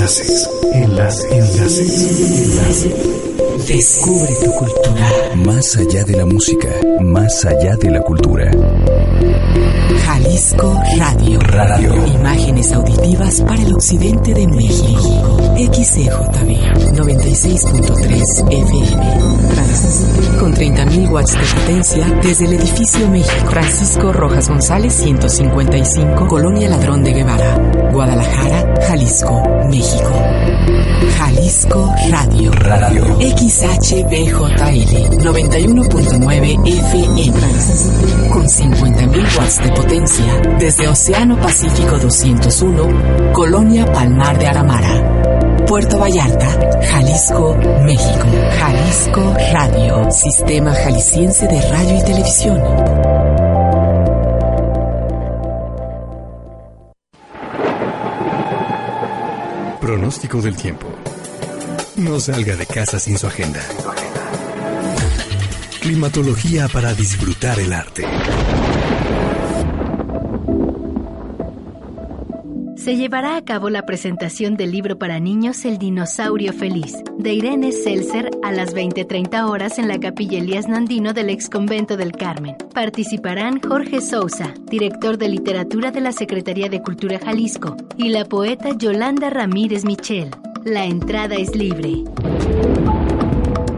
Enlaces. 0.00 0.48
Enlaces. 0.72 1.30
Enlaces. 1.30 2.52
Enlaces. 2.56 3.68
Descubre 3.68 4.34
tu 4.42 4.50
cultura. 4.52 5.10
Más 5.44 5.76
allá 5.76 6.04
de 6.04 6.16
la 6.16 6.24
música, 6.24 6.70
más 7.02 7.44
allá 7.44 7.76
de 7.76 7.90
la 7.90 8.00
cultura. 8.00 8.50
Jalisco 10.04 10.78
Radio. 10.98 11.38
Radio. 11.40 12.06
Imágenes 12.06 12.72
auditivas 12.72 13.40
para 13.42 13.62
el 13.62 13.72
occidente 13.74 14.32
de 14.34 14.46
México. 14.46 15.38
XCJB 15.56 16.94
96.3 16.94 18.50
FM. 18.50 18.86
Trans. 19.54 20.06
Con 20.38 20.54
30.000 20.54 21.10
watts 21.10 21.32
de 21.32 21.60
potencia 21.60 22.06
desde 22.22 22.44
el 22.46 22.52
edificio 22.54 23.08
México. 23.08 23.50
Francisco 23.50 24.12
Rojas 24.12 24.48
González 24.48 24.94
155, 24.94 26.26
Colonia 26.26 26.68
Ladrón 26.68 27.02
de 27.02 27.12
Guevara. 27.12 27.56
Guadalajara, 27.92 28.74
Jalisco, 28.86 29.42
México. 29.68 30.12
Jalisco 31.18 31.92
Radio. 32.10 32.50
Radio. 32.52 33.04
XHBJL 33.20 35.18
91.9 35.20 36.66
FM. 36.66 37.32
Con 38.30 38.48
50.000 39.10 39.38
watts 39.38 39.62
de 39.62 39.72
potencia 39.72 40.40
desde 40.58 40.88
Océano 40.88 41.36
Pacífico 41.40 41.98
201, 41.98 43.32
Colonia 43.32 43.86
Palmar 43.86 44.38
de 44.38 44.46
Aramara. 44.46 45.66
Puerto 45.66 45.98
Vallarta, 45.98 46.80
Jalisco, 46.82 47.56
México. 47.84 48.26
Jalisco 48.58 49.34
Radio, 49.52 50.10
Sistema 50.10 50.74
Jalisciense 50.74 51.46
de 51.46 51.60
Radio 51.70 51.98
y 51.98 52.04
Televisión. 52.04 52.60
Pronóstico 59.80 60.40
del 60.40 60.56
tiempo. 60.56 60.86
No 61.96 62.20
salga 62.20 62.56
de 62.56 62.66
casa 62.66 62.98
sin 63.00 63.18
su 63.18 63.26
agenda. 63.26 63.60
Climatología 65.80 66.68
para 66.68 66.94
disfrutar 66.94 67.58
el 67.58 67.72
arte. 67.72 68.04
Se 72.90 72.96
llevará 72.96 73.36
a 73.36 73.44
cabo 73.44 73.70
la 73.70 73.86
presentación 73.86 74.56
del 74.56 74.72
libro 74.72 74.98
para 74.98 75.20
niños 75.20 75.64
El 75.64 75.78
dinosaurio 75.78 76.52
feliz, 76.52 76.96
de 77.18 77.34
Irene 77.34 77.70
Seltzer 77.70 78.30
a 78.42 78.50
las 78.50 78.74
20:30 78.74 79.46
horas 79.46 79.78
en 79.78 79.86
la 79.86 80.00
Capilla 80.00 80.40
Elías 80.40 80.66
Nandino 80.66 81.12
del 81.12 81.30
ex 81.30 81.48
convento 81.48 81.96
del 81.96 82.10
Carmen. 82.10 82.56
Participarán 82.74 83.60
Jorge 83.60 84.00
Sousa, 84.00 84.54
director 84.68 85.18
de 85.18 85.28
literatura 85.28 85.92
de 85.92 86.00
la 86.00 86.10
Secretaría 86.10 86.68
de 86.68 86.82
Cultura 86.82 87.20
Jalisco, 87.20 87.76
y 87.96 88.08
la 88.08 88.24
poeta 88.24 88.70
Yolanda 88.76 89.30
Ramírez 89.30 89.84
Michel. 89.84 90.30
La 90.64 90.84
entrada 90.84 91.36
es 91.36 91.54
libre. 91.54 92.02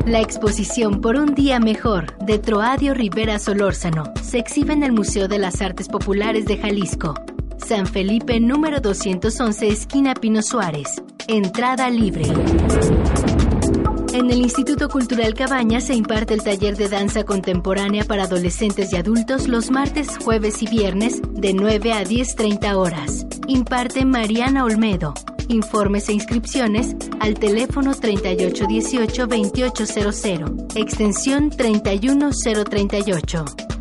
La 0.06 0.22
exposición 0.22 1.02
Por 1.02 1.16
un 1.16 1.34
día 1.34 1.60
mejor 1.60 2.16
de 2.24 2.38
Troadio 2.38 2.94
Rivera 2.94 3.38
Solórzano 3.38 4.04
se 4.22 4.38
exhibe 4.38 4.72
en 4.72 4.82
el 4.82 4.92
Museo 4.92 5.28
de 5.28 5.38
las 5.38 5.60
Artes 5.60 5.88
Populares 5.88 6.47
de 6.47 6.56
Jalisco. 6.56 7.14
San 7.66 7.86
Felipe 7.86 8.38
número 8.41 8.80
211, 8.80 9.68
esquina 9.68 10.14
Pino 10.14 10.42
Suárez. 10.42 11.02
Entrada 11.28 11.88
libre. 11.91 12.24
En 14.12 14.28
el 14.30 14.41
Instituto 14.42 14.88
Cultural 14.88 15.34
Cabaña 15.34 15.80
se 15.80 15.94
imparte 15.94 16.34
el 16.34 16.42
taller 16.42 16.77
de 16.77 16.88
danza 16.88 17.22
contemporánea 17.24 18.04
para 18.04 18.24
adolescentes 18.24 18.92
y 18.92 18.96
adultos 18.96 19.46
los 19.48 19.70
martes, 19.70 20.19
jueves 20.19 20.62
y 20.62 20.66
viernes 20.66 21.22
de 21.30 21.54
9 21.54 21.92
a 21.92 22.04
10.30 22.04 22.74
horas. 22.74 23.24
Imparte 23.46 24.04
Mariana 24.04 24.64
Olmedo. 24.64 25.14
Informes 25.48 26.08
e 26.08 26.12
inscripciones 26.12 26.94
al 27.20 27.34
teléfono 27.34 27.94
3818-2800, 27.94 30.76
extensión 30.76 31.50
31038. 31.50 33.72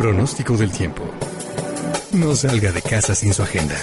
Pronóstico 0.00 0.56
del 0.56 0.72
tiempo. 0.72 1.02
No 2.12 2.34
salga 2.34 2.72
de 2.72 2.80
casa 2.80 3.14
sin 3.14 3.34
su 3.34 3.42
agenda. 3.42 3.76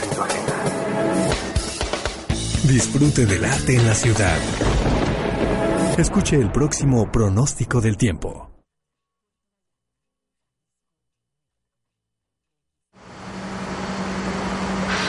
Disfrute 2.64 3.28
del 3.28 3.46
arte 3.46 3.76
en 3.76 3.86
la 3.86 3.94
ciudad. 3.94 4.36
Escuche 5.96 6.38
el 6.38 6.52
próximo 6.52 7.12
pronóstico 7.12 7.82
del 7.82 7.98
tiempo. 7.98 8.50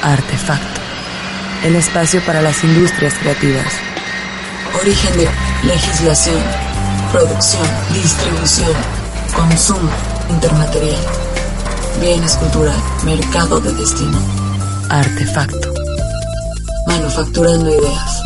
Artefacto. 0.02 0.80
El 1.64 1.76
espacio 1.76 2.20
para 2.26 2.42
las 2.42 2.62
industrias 2.62 3.14
creativas. 3.14 3.72
Origen 4.78 5.16
de 5.16 5.28
legislación, 5.66 6.42
producción, 7.10 7.66
distribución, 7.94 8.75
consumo, 9.34 9.90
intermaterial, 10.30 11.04
bienes 12.00 12.36
culturales, 12.36 13.04
mercado 13.04 13.60
de 13.60 13.72
destino, 13.72 14.18
Artefacto. 14.90 15.74
manufacturando 16.86 17.70
ideas. 17.70 18.22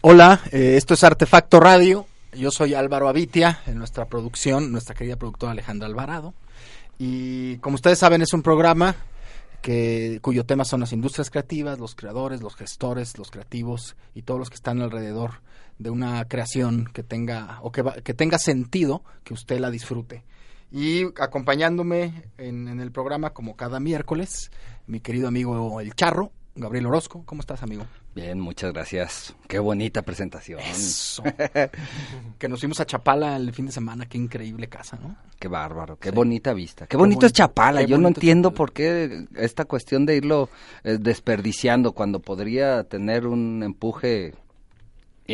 Hola, 0.00 0.40
eh, 0.50 0.74
esto 0.76 0.94
es 0.94 1.04
Artefacto 1.04 1.60
Radio. 1.60 2.06
Yo 2.32 2.50
soy 2.50 2.74
Álvaro 2.74 3.08
Avitia, 3.08 3.60
en 3.66 3.78
nuestra 3.78 4.06
producción, 4.06 4.72
nuestra 4.72 4.94
querida 4.94 5.16
productora 5.16 5.52
Alejandra 5.52 5.86
Alvarado. 5.86 6.34
Y 6.98 7.58
como 7.58 7.76
ustedes 7.76 7.98
saben, 7.98 8.22
es 8.22 8.32
un 8.32 8.42
programa 8.42 8.96
que, 9.60 10.18
cuyo 10.22 10.44
tema 10.44 10.64
son 10.64 10.80
las 10.80 10.92
industrias 10.92 11.30
creativas, 11.30 11.78
los 11.78 11.94
creadores, 11.94 12.42
los 12.42 12.56
gestores, 12.56 13.16
los 13.18 13.30
creativos 13.30 13.96
y 14.14 14.22
todos 14.22 14.40
los 14.40 14.50
que 14.50 14.56
están 14.56 14.82
alrededor 14.82 15.40
de 15.82 15.90
una 15.90 16.24
creación 16.26 16.86
que 16.92 17.02
tenga 17.02 17.58
o 17.62 17.70
que, 17.72 17.82
va- 17.82 17.94
que 17.96 18.14
tenga 18.14 18.38
sentido, 18.38 19.02
que 19.24 19.34
usted 19.34 19.58
la 19.60 19.70
disfrute. 19.70 20.22
Y 20.70 21.04
acompañándome 21.20 22.24
en, 22.38 22.68
en 22.68 22.80
el 22.80 22.92
programa, 22.92 23.30
como 23.30 23.56
cada 23.56 23.78
miércoles, 23.80 24.50
mi 24.86 25.00
querido 25.00 25.28
amigo 25.28 25.80
El 25.80 25.94
Charro, 25.94 26.32
Gabriel 26.54 26.86
Orozco. 26.86 27.22
¿Cómo 27.26 27.40
estás, 27.40 27.62
amigo? 27.62 27.84
Bien, 28.14 28.38
muchas 28.40 28.72
gracias. 28.72 29.34
Qué 29.48 29.58
bonita 29.58 30.02
presentación. 30.02 30.60
Eso. 30.60 31.22
que 32.38 32.48
nos 32.48 32.60
fuimos 32.60 32.80
a 32.80 32.86
Chapala 32.86 33.36
el 33.36 33.52
fin 33.52 33.66
de 33.66 33.72
semana, 33.72 34.06
qué 34.06 34.18
increíble 34.18 34.68
casa, 34.68 34.98
¿no? 35.02 35.16
Qué 35.38 35.48
bárbaro, 35.48 35.98
qué 35.98 36.10
Sí. 36.10 36.14
bonita 36.14 36.52
vista. 36.52 36.84
Qué 36.86 36.90
Qué 36.90 36.96
bonito 36.96 37.16
bonito, 37.20 37.26
es 37.26 37.32
Chapala. 37.32 37.82
Yo 37.82 37.98
no 37.98 38.08
entiendo 38.08 38.50
Chapala. 38.50 38.56
por 38.56 38.72
qué 38.72 39.26
esta 39.36 39.64
cuestión 39.64 40.04
de 40.06 40.16
irlo 40.16 40.48
eh, 40.84 40.98
desperdiciando 41.00 41.92
cuando 41.92 42.20
podría 42.20 42.84
tener 42.84 43.26
un 43.26 43.62
empuje 43.62 44.34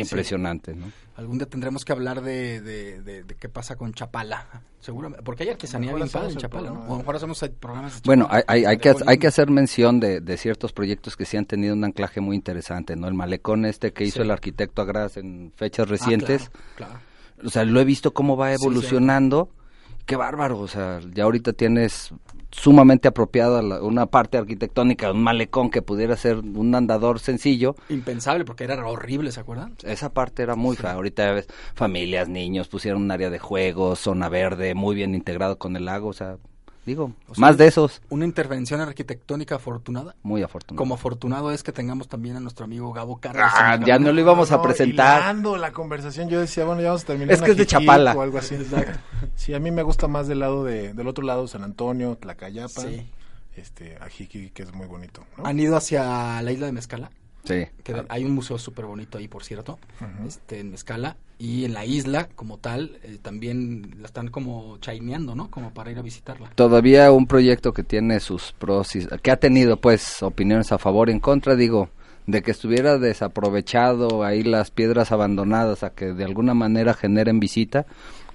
impresionante, 0.01 0.73
¿no? 0.75 0.91
Algún 1.15 1.37
día 1.37 1.47
tendremos 1.47 1.83
que 1.85 1.91
hablar 1.91 2.21
de, 2.21 2.61
de, 2.61 3.01
de- 3.01 3.23
de 3.23 3.35
qué 3.35 3.49
pasa 3.49 3.75
con 3.75 3.93
Chapala. 3.93 4.61
Seguramente, 4.79 5.21
porque 5.23 5.43
hay 5.43 5.49
artesanía 5.49 5.93
bien 5.93 6.07
padre 6.09 6.31
en 6.31 6.37
Chapala, 6.37 6.69
¿no? 6.71 6.79
O 6.81 6.85
a 6.85 6.89
lo 6.89 6.97
mejor 6.99 7.15
hacemos 7.17 7.43
programas 7.59 7.95
de 8.01 8.01
Bueno, 8.05 8.27
hay, 8.31 8.43
hay, 8.47 8.65
hay 8.65 8.77
que, 8.77 8.95
hay 9.05 9.17
que 9.17 9.27
hacer 9.27 9.49
mención 9.51 9.99
de, 9.99 10.21
de 10.21 10.37
ciertos 10.37 10.71
proyectos 10.71 11.17
que 11.17 11.25
sí 11.25 11.35
han 11.35 11.45
tenido 11.45 11.73
un 11.75 11.83
anclaje 11.83 12.21
muy 12.21 12.35
interesante, 12.37 12.95
¿no? 12.95 13.07
El 13.07 13.13
malecón 13.13 13.65
este 13.65 13.91
que 13.91 14.05
hizo 14.05 14.17
Sí. 14.17 14.21
el 14.21 14.31
arquitecto 14.31 14.81
Agras 14.81 15.17
en 15.17 15.51
fechas 15.55 15.87
Ah, 15.87 15.91
recientes. 15.91 16.49
claro, 16.75 16.93
claro. 16.93 17.47
O 17.47 17.49
sea, 17.49 17.65
lo 17.65 17.79
he 17.81 17.85
visto 17.85 18.13
cómo 18.13 18.37
va 18.37 18.49
Sí, 18.49 18.55
evolucionando. 18.61 19.49
Qué 20.09 20.15
bárbaro, 20.15 20.57
o 20.57 20.67
sea, 20.67 20.99
ya 21.13 21.25
ahorita 21.25 21.53
tienes 21.53 22.11
sumamente 22.49 23.07
apropiada 23.07 23.61
la- 23.61 23.83
una 23.83 24.07
parte 24.07 24.39
arquitectónica, 24.39 25.11
un 25.11 25.21
malecón 25.21 25.69
que 25.69 25.83
pudiera 25.83 26.17
ser 26.17 26.37
un 26.37 26.73
andador 26.73 27.19
sencillo. 27.19 27.75
Impensable, 27.89 28.43
porque 28.43 28.63
era 28.63 28.83
horrible, 28.87 29.31
¿se 29.31 29.39
acuerdan? 29.39 29.75
Esa 29.83 30.11
parte 30.11 30.41
era 30.41 30.55
muy 30.55 30.75
fea. 30.75 30.93
Ahorita 30.93 31.25
ya 31.27 31.33
ves 31.33 31.47
familias, 31.75 32.27
niños, 32.27 32.67
pusieron 32.69 33.03
un 33.03 33.11
área 33.11 33.29
de 33.29 33.37
juegos, 33.37 33.99
zona 33.99 34.29
verde, 34.29 34.73
muy 34.73 34.95
bien 34.95 35.13
integrado 35.13 35.59
con 35.59 35.75
el 35.75 35.85
lago, 35.85 36.07
o 36.09 36.13
sea, 36.13 36.37
digo, 36.89 37.13
O 37.27 37.35
sea, 37.35 37.41
más 37.41 37.57
de 37.57 37.67
esos, 37.67 38.01
Una 38.09 38.25
intervención 38.25 38.81
arquitectónica 38.81 39.55
afortunada. 39.55 40.15
muy 40.23 40.43
afortunado. 40.43 40.77
Como 40.77 40.95
afortunado 40.95 41.51
es 41.51 41.63
que 41.63 41.71
tengamos 41.71 42.07
también 42.07 42.35
a 42.35 42.39
nuestro 42.39 42.65
amigo 42.65 42.91
Gabo 42.91 43.19
Carlos. 43.19 43.45
Ah, 43.55 43.79
ya 43.85 43.97
no 43.99 44.11
lo 44.11 44.19
íbamos 44.19 44.51
a 44.51 44.61
presentar. 44.61 45.35
la 45.35 45.71
conversación, 45.71 46.29
yo 46.29 46.39
decía, 46.39 46.65
bueno, 46.65 46.81
ya 46.81 46.87
vamos 46.89 47.03
a 47.03 47.07
terminar. 47.07 47.33
Es 47.33 47.41
que 47.41 47.51
es 47.51 47.57
de 47.57 47.65
Chapala. 47.65 48.13
O 48.13 48.21
algo 48.21 48.37
así. 48.37 48.57
Sí, 49.35 49.53
a 49.53 49.59
mí 49.59 49.71
me 49.71 49.83
gusta 49.83 50.07
más 50.07 50.27
del 50.27 50.39
lado 50.39 50.63
de, 50.63 50.93
del 50.93 51.07
otro 51.07 51.23
lado, 51.23 51.47
San 51.47 51.63
Antonio, 51.63 52.17
Tlacayapa, 52.17 52.81
Sí. 52.81 53.09
este, 53.55 53.97
Ajijic, 54.01 54.53
que 54.53 54.63
es 54.63 54.73
muy 54.73 54.87
bonito. 54.87 55.23
¿no? 55.37 55.45
¿Han 55.45 55.59
ido 55.59 55.75
hacia 55.77 56.41
la 56.41 56.51
isla 56.51 56.65
de 56.65 56.71
Mezcala? 56.73 57.09
Sí. 57.45 57.65
Que 57.83 58.03
hay 58.09 58.25
un 58.25 58.31
museo 58.33 58.57
súper 58.57 58.85
bonito 58.85 59.17
ahí, 59.17 59.27
por 59.27 59.43
cierto, 59.43 59.79
este, 60.27 60.59
en 60.59 60.71
Mezcala. 60.71 61.15
Y 61.41 61.63
en 61.65 61.73
la 61.73 61.85
isla, 61.85 62.27
como 62.35 62.57
tal, 62.57 62.99
eh, 63.01 63.17
también 63.21 63.95
la 63.99 64.07
están 64.07 64.27
como 64.27 64.77
chaineando, 64.79 65.35
¿no? 65.35 65.49
Como 65.49 65.73
para 65.73 65.89
ir 65.89 65.97
a 65.97 66.01
visitarla. 66.01 66.49
Todavía 66.55 67.11
un 67.13 67.27
proyecto 67.27 67.71
que 67.71 67.83
tiene 67.83 68.19
sus 68.19 68.51
pros, 68.51 68.93
y- 68.97 69.07
que 69.23 69.31
ha 69.31 69.37
tenido 69.37 69.77
pues 69.77 70.21
opiniones 70.21 70.71
a 70.73 70.77
favor 70.77 71.07
y 71.09 71.13
en 71.13 71.21
contra, 71.21 71.55
digo, 71.55 71.89
de 72.27 72.41
que 72.41 72.51
estuviera 72.51 72.97
desaprovechado 72.97 74.23
ahí 74.23 74.43
las 74.43 74.69
piedras 74.69 75.11
abandonadas 75.11 75.83
a 75.83 75.91
que 75.91 76.07
de 76.13 76.25
alguna 76.25 76.53
manera 76.53 76.93
generen 76.93 77.39
visita, 77.39 77.85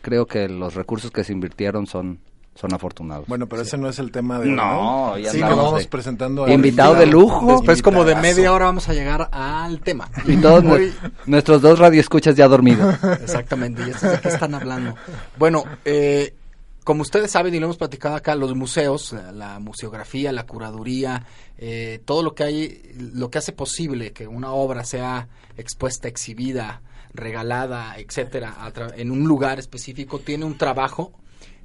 creo 0.00 0.26
que 0.26 0.48
los 0.48 0.74
recursos 0.74 1.10
que 1.10 1.24
se 1.24 1.32
invirtieron 1.32 1.86
son 1.86 2.18
son 2.54 2.72
afortunados. 2.72 3.26
Bueno, 3.26 3.46
pero 3.48 3.62
ese 3.62 3.76
no 3.76 3.88
es 3.88 3.98
el 3.98 4.10
tema 4.12 4.38
de... 4.38 4.46
No, 4.46 5.18
ya 5.18 5.30
sí, 5.32 5.38
que 5.38 5.44
vamos 5.44 5.78
de- 5.80 5.86
presentando... 5.88 6.46
Invitado 6.48 6.94
de 6.94 7.06
lujo. 7.06 7.46
Después 7.52 7.82
como 7.82 8.04
de 8.04 8.14
media 8.16 8.52
hora 8.52 8.66
vamos 8.66 8.88
a 8.88 8.92
llegar 8.94 9.28
al 9.32 9.80
tema. 9.80 10.08
Y 10.26 10.36
todos 10.36 10.64
nuestros 11.26 11.60
dos 11.62 11.78
radioescuchas 11.78 12.36
ya 12.36 12.46
dormidos. 12.46 12.94
Exactamente, 13.22 13.82
y 13.86 13.90
estos 13.90 14.12
de 14.12 14.20
qué 14.20 14.28
están 14.28 14.54
hablando. 14.54 14.94
Bueno, 15.36 15.64
eh, 15.84 16.34
como 16.84 17.02
ustedes 17.02 17.30
saben 17.32 17.54
y 17.54 17.58
lo 17.58 17.64
hemos 17.66 17.76
platicado 17.76 18.14
acá, 18.14 18.34
los 18.36 18.54
museos, 18.54 19.12
la, 19.12 19.32
la 19.32 19.58
museografía, 19.58 20.30
la 20.32 20.46
curaduría, 20.46 21.24
eh, 21.58 22.00
todo 22.04 22.22
lo 22.22 22.34
que 22.34 22.44
hay, 22.44 22.82
lo 23.14 23.30
que 23.30 23.38
hace 23.38 23.52
posible 23.52 24.12
que 24.12 24.28
una 24.28 24.52
obra 24.52 24.84
sea 24.84 25.26
expuesta, 25.56 26.06
exhibida, 26.08 26.82
regalada, 27.14 27.96
etcétera, 27.98 28.56
a 28.60 28.72
tra- 28.72 28.92
en 28.96 29.10
un 29.10 29.24
lugar 29.24 29.58
específico, 29.58 30.18
tiene 30.20 30.44
un 30.44 30.58
trabajo 30.58 31.12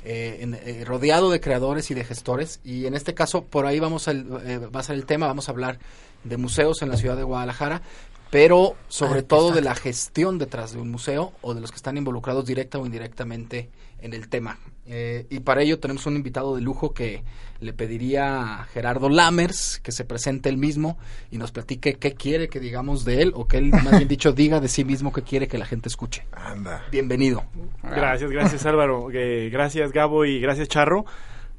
eh, 0.04 0.38
en- 0.42 0.54
eh, 0.56 0.84
rodeado 0.86 1.30
de 1.30 1.40
creadores 1.40 1.92
y 1.92 1.94
de 1.94 2.04
gestores. 2.04 2.60
Y 2.64 2.86
en 2.86 2.94
este 2.96 3.14
caso 3.14 3.44
por 3.44 3.66
ahí 3.66 3.80
vamos 3.80 4.08
a, 4.08 4.14
va 4.14 4.80
a 4.80 4.84
ser 4.84 4.96
el 4.96 5.06
tema, 5.06 5.28
vamos 5.28 5.48
a 5.50 5.52
hablar 5.52 5.80
de 6.24 6.38
museos 6.38 6.82
en 6.82 6.90
la 6.90 6.98
ciudad 6.98 7.16
de 7.18 7.24
Guadalajara, 7.24 7.82
pero 8.30 8.76
sobre 8.88 9.24
todo 9.24 9.52
de 9.52 9.62
la 9.62 9.76
gestión 9.76 10.38
detrás 10.38 10.74
de 10.74 10.80
un 10.80 10.92
museo 10.92 11.34
o 11.42 11.54
de 11.54 11.62
los 11.62 11.72
que 11.72 11.78
están 11.78 11.98
involucrados 11.98 12.46
directa 12.46 12.78
o 12.78 12.86
indirectamente 12.86 13.70
en 14.02 14.14
el 14.14 14.30
tema. 14.30 14.60
Eh, 14.92 15.28
y 15.30 15.42
para 15.42 15.62
ello 15.62 15.80
tenemos 15.80 16.08
un 16.08 16.16
invitado 16.16 16.56
de 16.56 16.62
lujo 16.62 16.96
que 16.96 17.22
le 17.60 17.74
pediría 17.74 18.62
a 18.62 18.64
Gerardo 18.66 19.08
Lammers 19.08 19.80
que 19.84 19.92
se 19.92 20.04
presente 20.04 20.50
él 20.50 20.58
mismo 20.58 20.98
y 21.30 21.38
nos 21.38 21.52
platique 21.52 21.94
qué 21.94 22.16
quiere 22.16 22.50
que 22.50 22.60
digamos 22.60 23.06
de 23.06 23.22
él 23.22 23.32
o 23.36 23.48
que 23.48 23.58
él, 23.58 23.70
más 23.70 23.92
bien 23.92 24.08
dicho, 24.08 24.32
diga 24.32 24.60
de 24.60 24.68
sí 24.68 24.84
mismo 24.84 25.14
qué 25.14 25.22
quiere 25.22 25.48
que 25.48 25.60
la 25.60 25.66
gente 25.66 25.90
escuche. 25.90 26.26
Anda. 26.32 26.84
Bienvenido. 26.92 27.44
Gracias, 27.84 28.32
gracias 28.32 28.66
Álvaro, 28.66 29.10
Eh, 29.14 29.50
gracias 29.52 29.92
Gabo 29.92 30.26
y 30.26 30.40
gracias 30.40 30.68
Charro. 30.68 31.06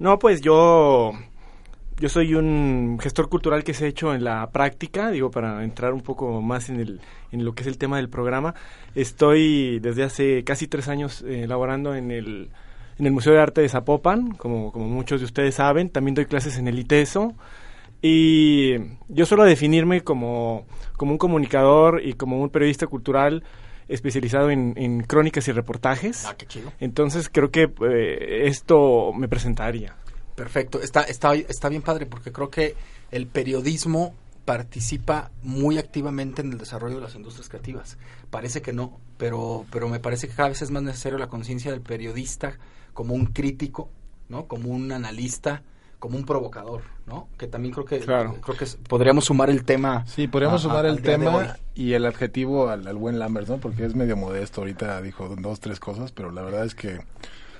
No, 0.00 0.18
pues 0.18 0.40
yo 0.40 1.12
yo 1.98 2.08
soy 2.08 2.34
un 2.34 2.98
gestor 3.00 3.28
cultural 3.28 3.62
que 3.62 3.74
se 3.74 3.84
ha 3.84 3.88
hecho 3.88 4.12
en 4.12 4.24
la 4.24 4.50
práctica, 4.50 5.10
digo, 5.10 5.30
para 5.30 5.62
entrar 5.62 5.92
un 5.92 6.00
poco 6.00 6.40
más 6.40 6.68
en, 6.68 6.80
el, 6.80 7.00
en 7.30 7.44
lo 7.44 7.54
que 7.54 7.62
es 7.62 7.68
el 7.68 7.78
tema 7.78 7.98
del 7.98 8.08
programa. 8.08 8.54
Estoy 8.94 9.78
desde 9.78 10.02
hace 10.02 10.42
casi 10.42 10.66
tres 10.66 10.88
años 10.88 11.22
eh, 11.28 11.46
laborando 11.46 11.94
en 11.94 12.10
el, 12.10 12.50
en 13.00 13.06
el 13.06 13.12
Museo 13.12 13.32
de 13.32 13.40
Arte 13.40 13.62
de 13.62 13.68
Zapopan, 13.70 14.32
como, 14.32 14.70
como 14.72 14.86
muchos 14.86 15.20
de 15.20 15.24
ustedes 15.24 15.54
saben. 15.54 15.88
También 15.88 16.14
doy 16.14 16.26
clases 16.26 16.58
en 16.58 16.68
el 16.68 16.78
ITESO. 16.78 17.34
Y 18.02 18.74
yo 19.08 19.24
suelo 19.24 19.44
definirme 19.44 20.02
como, 20.02 20.66
como 20.98 21.12
un 21.12 21.18
comunicador 21.18 22.02
y 22.04 22.12
como 22.12 22.42
un 22.42 22.50
periodista 22.50 22.86
cultural 22.86 23.42
especializado 23.88 24.50
en, 24.50 24.74
en 24.76 25.02
crónicas 25.02 25.48
y 25.48 25.52
reportajes. 25.52 26.26
Ah, 26.26 26.34
qué 26.36 26.46
chido. 26.46 26.72
Entonces 26.78 27.30
creo 27.32 27.50
que 27.50 27.72
eh, 27.88 28.46
esto 28.46 29.14
me 29.14 29.28
presentaría. 29.28 29.96
Perfecto, 30.34 30.82
está, 30.82 31.00
está, 31.02 31.34
está 31.34 31.70
bien 31.70 31.80
padre 31.80 32.04
porque 32.04 32.32
creo 32.32 32.50
que 32.50 32.74
el 33.10 33.26
periodismo 33.26 34.14
participa 34.44 35.30
muy 35.42 35.78
activamente 35.78 36.42
en 36.42 36.52
el 36.52 36.58
desarrollo 36.58 36.96
de 36.96 37.02
las 37.02 37.14
industrias 37.14 37.48
creativas. 37.48 37.96
Parece 38.30 38.60
que 38.60 38.74
no, 38.74 39.00
pero, 39.16 39.64
pero 39.72 39.88
me 39.88 40.00
parece 40.00 40.28
que 40.28 40.34
cada 40.34 40.50
vez 40.50 40.60
es 40.60 40.70
más 40.70 40.82
necesario 40.82 41.16
la 41.18 41.28
conciencia 41.28 41.70
del 41.70 41.80
periodista 41.80 42.58
como 42.92 43.14
un 43.14 43.26
crítico, 43.26 43.88
¿no? 44.28 44.46
Como 44.46 44.70
un 44.70 44.92
analista, 44.92 45.62
como 45.98 46.16
un 46.16 46.24
provocador, 46.24 46.82
¿no? 47.06 47.28
Que 47.36 47.46
también 47.46 47.74
creo 47.74 47.84
que 47.84 47.98
Claro. 48.00 48.36
creo 48.40 48.56
que 48.56 48.66
podríamos 48.88 49.26
sumar 49.26 49.50
el 49.50 49.64
tema. 49.64 50.06
Sí, 50.06 50.28
podríamos 50.28 50.60
a- 50.62 50.68
sumar 50.68 50.86
el 50.86 51.02
tema 51.02 51.56
y 51.74 51.92
el 51.92 52.06
adjetivo 52.06 52.68
al, 52.68 52.86
al 52.86 52.96
buen 52.96 53.18
Lambert, 53.18 53.48
¿no? 53.48 53.58
Porque 53.58 53.84
es 53.84 53.94
medio 53.94 54.16
modesto, 54.16 54.62
ahorita 54.62 55.02
dijo 55.02 55.34
dos, 55.38 55.60
tres 55.60 55.78
cosas, 55.80 56.12
pero 56.12 56.30
la 56.30 56.42
verdad 56.42 56.64
es 56.64 56.74
que... 56.74 57.00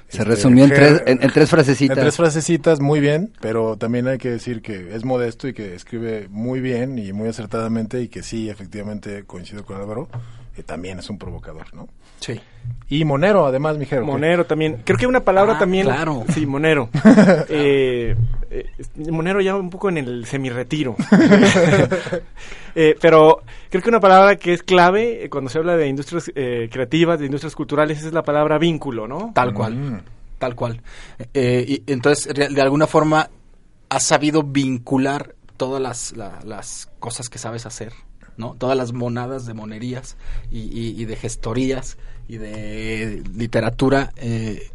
Se 0.09 0.19
este, 0.19 0.25
resumió 0.25 0.65
en 0.65 0.71
tres, 0.71 1.03
en, 1.07 1.23
en 1.23 1.31
tres 1.31 1.51
frasecitas. 1.51 1.97
En 1.97 2.03
tres 2.03 2.17
frasecitas, 2.17 2.81
muy 2.81 2.99
bien, 2.99 3.33
pero 3.41 3.77
también 3.77 4.09
hay 4.09 4.19
que 4.19 4.29
decir 4.29 4.61
que 4.61 4.93
es 4.97 5.05
modesto 5.05 5.47
y 5.47 5.53
que 5.53 5.77
escribe 5.77 6.27
muy 6.31 6.61
bien 6.61 6.99
y 6.99 7.13
muy 7.13 7.29
acertadamente 7.29 8.03
y 8.03 8.09
que 8.09 8.25
sí, 8.25 8.51
efectivamente, 8.51 9.23
coincido 9.25 9.65
con 9.65 9.77
Álvaro, 9.81 10.09
que 10.57 10.65
también 10.65 10.99
es 10.99 11.11
un 11.11 11.19
provocador, 11.19 11.73
¿no? 11.75 11.89
Sí. 12.21 12.41
Y 12.89 13.05
monero, 13.05 13.47
además, 13.47 13.79
mijero. 13.79 14.05
Monero 14.05 14.45
también. 14.47 14.83
Creo 14.85 14.99
que 14.99 15.07
una 15.07 15.21
palabra 15.25 15.55
Ah, 15.55 15.59
también. 15.59 15.87
claro. 15.87 16.25
Sí, 16.35 16.45
monero. 16.47 16.89
Eh, 17.49 18.15
eh, 18.51 18.67
monero 19.11 19.41
ya 19.41 19.57
un 19.57 19.71
poco 19.71 19.89
en 19.89 19.99
el 19.99 20.27
semirretiro. 20.27 20.97
Eh, 22.75 22.97
pero 23.01 23.43
creo 23.69 23.83
que 23.83 23.89
una 23.89 23.99
palabra 23.99 24.37
que 24.37 24.53
es 24.53 24.63
clave 24.63 25.25
eh, 25.25 25.29
cuando 25.31 25.51
se 25.51 25.59
habla 25.59 25.77
de 25.77 25.89
industrias 25.89 26.31
eh, 26.37 26.69
creativas, 26.73 27.19
de 27.19 27.27
industrias 27.27 27.57
culturales, 27.57 28.05
es 28.05 28.13
la 28.13 28.23
palabra 28.23 28.59
vínculo, 28.59 29.09
¿no? 29.09 29.33
Tal 29.35 29.53
cual. 29.53 29.75
Mm. 29.75 30.01
Tal 30.39 30.55
cual. 30.55 30.81
Eh, 31.35 31.65
y 31.67 31.93
entonces, 31.93 32.33
de 32.33 32.63
alguna 32.63 32.87
forma, 32.87 33.29
has 33.89 34.05
sabido 34.05 34.45
vincular 34.45 35.35
todas 35.57 35.83
las, 35.83 36.17
la- 36.17 36.39
las 36.45 36.89
cosas 37.01 37.29
que 37.29 37.39
sabes 37.39 37.67
hacer, 37.67 37.93
¿no? 38.41 38.55
Todas 38.59 38.77
las 38.77 38.93
monadas 38.93 39.47
de 39.47 39.55
monerías 39.55 40.17
y, 40.51 40.59
y- 40.63 41.01
y 41.01 41.05
de 41.05 41.15
gestorías 41.15 41.97
y 42.29 42.39
de 42.39 43.23
literatura 43.37 44.13
eh, 44.17 44.69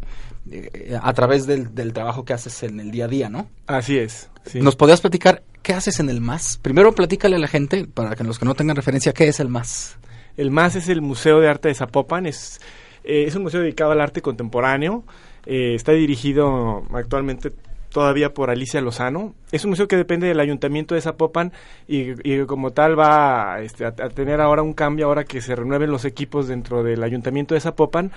eh, 0.51 0.97
a 1.01 1.11
través 1.13 1.45
del, 1.47 1.73
del 1.75 1.91
trabajo 1.91 2.23
que 2.23 2.33
haces 2.33 2.63
en 2.63 2.79
el 2.79 2.91
día 2.91 3.05
a 3.05 3.07
día, 3.09 3.29
¿no? 3.29 3.49
Así 3.67 3.97
es. 3.97 4.29
sí. 4.45 4.59
¿Nos 4.61 4.75
podrías 4.75 5.01
platicar 5.01 5.43
qué 5.63 5.73
haces 5.73 5.99
en 5.99 6.09
el 6.09 6.21
MAS? 6.21 6.57
Primero 6.61 6.93
platícale 6.93 7.35
a 7.35 7.39
la 7.39 7.47
gente, 7.47 7.85
para 7.85 8.15
que 8.15 8.23
los 8.23 8.37
que 8.39 8.45
no 8.45 8.53
tengan 8.55 8.75
referencia, 8.75 9.11
¿qué 9.13 9.27
es 9.27 9.39
el 9.39 9.49
MAS? 9.49 9.97
El 10.37 10.51
MAS 10.51 10.75
es 10.75 10.87
el 10.89 11.01
Museo 11.01 11.39
de 11.39 11.49
Arte 11.49 11.69
de 11.69 11.73
Zapopan. 11.75 12.25
Es, 12.25 12.59
eh, 13.03 13.23
es 13.27 13.35
un 13.35 13.43
museo 13.43 13.61
dedicado 13.61 13.91
al 13.91 14.01
arte 14.01 14.21
contemporáneo. 14.21 15.03
Está 15.47 15.91
dirigido 15.91 16.83
actualmente 16.93 17.51
todavía 17.95 18.33
por 18.33 18.49
Alicia 18.49 18.81
Lozano. 18.81 19.35
Es 19.53 19.63
un 19.63 19.69
museo 19.69 19.87
que 19.87 19.95
depende 19.95 20.27
del 20.27 20.41
Ayuntamiento 20.41 20.95
de 20.95 21.01
Zapopan 21.01 21.53
y, 21.87 22.43
como 22.45 22.71
tal 22.71 22.99
va 22.99 23.61
este, 23.61 23.85
a 23.85 23.93
tener 23.93 24.41
ahora 24.41 24.63
un 24.63 24.73
cambio 24.73 25.05
ahora 25.05 25.23
que 25.23 25.39
se 25.39 25.55
renueven 25.55 25.91
los 25.91 26.03
equipos 26.03 26.49
dentro 26.49 26.83
del 26.83 27.01
Ayuntamiento 27.03 27.53
de 27.53 27.61
Zapopan. 27.61 28.11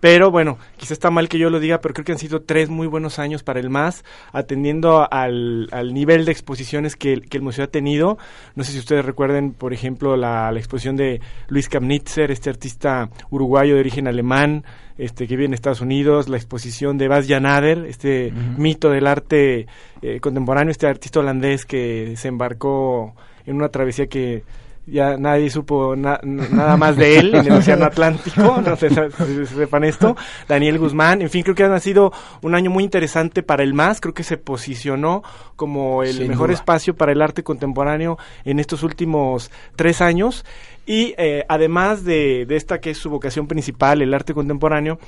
Pero 0.00 0.30
bueno, 0.30 0.58
quizá 0.76 0.92
está 0.92 1.10
mal 1.10 1.30
que 1.30 1.38
yo 1.38 1.48
lo 1.48 1.60
diga, 1.60 1.80
pero 1.80 1.94
creo 1.94 2.04
que 2.04 2.12
han 2.12 2.18
sido 2.18 2.42
tres 2.42 2.68
muy 2.68 2.86
buenos 2.86 3.18
años 3.18 3.42
para 3.42 3.58
el 3.58 3.70
MAS, 3.70 4.04
atendiendo 4.32 5.08
al, 5.10 5.68
al 5.72 5.94
nivel 5.94 6.26
de 6.26 6.32
exposiciones 6.32 6.94
que, 6.94 7.14
el- 7.14 7.28
que 7.28 7.38
el 7.38 7.42
museo 7.42 7.64
ha 7.64 7.68
tenido. 7.68 8.18
No 8.54 8.64
sé 8.64 8.72
si 8.72 8.78
ustedes 8.78 9.02
recuerden, 9.04 9.52
por 9.54 9.72
ejemplo, 9.72 10.16
la, 10.18 10.52
la 10.52 10.58
exposición 10.58 10.96
de 10.96 11.22
Luis 11.48 11.70
Kamnitzer, 11.70 12.30
este 12.30 12.50
artista 12.50 13.08
uruguayo 13.30 13.74
de 13.74 13.80
origen 13.80 14.06
alemán, 14.06 14.64
este 14.98 15.26
que 15.26 15.36
vive 15.36 15.46
en 15.46 15.54
Estados 15.54 15.80
Unidos, 15.80 16.28
la 16.28 16.36
exposición 16.36 16.98
de 16.98 17.08
Bas 17.08 17.26
Janader, 17.26 17.86
este 17.86 18.30
mito 18.58 18.90
del 18.90 19.06
arte 19.06 19.66
eh, 20.02 20.20
contemporáneo, 20.20 20.70
este 20.70 20.86
artista 20.86 21.20
holandés 21.20 21.64
que 21.64 22.12
se 22.16 22.28
embarcó 22.28 23.14
en 23.46 23.56
una 23.56 23.70
travesía 23.70 24.06
que 24.06 24.44
ya 24.86 25.16
nadie 25.16 25.48
supo 25.50 25.96
na- 25.96 26.20
nada 26.22 26.76
más 26.76 26.96
de 26.96 27.18
él 27.18 27.34
en 27.34 27.46
el 27.46 27.52
Océano 27.52 27.86
Atlántico, 27.86 28.60
no 28.64 28.76
sé 28.76 28.90
si 28.90 29.46
sepan 29.46 29.84
esto, 29.84 30.16
Daniel 30.46 30.78
Guzmán, 30.78 31.22
en 31.22 31.30
fin, 31.30 31.42
creo 31.42 31.54
que 31.54 31.64
ha 31.64 31.80
sido 31.80 32.12
un 32.42 32.54
año 32.54 32.70
muy 32.70 32.84
interesante 32.84 33.42
para 33.42 33.62
el 33.62 33.72
MAS, 33.74 34.00
creo 34.00 34.12
que 34.14 34.24
se 34.24 34.36
posicionó 34.36 35.22
como 35.56 36.02
el 36.02 36.14
Sin 36.14 36.28
mejor 36.28 36.48
duda. 36.48 36.54
espacio 36.58 36.94
para 36.96 37.12
el 37.12 37.22
arte 37.22 37.42
contemporáneo 37.42 38.18
en 38.44 38.58
estos 38.58 38.82
últimos 38.82 39.50
tres 39.76 40.00
años. 40.00 40.44
Y 40.86 41.14
eh, 41.16 41.44
además 41.48 42.04
de, 42.04 42.44
de 42.46 42.56
esta 42.56 42.78
que 42.80 42.90
es 42.90 42.98
su 42.98 43.08
vocación 43.08 43.46
principal, 43.46 44.02
el 44.02 44.12
arte 44.12 44.34
contemporáneo, 44.34 44.98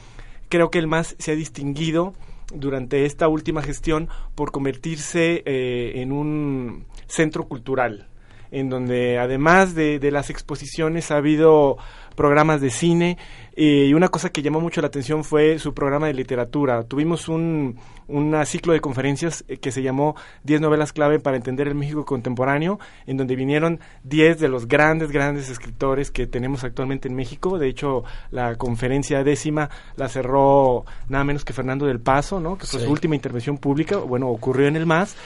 creo 0.49 0.71
que 0.71 0.79
el 0.79 0.87
MAS 0.87 1.17
se 1.19 1.33
ha 1.33 1.35
distinguido 1.35 2.15
durante 2.55 3.05
esta 3.05 3.29
última 3.29 3.61
gestión 3.61 4.09
por 4.35 4.53
convertirse 4.53 5.43
eh, 5.45 5.93
en 5.97 6.13
un 6.13 6.87
centro 7.09 7.45
cultural 7.45 8.07
en 8.51 8.69
donde 8.69 9.19
además 9.19 9.75
de, 9.75 9.99
de 9.99 10.11
las 10.11 10.31
exposiciones 10.31 11.11
ha 11.11 11.17
habido 11.17 11.79
programas 12.17 12.61
de 12.61 12.71
cine 12.71 13.19
eh, 13.55 13.87
y 13.89 13.95
una 13.95 14.09
cosa 14.09 14.31
que 14.31 14.43
llamó 14.43 14.61
mucho 14.61 14.81
la 14.81 14.89
atención 14.89 15.23
fue 15.25 15.59
su 15.59 15.73
programa 15.75 16.09
de 16.09 16.15
literatura. 16.15 16.83
Tuvimos 16.85 17.29
un 17.29 17.77
una 18.09 18.45
ciclo 18.45 18.73
de 18.73 18.81
conferencias 18.81 19.45
eh, 19.49 19.57
que 19.57 19.73
se 19.73 19.83
llamó 19.83 20.15
10 20.45 20.61
novelas 20.61 20.93
clave 20.93 21.19
para 21.19 21.37
entender 21.37 21.67
el 21.67 21.75
México 21.75 22.05
contemporáneo, 22.05 22.79
en 23.07 23.17
donde 23.17 23.35
vinieron 23.35 23.81
10 24.05 24.39
de 24.39 24.49
los 24.49 24.69
grandes, 24.69 25.11
grandes 25.11 25.49
escritores 25.51 26.11
que 26.13 26.27
tenemos 26.27 26.63
actualmente 26.65 27.09
en 27.09 27.17
México. 27.17 27.59
De 27.59 27.69
hecho, 27.69 28.05
la 28.31 28.55
conferencia 28.57 29.25
décima 29.25 29.71
la 29.97 30.09
cerró 30.09 30.85
nada 31.09 31.25
menos 31.25 31.45
que 31.45 31.53
Fernando 31.53 31.87
del 31.87 31.99
Paso, 32.01 32.39
¿no? 32.41 32.57
que 32.57 32.67
fue 32.67 32.79
Sí. 32.81 32.87
su 32.87 32.93
última 32.93 33.15
intervención 33.17 33.59
pública, 33.59 33.97
bueno, 33.97 34.29
ocurrió 34.29 34.69
en 34.69 34.77
el 34.77 34.87
MAS. 34.87 35.17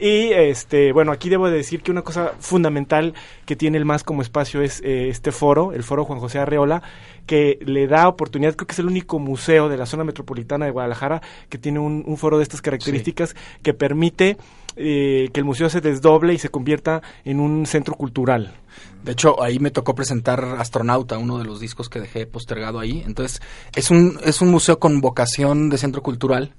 Y 0.00 0.30
este, 0.32 0.92
bueno, 0.92 1.10
aquí 1.10 1.28
debo 1.28 1.50
de 1.50 1.56
decir 1.56 1.82
que 1.82 1.90
una 1.90 2.02
cosa 2.02 2.34
fundamental 2.38 3.14
que 3.46 3.56
tiene 3.56 3.78
el 3.78 3.84
MAS 3.84 4.04
como 4.04 4.22
espacio 4.22 4.62
es 4.62 4.80
eh, 4.84 5.08
este 5.08 5.32
foro, 5.32 5.72
el 5.72 5.82
foro 5.82 6.04
Juan 6.04 6.20
José 6.20 6.37
Arreola, 6.38 6.82
que 7.26 7.58
le 7.64 7.86
da 7.86 8.08
oportunidad, 8.08 8.56
creo 8.56 8.66
que 8.66 8.72
es 8.72 8.78
el 8.78 8.86
único 8.86 9.18
museo 9.18 9.68
de 9.68 9.76
la 9.76 9.86
zona 9.86 10.02
metropolitana 10.04 10.64
de 10.64 10.70
Guadalajara 10.70 11.20
que 11.48 11.58
tiene 11.58 11.78
un, 11.78 12.02
un 12.06 12.16
foro 12.16 12.38
de 12.38 12.42
estas 12.42 12.62
características 12.62 13.36
que 13.62 13.74
permite 13.74 14.38
eh, 14.80 15.30
que 15.32 15.40
el 15.40 15.44
museo 15.44 15.68
se 15.68 15.80
desdoble 15.80 16.34
y 16.34 16.38
se 16.38 16.50
convierta 16.50 17.02
en 17.24 17.40
un 17.40 17.66
centro 17.66 17.94
cultural. 17.94 18.54
De 19.02 19.10
hecho, 19.10 19.42
ahí 19.42 19.58
me 19.58 19.72
tocó 19.72 19.96
presentar 19.96 20.44
Astronauta, 20.58 21.18
uno 21.18 21.38
de 21.38 21.44
los 21.44 21.58
discos 21.58 21.88
que 21.88 21.98
dejé 21.98 22.26
postergado 22.26 22.78
ahí. 22.78 23.02
Entonces, 23.04 23.42
es 23.74 23.90
un, 23.90 24.20
es 24.24 24.40
un 24.40 24.50
museo 24.50 24.78
con 24.78 25.00
vocación 25.00 25.68
de 25.68 25.78
centro 25.78 26.00
cultural. 26.02 26.54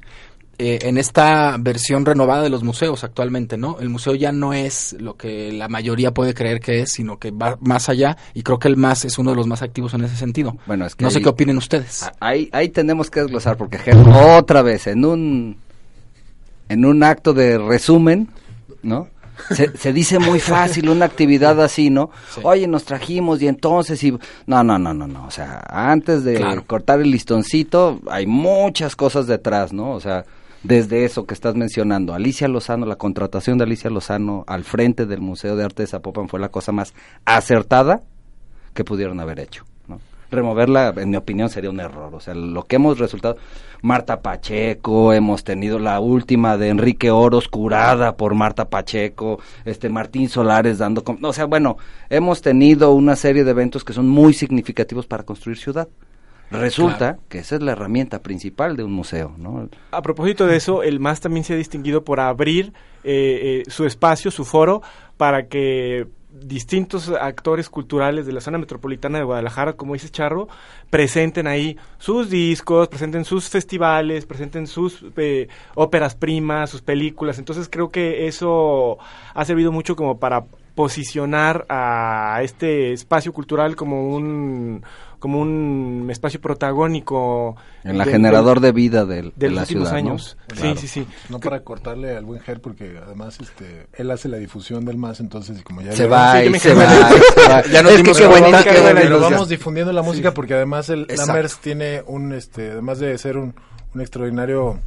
Eh, 0.60 0.80
en 0.84 0.98
esta 0.98 1.56
versión 1.58 2.06
renovada 2.06 2.44
de 2.44 2.50
los 2.50 2.64
museos 2.64 3.04
actualmente, 3.06 3.58
¿no? 3.58 3.78
El 3.80 3.88
museo 3.90 4.14
ya 4.14 4.32
no 4.34 4.52
es 4.54 4.94
lo 5.00 5.16
que 5.16 5.52
la 5.54 5.70
mayoría 5.70 6.14
puede 6.14 6.34
creer 6.34 6.60
que 6.60 6.82
es, 6.82 6.92
sino 6.92 7.18
que 7.18 7.32
va 7.32 7.58
más 7.62 7.88
allá 7.90 8.18
y 8.34 8.44
creo 8.44 8.60
que 8.60 8.68
el 8.68 8.76
MAS 8.78 9.06
es 9.06 9.18
uno 9.18 9.32
de 9.32 9.38
los 9.38 9.48
más 9.48 9.62
activos 9.62 9.94
en 9.94 10.04
ese 10.04 10.18
sentido. 10.18 10.58
Bueno, 10.68 10.86
es 10.86 10.96
que 10.96 11.04
no 11.06 11.12
sé 11.12 11.22
qué 11.22 11.30
opinen 11.30 11.58
ustedes. 11.58 12.12
Ahí, 12.20 12.50
ahí 12.52 12.70
tenemos 12.70 13.10
que 13.10 13.22
desglosar 13.22 13.56
porque 13.58 13.78
Ger, 13.80 13.96
otra 13.98 14.62
vez 14.62 14.86
en 14.88 15.06
un 15.06 15.58
en 16.68 16.86
un 16.86 17.04
acto 17.04 17.34
de 17.34 17.58
resumen, 17.58 18.28
¿no? 18.84 19.08
Se, 19.52 19.76
se 19.78 19.94
dice 19.94 20.20
muy 20.20 20.42
fácil 20.42 20.90
una 20.90 21.06
actividad 21.06 21.62
así, 21.64 21.90
¿no? 21.90 22.12
Oye, 22.44 22.68
nos 22.68 22.84
trajimos 22.84 23.42
y 23.42 23.48
entonces 23.48 24.04
y 24.04 24.12
no, 24.46 24.64
no, 24.64 24.78
no, 24.78 24.94
no, 24.94 25.08
no, 25.08 25.26
o 25.26 25.32
sea, 25.32 25.64
antes 25.70 26.26
de 26.26 26.36
Claro. 26.36 26.66
cortar 26.68 27.00
el 27.00 27.10
listoncito 27.10 28.02
hay 28.12 28.26
muchas 28.28 28.98
cosas 28.98 29.26
detrás, 29.28 29.72
¿no? 29.72 29.92
O 29.92 30.02
sea, 30.02 30.26
desde 30.64 31.06
eso 31.06 31.26
que 31.26 31.34
estás 31.34 31.56
mencionando, 31.56 32.14
Alicia 32.14 32.48
Lozano, 32.48 32.86
la 32.86 32.98
contratación 32.98 33.58
de 33.58 33.64
Alicia 33.64 33.90
Lozano 33.90 34.44
al 34.48 34.64
frente 34.64 35.06
del 35.06 35.22
Museo 35.22 35.56
de 35.56 35.64
Arte 35.64 35.84
de 35.84 35.88
Zapopan 35.88 36.28
fue 36.28 36.40
la 36.40 36.50
cosa 36.50 36.72
más 36.72 36.94
acertada 37.26 38.02
que 38.74 38.84
pudieron 38.84 39.22
haber 39.22 39.40
hecho. 39.40 39.64
¿no? 39.88 40.02
Removerla, 40.30 40.94
en 40.98 41.12
mi 41.12 41.18
opinión, 41.18 41.50
sería 41.50 41.70
un 41.70 41.80
error. 41.80 42.14
O 42.14 42.20
sea, 42.20 42.34
lo 42.34 42.64
que 42.66 42.76
hemos 42.76 43.00
resultado, 43.00 43.38
Marta 43.82 44.22
Pacheco, 44.22 45.14
hemos 45.14 45.46
tenido 45.46 45.80
la 45.80 46.02
última 46.02 46.58
de 46.58 46.70
Enrique 46.70 47.10
Oros 47.10 47.48
curada 47.48 48.18
por 48.18 48.36
Marta 48.36 48.70
Pacheco, 48.70 49.40
este 49.64 49.88
Martín 49.88 50.28
Solares 50.28 50.78
dando... 50.78 51.04
O 51.22 51.34
sea, 51.34 51.46
bueno, 51.46 51.78
hemos 52.10 52.42
tenido 52.42 52.92
una 52.92 53.16
serie 53.16 53.46
de 53.46 53.52
eventos 53.52 53.86
que 53.86 53.94
son 53.94 54.10
muy 54.10 54.34
significativos 54.34 55.08
para 55.08 55.24
construir 55.24 55.58
ciudad. 55.58 55.88
Resulta 56.52 57.20
que 57.30 57.40
esa 57.40 57.56
es 57.56 57.62
la 57.62 57.74
herramienta 57.74 58.22
principal 58.22 58.76
de 58.76 58.84
un 58.84 58.92
museo, 58.92 59.36
¿no? 59.38 59.70
A 59.92 60.02
propósito 60.02 60.48
de 60.48 60.58
eso, 60.58 60.84
el 60.84 61.00
MAS 61.00 61.20
también 61.22 61.44
se 61.44 61.54
ha 61.54 61.58
distinguido 61.58 62.04
por 62.04 62.20
abrir 62.20 62.74
eh, 63.04 63.64
eh, 63.68 63.70
su 63.70 63.86
espacio, 63.86 64.32
su 64.32 64.46
foro, 64.46 64.82
para 65.18 65.48
que 65.48 66.08
distintos 66.32 67.10
actores 67.10 67.70
culturales 67.70 68.26
de 68.26 68.34
la 68.34 68.42
zona 68.42 68.58
metropolitana 68.58 69.18
de 69.18 69.26
Guadalajara, 69.26 69.74
como 69.74 69.94
dice 69.94 70.10
Charro, 70.10 70.48
presenten 70.90 71.48
ahí 71.48 71.78
sus 71.98 72.30
discos, 72.30 72.88
presenten 72.88 73.26
sus 73.26 73.50
festivales, 73.50 74.26
presenten 74.26 74.68
sus 74.68 75.04
eh, 75.18 75.48
óperas 75.76 76.16
primas, 76.16 76.70
sus 76.70 76.82
películas. 76.82 77.40
Entonces 77.40 77.68
creo 77.70 77.90
que 77.90 78.28
eso 78.28 78.98
ha 79.34 79.46
servido 79.46 79.72
mucho 79.72 79.96
como 79.96 80.20
para 80.20 80.46
posicionar 80.84 81.66
a 81.68 82.40
este 82.42 82.94
espacio 82.94 83.34
cultural 83.34 83.76
como 83.76 84.16
un 84.16 84.82
como 85.20 85.42
un 85.42 86.08
espacio 86.10 86.40
protagónico 86.40 87.58
En 87.84 87.98
la 87.98 88.06
de- 88.06 88.12
generador 88.14 88.62
de 88.62 88.72
vida 88.72 89.06
del- 89.06 89.34
de, 89.36 89.48
de 89.48 89.48
los 89.50 89.56
la 89.58 89.62
últimos 89.64 89.90
ciudad, 89.90 89.92
¿no? 90.04 90.10
años. 90.12 90.38
Claro. 90.48 90.76
Sí, 90.80 90.88
sí, 90.88 91.02
sí. 91.02 91.08
No 91.28 91.42
para 91.42 91.60
cortarle 91.66 92.16
al 92.16 92.24
buen 92.24 92.40
Ger, 92.40 92.62
porque 92.62 92.98
además 93.06 93.38
este, 93.42 93.88
él 93.92 94.10
hace 94.12 94.30
la 94.30 94.38
difusión 94.38 94.86
del 94.86 94.96
más, 94.96 95.20
entonces 95.20 95.62
como 95.64 95.82
ya 95.82 95.92
Se 95.92 96.08
vieron- 96.08 96.14
va 96.14 96.40
Sí, 96.42 96.48
y 96.56 96.60
se 96.60 96.74
va. 96.74 96.86
de- 96.86 96.96
y 96.96 97.22
se 97.42 97.50
va. 97.50 97.64
Ya 97.74 97.84
nos 97.84 97.92
Es 97.92 97.98
que 98.04 98.12
qué 98.14 98.82
la 98.82 98.94
pero 99.02 99.20
vamos 99.20 99.50
difundiendo 99.50 99.92
la 99.92 100.02
música 100.02 100.34
porque 100.34 100.54
además 100.54 100.88
el. 100.90 101.06
Lammers 101.10 101.58
tiene 101.60 102.02
un 102.08 102.32
este 102.32 102.72
además 102.72 103.00
de 103.00 103.18
ser 103.18 103.36
un, 103.38 103.54
un 103.94 104.00
extraordinario 104.00 104.80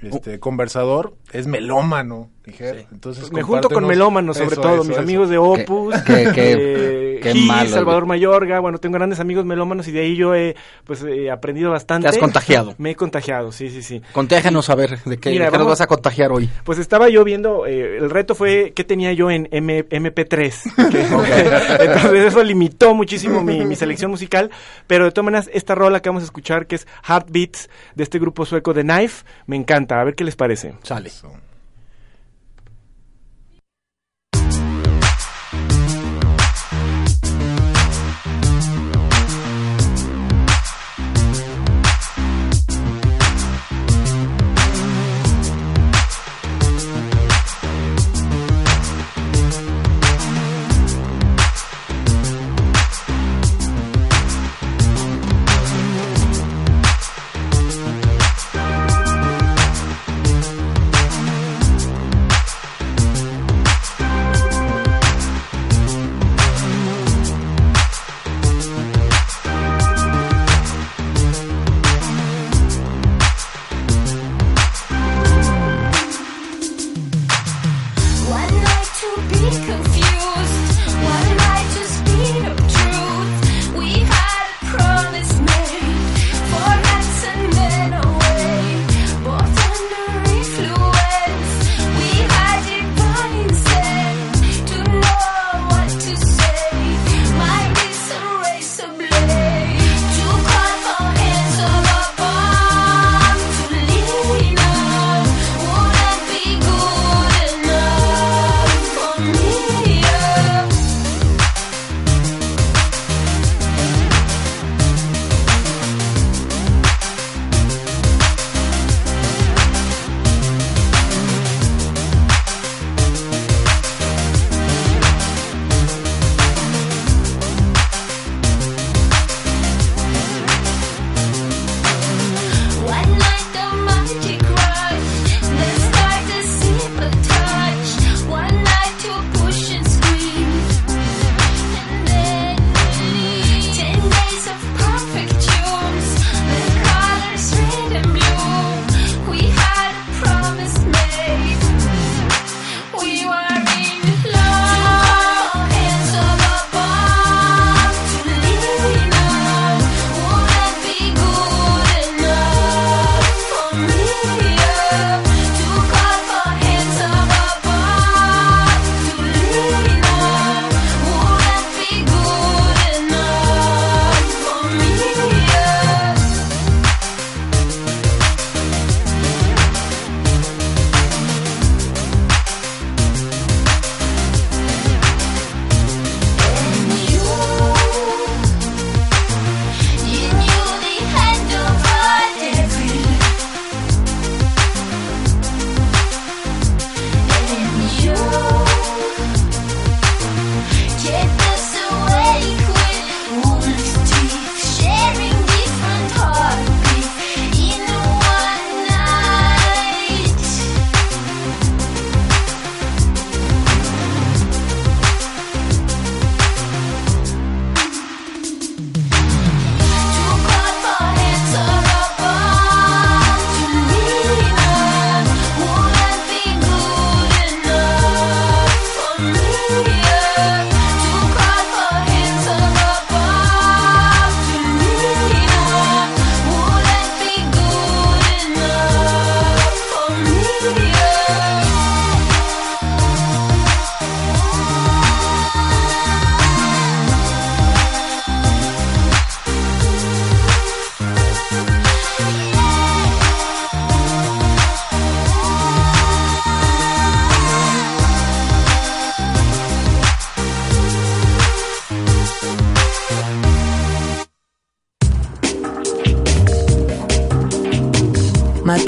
este 0.00 0.40
conversador 0.40 1.14
es 1.32 1.46
melómano 1.46 2.30
Entonces 2.46 3.22
Pues 3.22 3.32
me 3.32 3.42
junto 3.42 3.70
con 3.70 3.86
melómanos, 3.86 4.36
sobre 4.36 4.52
Eso, 4.52 4.60
todo, 4.60 4.74
eso, 4.74 4.82
mis 4.84 4.92
eso. 4.92 5.00
amigos 5.00 5.30
de 5.30 5.38
Opus, 5.38 5.94
Qué- 6.02 6.30
qué- 6.34 6.52
eh, 7.16 7.20
qué 7.22 7.32
Gis, 7.32 7.46
malo, 7.46 7.70
Salvador. 7.70 8.04
Mayorga, 8.04 8.60
bueno, 8.60 8.76
tengo 8.78 8.94
grandes 8.96 9.18
amigos 9.18 9.46
melómanos 9.46 9.88
y 9.88 9.92
de 9.92 10.00
ahí 10.00 10.14
yo 10.14 10.34
he 10.34 10.54
pues 10.84 11.02
he 11.04 11.30
aprendido 11.30 11.70
bastante. 11.70 12.04
Te 12.06 12.10
has 12.14 12.18
contagiado. 12.18 12.74
Me 12.76 12.90
he 12.90 12.94
contagiado, 12.96 13.50
sí, 13.50 13.70
sí, 13.70 13.82
sí. 13.82 14.02
Contágianos 14.12 14.68
a 14.68 14.74
ver 14.74 14.98
de 15.04 15.16
qué, 15.18 15.30
Mira, 15.30 15.46
de 15.46 15.52
qué 15.52 15.58
nos 15.58 15.66
vas 15.68 15.80
a 15.80 15.86
contagiar 15.86 16.32
hoy. 16.32 16.50
Pues 16.64 16.78
estaba 16.78 17.08
yo 17.08 17.24
viendo, 17.24 17.64
eh, 17.66 17.96
el 17.96 18.10
reto 18.10 18.34
fue 18.34 18.72
qué 18.76 18.84
tenía 18.84 19.14
yo 19.14 19.30
en 19.30 19.48
M- 19.50 19.86
MP3. 19.88 20.62
que- 20.90 21.00
Entonces 21.84 22.24
eso 22.26 22.44
limitó 22.44 22.94
muchísimo 22.94 23.42
mi, 23.42 23.64
mi 23.64 23.74
selección 23.74 24.10
musical, 24.10 24.50
pero 24.86 25.06
de 25.06 25.12
todas 25.12 25.24
maneras 25.24 25.50
esta 25.54 25.74
rola 25.74 26.00
que 26.00 26.10
vamos 26.10 26.22
a 26.22 26.26
escuchar, 26.26 26.66
que 26.66 26.74
es 26.74 26.86
Heartbeats, 27.08 27.70
de 27.94 28.02
este 28.02 28.18
grupo 28.18 28.44
sueco 28.44 28.74
de 28.74 28.82
Knife, 28.82 29.24
me 29.46 29.56
encanta, 29.56 29.98
a 29.98 30.04
ver 30.04 30.14
qué 30.14 30.24
les 30.24 30.36
parece. 30.36 30.74
Sale. 30.82 31.10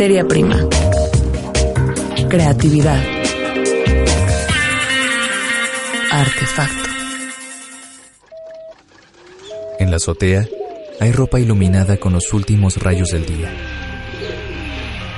Materia 0.07 0.29
prima. 0.29 0.57
Creatividad. 2.29 3.03
Artefacto. 6.13 6.91
En 9.81 9.91
la 9.91 9.97
azotea 9.97 10.47
hay 11.01 11.11
ropa 11.11 11.41
iluminada 11.41 11.97
con 11.97 12.13
los 12.13 12.33
últimos 12.33 12.77
rayos 12.77 13.11
del 13.11 13.27
día. 13.27 13.53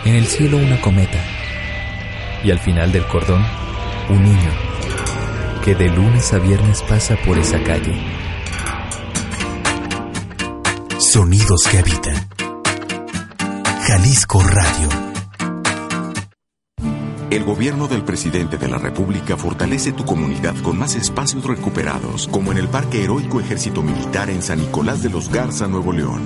En 0.07 0.14
el 0.14 0.25
cielo 0.25 0.57
una 0.57 0.80
cometa. 0.80 1.23
Y 2.42 2.50
al 2.50 2.59
final 2.59 2.90
del 2.90 3.04
cordón, 3.09 3.45
un 4.09 4.23
niño 4.23 4.50
que 5.66 5.75
de 5.75 5.90
lunes 5.90 6.33
a 6.33 6.38
viernes 6.38 6.80
pasa 6.88 7.14
por 7.26 7.37
esa 7.37 7.62
calle. 7.62 7.92
Sonidos 10.99 11.64
que 11.71 11.76
habitan. 11.76 12.38
Jalisco 13.88 14.42
Radio. 14.42 14.88
El 17.30 17.42
gobierno 17.42 17.88
del 17.88 18.04
presidente 18.04 18.59
de 18.59 18.68
la 18.68 18.76
República 18.76 19.38
fortalece 19.38 19.92
tu 19.92 20.04
comunidad 20.04 20.54
con 20.62 20.78
más 20.78 20.95
espacios 20.95 21.42
recuperados, 21.47 22.28
como 22.28 22.52
en 22.52 22.59
el 22.59 22.68
Parque 22.68 23.02
Heroico 23.02 23.40
Ejército 23.40 23.83
Militar 23.83 24.28
en 24.28 24.42
San 24.42 24.59
Nicolás 24.59 25.02
de 25.02 25.09
los 25.09 25.33
Garza, 25.33 25.68
Nuevo 25.68 25.95
León. 25.95 26.23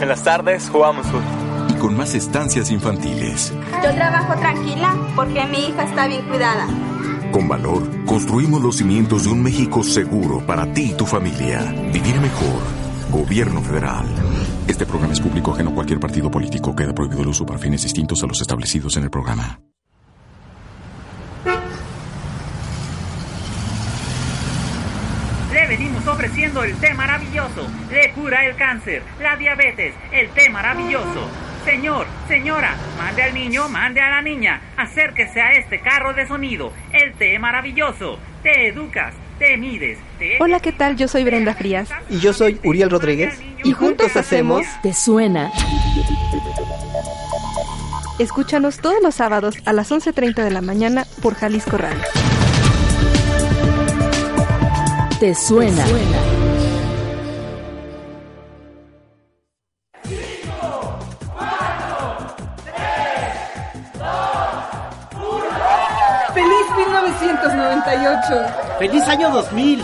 En 0.00 0.08
las 0.08 0.24
tardes 0.24 0.70
jugamos 0.70 1.04
fútbol. 1.08 1.22
Y 1.68 1.74
con 1.74 1.94
más 1.98 2.14
estancias 2.14 2.70
infantiles. 2.70 3.52
Yo 3.84 3.94
trabajo 3.94 4.40
tranquila 4.40 4.96
porque 5.14 5.44
mi 5.48 5.66
hija 5.66 5.84
está 5.84 6.08
bien 6.08 6.22
cuidada. 6.28 6.66
Con 7.30 7.46
valor, 7.46 8.06
construimos 8.06 8.62
los 8.62 8.76
cimientos 8.76 9.24
de 9.24 9.28
un 9.28 9.42
México 9.42 9.82
seguro 9.82 10.40
para 10.46 10.72
ti 10.72 10.92
y 10.92 10.94
tu 10.94 11.04
familia. 11.04 11.60
Vivir 11.92 12.18
mejor. 12.22 12.62
Gobierno 13.10 13.60
federal. 13.60 14.06
Este 14.70 14.86
programa 14.86 15.12
es 15.12 15.20
público 15.20 15.52
ajeno 15.52 15.70
a 15.70 15.74
cualquier 15.74 15.98
partido 15.98 16.30
político. 16.30 16.76
Queda 16.76 16.94
prohibido 16.94 17.22
el 17.22 17.26
uso 17.26 17.44
para 17.44 17.58
fines 17.58 17.82
distintos 17.82 18.22
a 18.22 18.28
los 18.28 18.40
establecidos 18.40 18.96
en 18.96 19.02
el 19.02 19.10
programa. 19.10 19.58
Le 25.52 25.66
venimos 25.66 26.06
ofreciendo 26.06 26.62
el 26.62 26.76
té 26.76 26.94
maravilloso. 26.94 27.66
Le 27.90 28.12
cura 28.12 28.46
el 28.46 28.54
cáncer, 28.54 29.02
la 29.20 29.34
diabetes, 29.34 29.92
el 30.12 30.30
té 30.30 30.48
maravilloso. 30.48 31.28
Señor, 31.64 32.06
señora, 32.28 32.76
mande 32.96 33.24
al 33.24 33.34
niño, 33.34 33.68
mande 33.68 34.00
a 34.00 34.08
la 34.08 34.22
niña. 34.22 34.62
Acérquese 34.76 35.40
a 35.42 35.50
este 35.54 35.80
carro 35.80 36.14
de 36.14 36.28
sonido. 36.28 36.72
El 36.92 37.14
té 37.14 37.36
maravilloso. 37.40 38.20
Te 38.44 38.68
educas, 38.68 39.14
te 39.40 39.56
mides. 39.56 39.98
Te... 40.18 40.36
Hola, 40.38 40.60
¿qué 40.60 40.70
tal? 40.70 40.96
Yo 40.96 41.08
soy 41.08 41.24
Brenda 41.24 41.54
Frías. 41.54 41.88
Y 42.10 42.20
yo 42.20 42.32
soy 42.32 42.60
Uriel 42.62 42.90
Rodríguez. 42.90 43.40
Y 43.64 43.72
juntos 43.72 44.14
hacemos 44.14 44.64
¿Te 44.82 44.94
suena? 44.94 45.50
Escúchanos 48.18 48.78
todos 48.78 49.02
los 49.02 49.14
sábados 49.14 49.56
a 49.64 49.72
las 49.72 49.90
11.30 49.90 50.44
de 50.44 50.50
la 50.50 50.60
mañana 50.60 51.06
por 51.22 51.34
Jalisco 51.34 51.78
Radio. 51.78 52.02
¿Te 55.18 55.34
suena? 55.34 55.84
¡Feliz 55.84 56.29
1998! 67.40 68.78
¡Feliz 68.78 69.02
año 69.08 69.30
2000! 69.30 69.82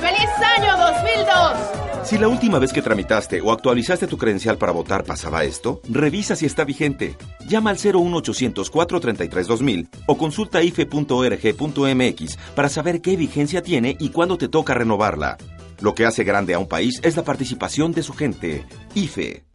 ¡Feliz 0.00 0.30
año 0.58 0.76
2002! 0.76 1.80
Si 2.04 2.18
la 2.18 2.28
última 2.28 2.58
vez 2.58 2.72
que 2.72 2.82
tramitaste 2.82 3.40
o 3.40 3.52
actualizaste 3.52 4.06
tu 4.06 4.18
credencial 4.18 4.58
para 4.58 4.72
votar 4.72 5.04
pasaba 5.04 5.44
esto, 5.44 5.80
revisa 5.88 6.36
si 6.36 6.46
está 6.46 6.64
vigente. 6.64 7.16
Llama 7.46 7.70
al 7.70 7.76
01800 7.76 8.70
433 8.70 9.46
2000 9.46 9.88
o 10.06 10.18
consulta 10.18 10.62
ife.org.mx 10.62 12.38
para 12.54 12.68
saber 12.68 13.00
qué 13.00 13.16
vigencia 13.16 13.62
tiene 13.62 13.96
y 13.98 14.10
cuándo 14.10 14.36
te 14.36 14.48
toca 14.48 14.74
renovarla. 14.74 15.36
Lo 15.80 15.94
que 15.94 16.04
hace 16.04 16.24
grande 16.24 16.54
a 16.54 16.58
un 16.58 16.68
país 16.68 17.00
es 17.02 17.16
la 17.16 17.24
participación 17.24 17.92
de 17.92 18.02
su 18.02 18.12
gente. 18.12 18.66
IFE. 18.94 19.49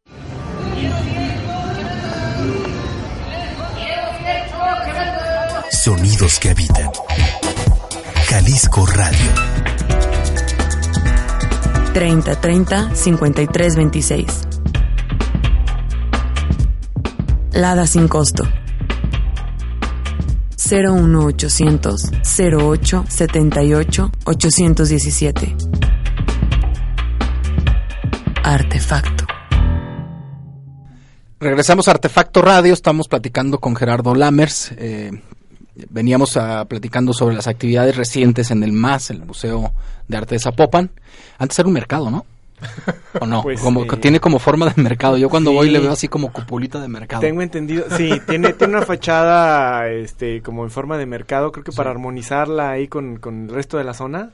Sonidos 5.85 6.39
que 6.39 6.49
habitan. 6.49 6.89
Jalisco 8.27 8.87
Radio. 8.87 9.31
30 11.93 12.41
30 12.41 12.95
53 12.95 13.75
26. 13.75 14.25
Lada 17.53 17.85
sin 17.85 18.07
costo. 18.07 18.47
01800 20.57 22.11
08 22.59 23.05
78 23.07 24.11
817. 24.25 25.55
Artefacto. 28.43 29.25
Regresamos 31.39 31.87
a 31.87 31.91
Artefacto 31.91 32.41
Radio, 32.41 32.73
estamos 32.73 33.07
platicando 33.07 33.59
con 33.59 33.75
Gerardo 33.75 34.15
Lammers. 34.15 34.71
eh, 34.79 35.11
veníamos 35.89 36.37
a, 36.37 36.65
platicando 36.65 37.13
sobre 37.13 37.35
las 37.35 37.47
actividades 37.47 37.95
recientes 37.95 38.51
en 38.51 38.63
el 38.63 38.71
MAS, 38.71 39.09
el 39.09 39.25
Museo 39.25 39.71
de 40.07 40.17
Arte 40.17 40.35
de 40.35 40.39
Zapopan. 40.39 40.91
Antes 41.37 41.59
era 41.59 41.67
un 41.67 41.73
mercado, 41.73 42.09
¿no? 42.09 42.25
¿O 43.19 43.25
no? 43.25 43.43
Pues, 43.43 43.59
como 43.59 43.83
eh, 43.83 43.97
tiene 43.99 44.19
como 44.19 44.39
forma 44.39 44.67
de 44.69 44.81
mercado. 44.81 45.17
Yo 45.17 45.29
cuando 45.29 45.51
sí. 45.51 45.55
voy 45.57 45.69
le 45.69 45.79
veo 45.79 45.91
así 45.91 46.07
como 46.07 46.31
cupulita 46.31 46.79
de 46.79 46.87
mercado. 46.87 47.21
Tengo 47.21 47.41
entendido, 47.41 47.85
sí, 47.97 48.21
tiene, 48.27 48.53
tiene 48.53 48.77
una 48.77 48.85
fachada 48.85 49.89
este, 49.89 50.41
como 50.41 50.63
en 50.63 50.71
forma 50.71 50.97
de 50.97 51.05
mercado, 51.05 51.51
creo 51.51 51.63
que 51.63 51.71
para 51.71 51.91
armonizarla 51.91 52.71
ahí 52.71 52.87
con, 52.87 53.17
con 53.17 53.43
el 53.43 53.49
resto 53.49 53.77
de 53.77 53.83
la 53.83 53.93
zona. 53.93 54.31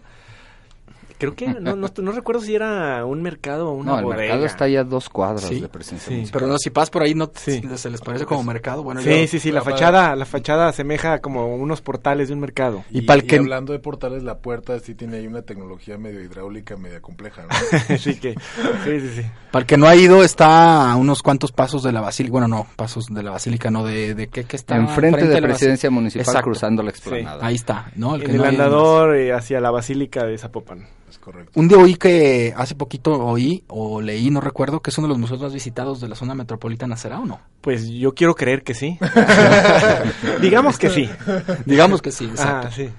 Creo 1.22 1.36
que, 1.36 1.48
no, 1.48 1.76
no, 1.76 1.88
no 1.96 2.12
recuerdo 2.12 2.42
si 2.42 2.56
era 2.56 3.06
un 3.06 3.22
mercado 3.22 3.70
o 3.70 3.74
una 3.74 3.92
No, 3.92 4.00
el 4.00 4.06
bodega. 4.06 4.22
mercado 4.24 4.46
está 4.48 4.68
ya 4.68 4.80
a 4.80 4.84
dos 4.84 5.08
cuadras 5.08 5.44
Sí, 5.46 5.62
de 5.62 5.70
presencia 5.70 6.10
sí, 6.26 6.30
pero 6.34 6.48
no, 6.48 6.58
si 6.58 6.72
pasas 6.72 6.90
por 6.90 7.04
ahí 7.04 7.14
no 7.14 7.28
te- 7.30 7.78
se 7.78 7.90
les 7.92 8.02
parece 8.02 8.26
como 8.26 8.44
mercado. 8.44 8.84
Bueno, 8.84 9.02
sí, 9.02 9.10
yo- 9.10 9.28
sí, 9.28 9.40
sí, 9.40 9.52
la 9.52 9.62
fachada, 9.62 10.16
la 10.16 10.26
fachada 10.26 10.68
asemeja 10.68 11.20
como 11.20 11.56
unos 11.56 11.82
portales 11.82 12.28
de 12.30 12.34
un 12.34 12.40
mercado. 12.40 12.84
Y 12.90 13.02
pa'l 13.04 13.24
que- 13.26 13.38
hablando 13.38 13.72
de 13.72 13.78
portales, 13.80 14.24
la 14.24 14.40
puerta 14.40 14.80
sí 14.80 14.96
tiene 14.96 15.18
ahí 15.18 15.28
una 15.28 15.44
tecnología 15.44 15.98
medio 16.00 16.22
hidráulica, 16.22 16.76
media 16.76 17.02
compleja. 17.02 17.44
¿no? 17.44 17.50
sí, 18.00 18.20
que, 18.20 18.34
sí, 18.84 19.00
sí, 19.00 19.10
sí. 19.18 19.22
Para 19.52 19.62
el 19.62 19.68
que 19.68 19.78
no 19.78 19.86
ha 19.88 19.96
ido, 19.96 20.24
está 20.24 20.92
a 20.92 20.96
unos 20.96 21.22
cuantos 21.22 21.52
pasos 21.52 21.84
de 21.84 21.92
la 21.92 22.02
basílica. 22.02 22.32
Bueno, 22.32 22.48
no, 22.48 22.66
pasos 22.76 23.06
de 23.12 23.22
la 23.22 23.30
basílica, 23.32 23.70
no, 23.70 23.84
de, 23.86 24.16
de 24.16 24.28
qué, 24.28 24.46
qué 24.46 24.56
está. 24.56 24.76
Enfrente 24.76 25.28
de 25.28 25.40
la 25.40 25.48
Presidencia 25.48 25.92
Municipal, 25.92 26.26
Exacto. 26.26 26.46
cruzando 26.46 26.82
la 26.82 26.90
explanada. 26.90 27.46
Ahí 27.46 27.56
está, 27.56 27.92
¿no? 27.96 28.16
El 28.16 28.24
que 28.24 28.32
el 28.32 28.44
andador 28.44 29.16
eh, 29.16 29.34
hacia 29.34 29.60
la 29.62 29.70
basílica 29.70 30.26
de 30.26 30.38
Zapopan. 30.38 30.88
Es 31.12 31.20
correcto. 31.20 31.60
Un 31.60 31.68
día 31.68 31.78
oí 31.78 31.96
que 31.96 32.54
hace 32.56 32.74
poquito 32.74 33.12
oí 33.26 33.64
o 33.68 34.02
leí, 34.02 34.30
no 34.32 34.40
recuerdo, 34.42 34.82
que 34.82 34.90
es 34.92 34.98
uno 34.98 35.08
de 35.08 35.10
los 35.10 35.18
museos 35.20 35.42
más 35.42 35.54
visitados 35.54 36.00
de 36.02 36.08
la 36.08 36.16
zona 36.16 36.34
metropolitana, 36.36 36.96
¿será 36.96 37.20
o 37.20 37.26
no? 37.26 37.40
Pues 37.62 37.88
yo 37.90 38.14
quiero 38.16 38.34
creer 38.34 38.64
que 38.64 38.74
sí. 38.74 38.98
Digamos 40.42 40.78
que 40.78 40.90
sí. 40.90 41.10
Digamos 41.66 42.02
que 42.02 42.12
sí, 42.12 42.26
exacto. 42.26 42.68
Ah, 42.68 42.72
sí. 42.72 42.90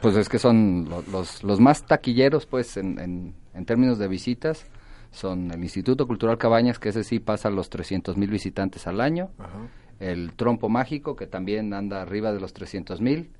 Pues 0.00 0.16
es 0.16 0.28
que 0.28 0.38
son 0.38 0.88
lo- 0.88 1.02
los, 1.10 1.42
los 1.44 1.60
más 1.60 1.84
taquilleros, 1.86 2.46
pues, 2.46 2.76
en, 2.76 2.98
en, 2.98 3.34
en 3.54 3.64
términos 3.64 3.98
de 3.98 4.08
visitas, 4.08 4.66
son 5.10 5.50
el 5.52 5.62
Instituto 5.62 6.06
Cultural 6.06 6.36
Cabañas, 6.38 6.78
que 6.78 6.90
ese 6.90 7.04
sí 7.04 7.18
pasa 7.18 7.48
los 7.50 7.70
300 7.70 8.16
mil 8.16 8.28
visitantes 8.30 8.86
al 8.86 9.00
año, 9.00 9.30
el 10.00 10.32
Trompo 10.34 10.68
Mágico, 10.68 11.16
que 11.16 11.26
también 11.26 11.72
anda 11.72 12.02
arriba 12.02 12.32
de 12.32 12.40
los 12.40 12.52
300 12.52 13.00
mil, 13.00 13.30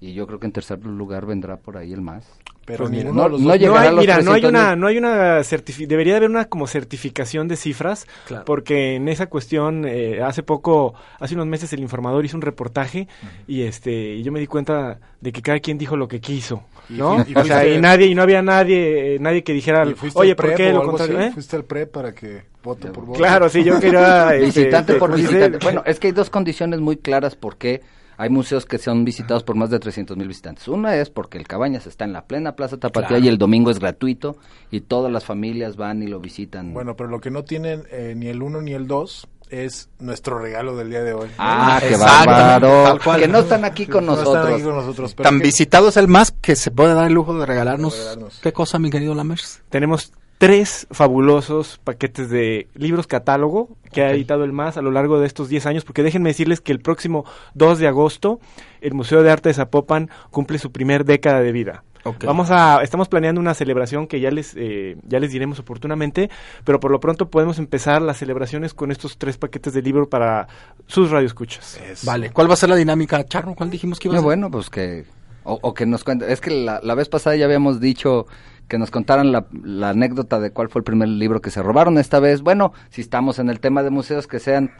y 0.00 0.12
yo 0.14 0.26
creo 0.26 0.38
que 0.38 0.46
en 0.46 0.52
tercer 0.52 0.84
lugar 0.84 1.26
vendrá 1.26 1.56
por 1.56 1.76
ahí 1.76 1.92
el 1.92 2.00
más. 2.02 2.24
Pero 2.66 2.78
Pues 2.86 2.90
ninguno 2.90 3.28
no, 3.28 3.38
no 3.38 3.48
dos- 3.50 3.58
llegará 3.60 3.80
hay, 3.82 3.86
a 3.86 3.90
los 3.92 4.00
mira, 4.00 4.14
no 4.22 4.32
hay 4.32 4.40
300,000. 4.40 4.48
una, 4.50 4.74
no 4.76 4.86
hay 4.88 4.98
una 4.98 5.38
certifi- 5.42 5.86
debería 5.86 6.14
de 6.14 6.16
haber 6.16 6.30
una 6.30 6.46
como 6.46 6.66
certificación 6.66 7.46
de 7.46 7.54
cifras, 7.54 8.08
Claro. 8.26 8.44
porque 8.44 8.96
en 8.96 9.06
esa 9.08 9.26
cuestión 9.26 9.84
eh, 9.86 10.20
hace 10.20 10.42
poco, 10.42 10.92
hace 11.20 11.34
unos 11.36 11.46
meses 11.46 11.72
el 11.72 11.78
informador 11.78 12.24
hizo 12.24 12.36
un 12.36 12.42
reportaje 12.42 13.06
y 13.46 13.62
este, 13.62 14.14
y 14.14 14.24
yo 14.24 14.32
me 14.32 14.40
di 14.40 14.48
cuenta 14.48 14.98
de 15.20 15.30
que 15.30 15.42
cada 15.42 15.60
quien 15.60 15.78
dijo 15.78 15.96
lo 15.96 16.08
que 16.08 16.20
quiso, 16.20 16.64
Y 16.90 16.94
¿no? 16.94 17.24
y 17.24 17.38
o 17.38 17.44
sea, 17.44 17.64
y 17.68 17.80
nadie, 17.80 18.06
y 18.08 18.16
no 18.16 18.22
había 18.22 18.42
nadie, 18.42 19.14
eh, 19.14 19.18
nadie 19.20 19.44
que 19.44 19.52
dijera, 19.52 19.86
¿Y 19.86 19.94
fuiste 19.94 20.18
oye, 20.18 20.34
¿por 20.34 20.52
qué 20.56 20.72
lo 20.72 20.82
contrario? 20.82 21.18
así? 21.20 21.26
eh? 21.28 21.32
¿Fuiste 21.34 21.54
al 21.54 21.64
prep 21.64 21.92
para 21.92 22.12
que 22.12 22.42
vote 22.64 22.88
por 22.88 23.04
voto? 23.06 23.18
Claro, 23.18 23.48
sí, 23.48 23.62
yo 23.62 23.78
quería 23.78 24.34
este, 24.34 24.44
visitante 24.44 24.94
por 24.94 25.10
este, 25.10 25.22
visitante. 25.22 25.58
dice- 25.58 25.64
Bueno, 25.64 25.84
es 25.86 26.00
que 26.00 26.08
hay 26.08 26.12
dos 26.12 26.30
condiciones 26.30 26.80
muy 26.80 26.96
claras 26.96 27.36
por 27.36 27.56
qué 27.58 27.80
hay 28.18 28.30
museos 28.30 28.66
que 28.66 28.78
son 28.78 29.04
visitados 29.04 29.42
por 29.44 29.56
más 29.56 29.70
de 29.70 29.78
300 29.78 30.16
mil 30.16 30.28
visitantes. 30.28 30.68
Una 30.68 30.96
es 30.96 31.10
porque 31.10 31.38
el 31.38 31.46
Cabañas 31.46 31.86
está 31.86 32.04
en 32.04 32.12
la 32.12 32.26
plena 32.26 32.56
Plaza 32.56 32.76
Tapatía 32.78 33.08
Claro. 33.08 33.24
y 33.24 33.28
el 33.28 33.38
domingo 33.38 33.70
es 33.70 33.78
gratuito 33.78 34.36
y 34.70 34.80
todas 34.80 35.12
las 35.12 35.24
familias 35.24 35.76
van 35.76 36.02
y 36.02 36.06
lo 36.06 36.20
visitan. 36.20 36.72
Bueno, 36.74 36.96
pero 36.96 37.08
lo 37.10 37.20
que 37.20 37.30
no 37.30 37.44
tienen 37.44 37.84
eh, 37.90 38.14
ni 38.16 38.28
el 38.28 38.42
uno 38.42 38.60
ni 38.62 38.72
el 38.72 38.86
dos 38.86 39.28
es 39.48 39.88
nuestro 40.00 40.38
regalo 40.40 40.76
del 40.76 40.90
día 40.90 41.02
de 41.04 41.12
hoy. 41.12 41.28
Ah, 41.38 41.80
qué 41.80 41.96
bárbaro. 41.96 42.98
Que 43.18 43.28
no 43.28 43.38
están 43.38 43.64
aquí 43.64 43.86
con 43.86 44.04
No 44.06 44.14
están 44.14 44.24
nosotros. 44.26 44.54
aquí 44.54 44.62
con 44.64 44.74
nosotros. 44.74 45.14
pero 45.14 45.28
Tan 45.28 45.38
que- 45.38 45.44
visitado 45.46 45.88
es 45.88 45.96
el 45.96 46.08
más 46.08 46.32
que 46.32 46.56
se 46.56 46.70
puede 46.70 46.94
dar 46.94 47.06
el 47.06 47.12
lujo 47.12 47.38
de 47.38 47.46
regalarnos. 47.46 47.92
De 47.94 47.98
regalarnos. 48.00 48.40
¿Qué 48.42 48.52
cosa, 48.52 48.78
mi 48.78 48.90
querido 48.90 49.14
Lammers? 49.14 49.62
Tenemos 49.70 50.12
tres 50.38 50.86
fabulosos 50.90 51.80
paquetes 51.82 52.28
de 52.30 52.68
libros 52.74 53.06
catálogo 53.06 53.70
que 53.92 54.02
ha 54.02 54.10
editado 54.10 54.44
el 54.44 54.52
MAS 54.52 54.76
a 54.76 54.82
lo 54.82 54.90
largo 54.90 55.18
de 55.18 55.26
estos 55.26 55.48
10 55.48 55.66
años, 55.66 55.84
porque 55.84 56.02
déjenme 56.02 56.28
decirles 56.30 56.60
que 56.60 56.72
el 56.72 56.80
próximo 56.80 57.24
2 57.54 57.78
de 57.78 57.88
agosto 57.88 58.40
el 58.80 58.92
Museo 58.94 59.22
de 59.22 59.30
Arte 59.30 59.48
de 59.48 59.54
Zapopan 59.54 60.10
cumple 60.30 60.58
su 60.58 60.70
primer 60.72 61.04
década 61.04 61.40
de 61.40 61.52
vida. 61.52 61.84
Ok. 62.04 62.24
Vamos 62.24 62.50
a, 62.52 62.82
estamos 62.84 63.08
planeando 63.08 63.40
una 63.40 63.54
celebración 63.54 64.06
que 64.06 64.20
ya 64.20 64.30
les, 64.30 64.54
eh, 64.56 64.96
ya 65.08 65.18
les 65.18 65.32
diremos 65.32 65.58
oportunamente, 65.58 66.30
pero 66.64 66.78
por 66.78 66.92
lo 66.92 67.00
pronto 67.00 67.30
podemos 67.30 67.58
empezar 67.58 68.00
las 68.02 68.18
celebraciones 68.18 68.74
con 68.74 68.92
estos 68.92 69.18
tres 69.18 69.38
paquetes 69.38 69.72
de 69.72 69.82
libro 69.82 70.08
para 70.08 70.46
sus 70.86 71.10
radioescuchas. 71.10 71.80
Vale, 72.04 72.30
¿cuál 72.30 72.48
va 72.48 72.54
a 72.54 72.56
ser 72.58 72.68
la 72.68 72.76
dinámica, 72.76 73.24
Charro? 73.24 73.54
¿Cuál 73.56 73.70
dijimos 73.70 73.98
que 73.98 74.06
iba 74.08 74.14
a 74.14 74.16
No, 74.16 74.20
ser? 74.20 74.24
bueno, 74.26 74.50
pues 74.50 74.70
que... 74.70 75.04
O, 75.48 75.58
o 75.62 75.74
que 75.74 75.86
nos 75.86 76.04
cuente. 76.04 76.32
Es 76.32 76.40
que 76.40 76.50
la, 76.50 76.80
la 76.82 76.94
vez 76.94 77.08
pasada 77.08 77.34
ya 77.36 77.44
habíamos 77.44 77.80
dicho 77.80 78.26
que 78.68 78.78
nos 78.78 78.90
contaran 78.90 79.32
la, 79.32 79.46
anécdota 79.88 80.40
de 80.40 80.50
cuál 80.50 80.68
fue 80.68 80.80
el 80.80 80.84
primer 80.84 81.08
libro 81.08 81.40
que 81.40 81.50
se 81.50 81.62
robaron. 81.62 81.98
Esta 81.98 82.20
vez, 82.20 82.42
bueno, 82.42 82.72
si 82.90 83.00
estamos 83.00 83.38
en 83.38 83.48
el 83.48 83.60
tema 83.60 83.82
de 83.82 83.90
museos, 83.90 84.26
que 84.26 84.40
sean... 84.40 84.72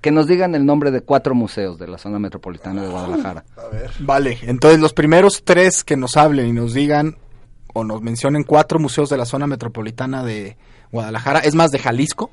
Que 0.00 0.12
nos 0.12 0.28
digan 0.28 0.54
el 0.54 0.64
nombre 0.64 0.92
de 0.92 1.00
cuatro 1.00 1.34
museos 1.34 1.76
de 1.76 1.88
la 1.88 1.98
zona 1.98 2.20
metropolitana 2.20 2.82
de 2.82 2.88
Guadalajara. 2.88 3.44
Vale, 3.98 4.38
entonces 4.42 4.78
los 4.78 4.92
primeros 4.92 5.42
tres 5.42 5.82
que 5.82 5.96
nos 5.96 6.16
hablen 6.16 6.46
y 6.46 6.52
nos 6.52 6.72
digan 6.72 7.16
o 7.74 7.82
nos 7.82 8.00
mencionen 8.00 8.44
cuatro 8.44 8.78
museos 8.78 9.10
de 9.10 9.16
la 9.16 9.24
zona 9.24 9.48
metropolitana 9.48 10.22
de 10.22 10.56
Guadalajara, 10.92 11.40
es 11.40 11.56
más 11.56 11.72
de 11.72 11.80
Jalisco. 11.80 12.30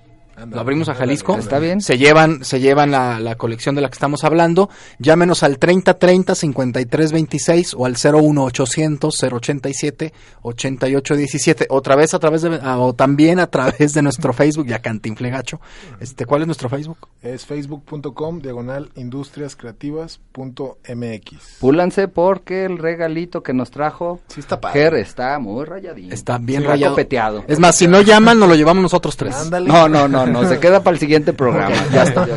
Lo 0.49 0.59
abrimos 0.59 0.89
a 0.89 0.95
Jalisco. 0.95 1.37
Está 1.37 1.59
bien. 1.59 1.81
Se 1.81 1.97
llevan, 1.97 2.43
se 2.43 2.59
llevan 2.59 2.91
la, 2.91 3.19
la 3.19 3.35
colección 3.35 3.75
de 3.75 3.81
la 3.81 3.89
que 3.89 3.93
estamos 3.93 4.23
hablando. 4.23 4.69
Llámenos 4.99 5.43
al 5.43 5.59
3030 5.59 6.35
5326 6.35 7.73
o 7.77 7.85
al 7.85 7.93
01800 7.93 9.23
087 9.23 10.13
8817. 10.41 11.67
Otra 11.69 11.95
vez 11.95 12.13
a 12.13 12.19
través 12.19 12.41
de, 12.41 12.59
ah, 12.61 12.79
o 12.79 12.93
también 12.93 13.39
a 13.39 13.47
través 13.47 13.93
de 13.93 14.01
nuestro 14.01 14.33
Facebook, 14.45 14.67
ya 14.67 14.79
Cantinflegacho. 14.79 15.59
Este, 15.99 16.25
¿cuál 16.25 16.41
es 16.41 16.47
nuestro 16.47 16.69
Facebook? 16.69 16.97
Es 17.21 17.45
facebook.com 17.45 18.39
diagonal 18.41 18.89
industriascreativas.mx. 18.95 21.57
Púlanse 21.59 22.07
porque 22.07 22.65
el 22.65 22.77
regalito 22.77 23.43
que 23.43 23.53
nos 23.53 23.71
trajo 23.71 24.19
Sí 24.27 24.39
está 24.39 24.59
padre. 24.59 24.81
Ger 24.81 24.93
está 24.95 25.39
muy 25.39 25.65
rayadito. 25.65 26.13
Está 26.13 26.37
bien 26.37 26.61
Sí, 26.61 26.67
rayado. 26.67 26.93
copeteado. 26.93 27.43
Es 27.47 27.59
más, 27.59 27.75
si 27.75 27.87
no 27.87 28.01
llaman, 28.01 28.39
nos 28.39 28.49
lo 28.49 28.55
llevamos 28.55 28.81
nosotros 28.83 29.15
tres. 29.17 29.35
Ándale. 29.35 29.67
No, 29.67 29.87
no, 29.89 30.07
no, 30.25 30.41
no, 30.43 30.49
se 30.49 30.59
queda 30.59 30.83
para 30.83 30.93
el 30.95 30.99
siguiente 30.99 31.33
programa. 31.33 31.75
Ya 31.91 32.03
está. 32.03 32.27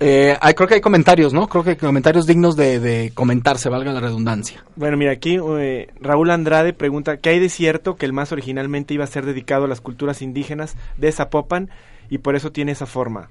Eh, 0.00 0.36
hay- 0.40 0.54
creo 0.54 0.68
que 0.68 0.74
hay 0.74 0.80
comentarios, 0.80 1.32
¿no? 1.32 1.48
Creo 1.48 1.64
que 1.64 1.70
hay 1.70 1.76
comentarios 1.76 2.24
dignos 2.26 2.54
de, 2.56 2.78
de 2.78 3.10
comentarse, 3.14 3.68
valga 3.68 3.92
la 3.92 4.00
redundancia. 4.00 4.64
Bueno, 4.76 4.96
mira, 4.96 5.10
aquí 5.10 5.38
eh, 5.58 5.88
Raúl 6.00 6.30
Andrade 6.30 6.72
pregunta, 6.72 7.16
¿qué 7.16 7.30
hay 7.30 7.40
de 7.40 7.48
cierto 7.48 7.96
que 7.96 8.06
el 8.06 8.12
MAS 8.12 8.30
originalmente 8.30 8.94
iba 8.94 9.02
a 9.02 9.08
ser 9.08 9.26
dedicado 9.26 9.64
a 9.64 9.68
las 9.68 9.80
culturas 9.80 10.22
indígenas 10.22 10.76
de 10.98 11.10
Zapopan 11.10 11.68
y 12.10 12.18
por 12.18 12.36
eso 12.36 12.52
tiene 12.52 12.72
esa 12.72 12.86
forma? 12.86 13.28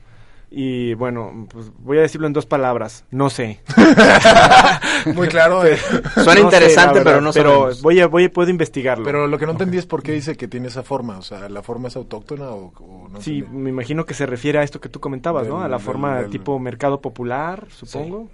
Y 0.49 0.93
bueno, 0.93 1.45
pues 1.49 1.71
voy 1.79 1.97
a 1.97 2.01
decirlo 2.01 2.25
en 2.25 2.31
dos 2.33 2.45
palabras, 2.45 3.03
no 3.11 3.29
sé. 3.29 3.59
Muy 5.13 5.27
claro. 5.27 5.65
eh. 5.65 5.77
Suena 5.77 6.23
No 6.25 6.31
sé, 6.31 6.39
interesante, 6.41 7.01
pero 7.03 7.19
no 7.21 7.31
pero 7.33 7.49
sabemos. 7.51 7.81
voy 7.81 7.99
a, 7.99 8.07
voy 8.07 8.23
a, 8.25 8.31
puedo 8.31 8.49
investigarlo. 8.49 9.03
Pero 9.03 9.27
lo 9.27 9.37
que 9.37 9.45
no 9.45 9.51
entendí 9.53 9.77
es 9.77 9.85
por 9.85 10.03
qué 10.03 10.13
dice 10.13 10.35
que 10.37 10.47
tiene 10.47 10.67
esa 10.67 10.83
forma. 10.83 11.17
O 11.17 11.21
sea, 11.21 11.49
¿la 11.49 11.61
forma 11.63 11.89
es 11.89 11.95
autóctona 11.97 12.49
o, 12.49 12.71
o 12.79 13.09
no 13.09 13.21
Sí, 13.21 13.39
entendí? 13.39 13.57
me 13.59 13.69
imagino 13.69 14.05
que 14.05 14.13
se 14.13 14.25
refiere 14.25 14.59
a 14.59 14.63
esto 14.63 14.79
que 14.79 14.89
tú 14.89 14.99
comentabas, 14.99 15.47
¿no? 15.47 15.61
A 15.61 15.67
la 15.67 15.77
Del- 15.77 15.85
forma 15.85 16.21
del- 16.21 16.29
tipo 16.29 16.57
mercado 16.59 17.01
popular, 17.01 17.67
supongo. 17.69 18.29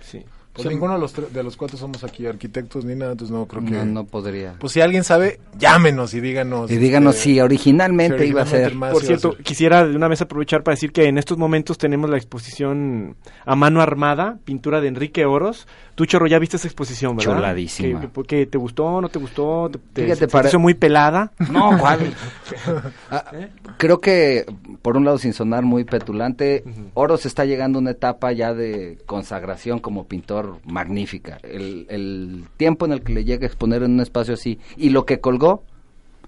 Sí. 0.00 0.24
Pues 0.54 0.68
ninguno 0.68 0.92
de 0.94 1.00
los, 1.00 1.32
de 1.32 1.42
los 1.42 1.56
cuatro 1.56 1.78
somos 1.78 2.04
aquí 2.04 2.26
arquitectos 2.26 2.84
ni 2.84 2.94
nada, 2.94 3.12
entonces 3.12 3.34
no 3.34 3.46
creo 3.46 3.64
que... 3.64 3.70
No, 3.70 3.84
no 3.86 4.04
podría. 4.04 4.54
Pues 4.58 4.74
si 4.74 4.82
alguien 4.82 5.02
sabe, 5.02 5.40
llámenos 5.58 6.12
y 6.12 6.20
díganos. 6.20 6.70
Y 6.70 6.76
díganos 6.76 7.14
este, 7.16 7.30
si 7.30 7.40
originalmente 7.40 8.18
si 8.18 8.28
iba 8.28 8.42
a 8.42 8.46
ser. 8.46 8.74
MAS 8.74 8.92
Por 8.92 9.02
cierto, 9.02 9.32
ser. 9.32 9.42
quisiera 9.44 9.86
de 9.86 9.96
una 9.96 10.08
vez 10.08 10.20
aprovechar 10.20 10.62
para 10.62 10.74
decir 10.74 10.92
que 10.92 11.06
en 11.06 11.16
estos 11.16 11.38
momentos 11.38 11.78
tenemos 11.78 12.10
la 12.10 12.18
exposición 12.18 13.16
a 13.46 13.56
mano 13.56 13.80
armada, 13.80 14.38
pintura 14.44 14.82
de 14.82 14.88
Enrique 14.88 15.24
Oros. 15.24 15.66
Tú, 15.94 16.06
Chorro, 16.06 16.26
ya 16.26 16.38
viste 16.38 16.56
esa 16.56 16.68
exposición, 16.68 17.16
¿verdad? 17.16 17.34
Chuladísima. 17.36 18.00
¿Qué, 18.00 18.08
qué- 18.08 18.22
qué- 18.26 18.46
te 18.46 18.58
gustó, 18.58 19.00
no 19.00 19.08
te 19.08 19.18
gustó? 19.18 19.70
¿Te, 19.70 19.78
te, 19.78 20.02
Fíjate, 20.04 20.20
se 20.20 20.26
te 20.26 20.32
para- 20.32 20.48
hizo 20.48 20.58
muy 20.58 20.74
pelada? 20.74 21.32
No, 21.50 21.78
¿cuál? 21.78 22.12
Ah, 23.10 23.24
creo 23.76 24.00
que, 24.00 24.46
por 24.80 24.96
un 24.96 25.04
lado, 25.04 25.18
sin 25.18 25.32
sonar 25.32 25.62
muy 25.64 25.84
petulante, 25.84 26.64
Oros 26.94 27.26
está 27.26 27.44
llegando 27.44 27.78
a 27.78 27.82
una 27.82 27.90
etapa 27.90 28.32
ya 28.32 28.54
de 28.54 28.98
consagración 29.06 29.78
como 29.80 30.06
pintor 30.06 30.41
magnífica. 30.64 31.38
El, 31.42 31.86
el 31.88 32.44
tiempo 32.56 32.86
en 32.86 32.92
el 32.92 33.02
que 33.02 33.12
le 33.12 33.24
llega 33.24 33.44
a 33.44 33.46
exponer 33.46 33.82
en 33.82 33.92
un 33.92 34.00
espacio 34.00 34.34
así 34.34 34.58
y 34.76 34.90
lo 34.90 35.04
que 35.06 35.20
colgó, 35.20 35.62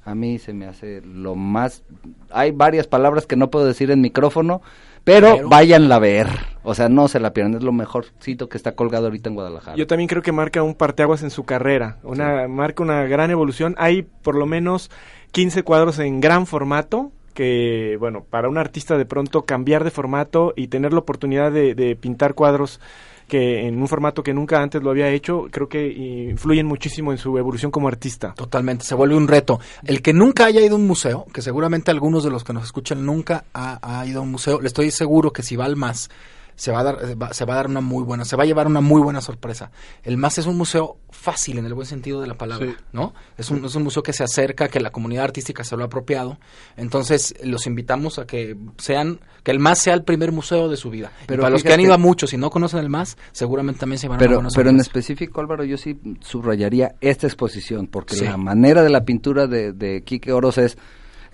a 0.04 0.14
mí 0.14 0.38
se 0.38 0.52
me 0.52 0.66
hace 0.66 1.00
lo 1.02 1.34
más... 1.34 1.82
Hay 2.30 2.50
varias 2.50 2.86
palabras 2.86 3.26
que 3.26 3.36
no 3.36 3.50
puedo 3.50 3.64
decir 3.66 3.90
en 3.90 4.00
micrófono, 4.02 4.60
pero, 5.02 5.34
Pero- 5.36 5.48
váyanla 5.48 5.96
a 5.96 5.98
ver. 5.98 6.28
O 6.62 6.74
sea, 6.74 6.88
no 6.88 7.08
se 7.08 7.20
la 7.20 7.32
pierdan, 7.32 7.54
es 7.54 7.62
lo 7.62 7.72
mejorcito 7.72 8.48
que 8.48 8.56
está 8.56 8.72
colgado 8.72 9.06
ahorita 9.06 9.28
en 9.28 9.34
Guadalajara. 9.34 9.76
Yo 9.76 9.86
también 9.86 10.08
creo 10.08 10.22
que 10.22 10.32
marca 10.32 10.62
un 10.62 10.74
parteaguas 10.74 11.22
en 11.22 11.30
su 11.30 11.44
carrera, 11.44 11.98
una 12.02 12.48
marca 12.48 12.82
una 12.82 13.04
gran 13.04 13.30
evolución. 13.30 13.74
Hay 13.78 14.02
por 14.02 14.34
lo 14.34 14.46
menos 14.46 14.90
15 15.32 15.62
cuadros 15.62 15.98
en 15.98 16.20
gran 16.20 16.46
formato 16.46 17.12
que, 17.34 17.96
bueno, 17.98 18.24
para 18.28 18.48
un 18.48 18.56
artista 18.56 18.96
de 18.96 19.04
pronto 19.04 19.42
cambiar 19.44 19.84
de 19.84 19.90
formato 19.90 20.54
y 20.56 20.68
tener 20.68 20.92
la 20.92 21.00
oportunidad 21.00 21.50
de, 21.52 21.74
de 21.74 21.96
pintar 21.96 22.34
cuadros 22.34 22.80
que 23.28 23.66
en 23.66 23.80
un 23.80 23.88
formato 23.88 24.22
que 24.22 24.34
nunca 24.34 24.60
antes 24.60 24.82
lo 24.82 24.90
había 24.90 25.08
hecho, 25.08 25.46
creo 25.50 25.68
que 25.68 25.86
influyen 25.86 26.66
muchísimo 26.66 27.12
en 27.12 27.18
su 27.18 27.36
evolución 27.38 27.70
como 27.70 27.88
artista. 27.88 28.34
Totalmente, 28.34 28.84
se 28.84 28.94
vuelve 28.94 29.16
un 29.16 29.28
reto. 29.28 29.60
El 29.84 30.02
que 30.02 30.12
nunca 30.12 30.46
haya 30.46 30.60
ido 30.60 30.76
a 30.76 30.78
un 30.78 30.86
museo, 30.86 31.26
que 31.32 31.42
seguramente 31.42 31.90
algunos 31.90 32.24
de 32.24 32.30
los 32.30 32.44
que 32.44 32.52
nos 32.52 32.64
escuchan 32.64 33.04
nunca 33.04 33.44
ha, 33.52 34.04
ido 34.06 34.20
a 34.20 34.22
un 34.22 34.30
museo, 34.30 34.60
le 34.60 34.68
estoy 34.68 34.90
seguro 34.90 35.32
que 35.32 35.42
si 35.42 35.56
va 35.56 35.64
al 35.64 35.76
MAS, 35.76 36.10
se 36.56 36.70
va 36.72 36.80
a 36.80 36.84
dar, 36.84 36.98
se 37.32 37.44
va 37.44 37.54
a 37.54 37.56
dar 37.56 37.66
una 37.66 37.80
muy 37.80 38.04
buena, 38.04 38.24
se 38.24 38.36
va 38.36 38.44
a 38.44 38.46
llevar 38.46 38.66
una 38.66 38.80
muy 38.80 39.00
buena 39.02 39.20
sorpresa. 39.20 39.70
El 40.02 40.16
MAS 40.16 40.38
es 40.38 40.46
un 40.46 40.56
museo 40.56 40.98
fácil 41.10 41.58
en 41.58 41.66
el 41.66 41.74
buen 41.74 41.86
sentido 41.86 42.20
de 42.20 42.26
la 42.26 42.34
palabra, 42.34 42.66
Sí. 42.66 42.76
¿no? 42.92 43.14
Es 43.38 43.50
un, 43.50 43.64
es 43.64 43.74
un 43.74 43.82
museo 43.84 44.02
que 44.02 44.12
se 44.12 44.22
acerca, 44.24 44.68
que 44.68 44.80
la 44.80 44.90
comunidad 44.90 45.24
artística 45.24 45.64
se 45.64 45.76
lo 45.76 45.82
ha 45.82 45.86
apropiado. 45.86 46.38
Entonces, 46.76 47.34
los 47.42 47.66
invitamos 47.66 48.18
a 48.18 48.26
que 48.26 48.56
sean, 48.78 49.20
que 49.42 49.50
el 49.50 49.58
MAS 49.58 49.78
sea 49.80 49.94
el 49.94 50.04
primer 50.04 50.32
museo 50.32 50.68
de 50.68 50.76
su 50.76 50.90
vida. 50.90 51.10
Pero 51.20 51.26
Pero 51.26 51.42
para 51.42 51.50
los 51.52 51.62
que 51.62 51.72
han 51.72 51.80
ido 51.80 51.94
a 51.94 51.98
muchos 51.98 52.32
y 52.32 52.36
no 52.36 52.50
conocen 52.50 52.80
el 52.80 52.88
MAS, 52.90 53.16
seguramente 53.32 53.80
también 53.80 53.98
se 53.98 54.08
van 54.08 54.16
a 54.16 54.18
pero, 54.18 54.34
buena 54.36 54.48
pero 54.54 54.70
en 54.70 54.80
específico, 54.80 55.40
Álvaro, 55.40 55.64
yo 55.64 55.76
sí 55.76 55.98
subrayaría 56.20 56.94
esta 57.00 57.26
exposición, 57.26 57.86
porque 57.86 58.14
Sí. 58.16 58.24
la 58.24 58.36
manera 58.36 58.82
de 58.82 58.90
la 58.90 59.04
pintura 59.04 59.46
de, 59.46 59.72
de 59.72 60.02
Quique 60.02 60.32
Oros 60.32 60.58
es 60.58 60.76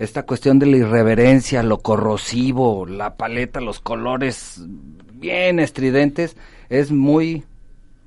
esta 0.01 0.23
cuestión 0.23 0.57
de 0.57 0.65
la 0.65 0.77
irreverencia, 0.77 1.61
lo 1.61 1.77
corrosivo, 1.77 2.87
la 2.87 3.17
paleta, 3.17 3.61
los 3.61 3.79
colores 3.79 4.59
bien 5.13 5.59
estridentes, 5.59 6.35
es 6.69 6.91
muy, 6.91 7.43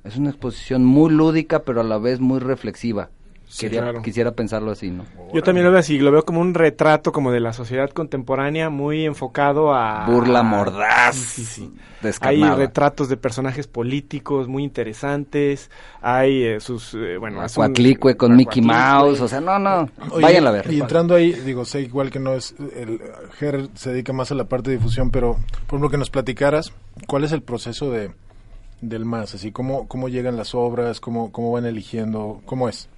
es 0.03 0.17
una 0.17 0.31
exposición 0.31 0.83
muy 0.83 1.13
lúdica, 1.13 1.59
pero 1.59 1.79
a 1.79 1.85
la 1.85 1.97
vez 1.97 2.19
muy 2.19 2.39
reflexiva. 2.39 3.09
Sí, 3.47 3.67
Quería- 3.67 3.81
claro. 3.81 4.01
Quisiera 4.01 4.31
pensarlo 4.31 4.71
así, 4.71 4.89
¿no? 4.89 5.05
Yo 5.33 5.41
también 5.43 5.65
lo 5.65 5.71
veo 5.71 5.79
así, 5.79 5.99
lo 5.99 6.11
veo 6.11 6.23
como 6.25 6.41
un 6.41 6.53
retrato 6.53 7.11
como 7.11 7.31
de 7.31 7.39
la 7.39 7.53
sociedad 7.53 7.89
contemporánea 7.91 8.69
muy 8.69 9.05
enfocado 9.05 9.73
a... 9.73 10.05
Burla 10.07 10.41
mordaz, 10.43 11.15
Sí, 11.15 11.43
sí, 11.43 11.45
sí. 11.45 11.73
Hay 12.21 12.43
retratos 12.57 13.07
de 13.09 13.17
personajes 13.17 13.67
políticos 13.67 14.47
muy 14.47 14.63
interesantes, 14.63 15.69
hay 16.01 16.43
eh, 16.43 16.59
sus, 16.59 16.93
eh, 16.93 17.17
bueno... 17.17 17.43
es 17.43 17.55
un- 17.57 17.63
con 18.17 18.35
Mickey. 18.35 18.61
Mouse, 18.61 19.21
o 19.21 19.27
sea, 19.27 19.41
no, 19.41 19.57
no, 19.59 19.89
Oye, 20.11 20.23
váyanla 20.23 20.49
a 20.49 20.53
ver. 20.53 20.71
Y 20.73 20.79
entrando 20.81 21.15
ahí, 21.15 21.31
digo, 21.31 21.65
sé 21.65 21.81
igual 21.81 22.09
que 22.11 22.19
no 22.19 22.33
es, 22.33 22.55
el 22.75 22.99
Ger 23.39 23.69
se 23.75 23.91
dedica 23.91 24.13
más 24.13 24.31
a 24.31 24.35
la 24.35 24.45
parte 24.45 24.69
de 24.71 24.77
difusión, 24.77 25.11
pero 25.11 25.33
por 25.67 25.77
ejemplo 25.77 25.89
que 25.89 25.97
nos 25.97 26.09
platicaras, 26.09 26.73
¿cuál 27.07 27.23
es 27.23 27.31
el 27.31 27.41
proceso 27.41 27.89
de 27.91 28.11
del 28.81 29.05
más? 29.05 29.33
Así, 29.33 29.51
¿cómo, 29.51 29.87
cómo 29.87 30.09
llegan 30.09 30.35
las 30.37 30.53
obras? 30.53 30.99
¿Cómo, 30.99 31.31
cómo 31.31 31.51
van 31.51 31.65
eligiendo? 31.65 32.41
¿Cómo 32.45 32.69
es? 32.69 32.89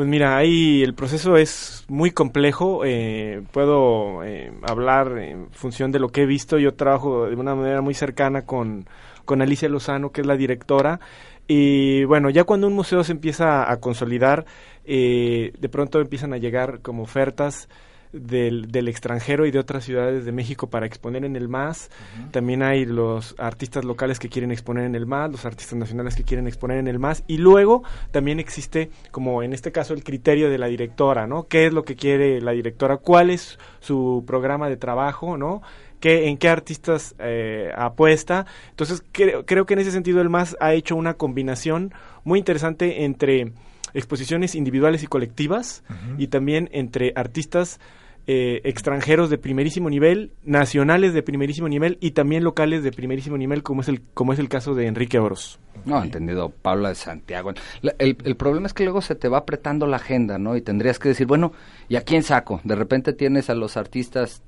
Pues 0.00 0.08
mira, 0.08 0.38
ahí 0.38 0.82
el 0.82 0.94
proceso 0.94 1.36
es 1.36 1.84
muy 1.86 2.10
complejo. 2.10 2.86
eh, 2.86 3.42
puedo 3.52 4.24
eh, 4.24 4.50
hablar 4.66 5.18
en 5.18 5.50
función 5.50 5.92
de 5.92 5.98
lo 5.98 6.08
que 6.08 6.22
he 6.22 6.26
visto. 6.26 6.58
Yo 6.58 6.72
trabajo 6.72 7.26
de 7.26 7.36
una 7.36 7.54
manera 7.54 7.82
muy 7.82 7.92
cercana 7.92 8.46
con, 8.46 8.88
con 9.26 9.42
Alicia 9.42 9.68
Lozano, 9.68 10.10
que 10.10 10.22
es 10.22 10.26
la 10.26 10.38
directora. 10.38 11.00
Y 11.46 12.04
bueno, 12.04 12.30
ya 12.30 12.44
cuando 12.44 12.66
un 12.66 12.72
museo 12.72 13.04
se 13.04 13.12
empieza 13.12 13.70
a 13.70 13.78
consolidar, 13.78 14.46
eh, 14.86 15.52
de 15.58 15.68
pronto 15.68 16.00
empiezan 16.00 16.32
a 16.32 16.38
llegar 16.38 16.80
como 16.80 17.02
ofertas 17.02 17.68
del, 18.12 18.70
del 18.70 18.88
extranjero 18.88 19.46
y 19.46 19.50
de 19.50 19.58
otras 19.58 19.84
ciudades 19.84 20.24
de 20.24 20.32
México 20.32 20.68
para 20.68 20.86
exponer 20.86 21.24
en 21.24 21.36
el 21.36 21.48
MAS. 21.48 21.90
También 22.30 22.62
hay 22.62 22.84
los 22.84 23.34
artistas 23.38 23.84
locales 23.84 24.18
que 24.18 24.28
quieren 24.28 24.50
exponer 24.50 24.84
en 24.84 24.94
el 24.94 25.06
MAS, 25.06 25.30
los 25.30 25.44
artistas 25.44 25.78
nacionales 25.78 26.16
que 26.16 26.24
quieren 26.24 26.46
exponer 26.46 26.78
en 26.78 26.88
el 26.88 26.98
MAS. 26.98 27.22
Y 27.26 27.38
luego 27.38 27.82
también 28.10 28.40
existe, 28.40 28.90
como 29.10 29.42
en 29.42 29.52
este 29.52 29.72
caso, 29.72 29.94
el 29.94 30.04
criterio 30.04 30.50
de 30.50 30.58
la 30.58 30.66
directora, 30.66 31.26
¿no? 31.26 31.46
¿Qué 31.46 31.66
es 31.66 31.72
lo 31.72 31.84
que 31.84 31.96
quiere 31.96 32.40
la 32.40 32.52
directora? 32.52 32.96
¿Cuál 32.96 33.30
es 33.30 33.58
su 33.80 34.24
programa 34.26 34.68
de 34.68 34.76
trabajo, 34.76 35.36
¿no? 35.36 35.62
¿Qué, 36.00 36.28
¿En 36.28 36.38
qué 36.38 36.48
artistas 36.48 37.14
eh, 37.18 37.70
apuesta? 37.76 38.46
Entonces, 38.70 39.04
creo, 39.12 39.44
creo 39.44 39.66
que 39.66 39.74
en 39.74 39.80
ese 39.80 39.92
sentido 39.92 40.20
el 40.20 40.30
MAS 40.30 40.56
ha 40.58 40.72
hecho 40.72 40.96
una 40.96 41.14
combinación 41.14 41.92
muy 42.24 42.38
interesante 42.38 43.04
entre 43.04 43.52
exposiciones 43.94 44.54
individuales 44.54 45.02
y 45.02 45.06
colectivas 45.06 45.82
y 46.18 46.28
también 46.28 46.68
entre 46.72 47.12
artistas 47.16 47.80
eh, 48.26 48.60
extranjeros 48.64 49.30
de 49.30 49.38
primerísimo 49.38 49.90
nivel, 49.90 50.32
nacionales 50.44 51.14
de 51.14 51.22
primerísimo 51.22 51.68
nivel 51.68 51.98
y 52.00 52.12
también 52.12 52.44
locales 52.44 52.82
de 52.82 52.92
primerísimo 52.92 53.36
nivel, 53.36 53.62
como 53.62 53.80
es 53.80 53.88
el, 53.88 54.02
como 54.14 54.32
es 54.32 54.38
el 54.38 54.48
caso 54.48 54.74
de 54.74 54.86
Enrique 54.86 55.18
Oros. 55.18 55.58
No, 55.84 56.02
entendido, 56.02 56.50
Paula 56.50 56.90
de 56.90 56.94
Santiago. 56.94 57.52
La- 57.82 57.94
el, 57.98 58.16
el 58.24 58.36
problema 58.36 58.66
es 58.66 58.74
que 58.74 58.84
luego 58.84 59.00
se 59.00 59.14
te 59.14 59.28
va 59.28 59.38
apretando 59.38 59.86
la 59.86 59.96
agenda, 59.96 60.38
¿no? 60.38 60.56
Y 60.56 60.60
tendrías 60.60 60.98
que 60.98 61.08
decir, 61.08 61.26
bueno, 61.26 61.52
¿y 61.88 61.96
a 61.96 62.02
quién 62.02 62.22
saco? 62.22 62.60
De 62.64 62.74
repente 62.74 63.12
tienes 63.14 63.48
a 63.50 63.54
los 63.54 63.76
artistas 63.76 64.42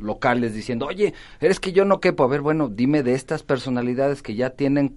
locales 0.00 0.54
diciendo, 0.54 0.86
oye, 0.86 1.14
eres 1.40 1.60
que 1.60 1.72
yo 1.72 1.84
no 1.84 2.00
quepo. 2.00 2.24
A 2.24 2.28
ver, 2.28 2.40
bueno, 2.40 2.68
dime 2.68 3.02
de 3.02 3.14
estas 3.14 3.42
personalidades 3.42 4.22
que 4.22 4.34
ya 4.34 4.50
tienen 4.50 4.96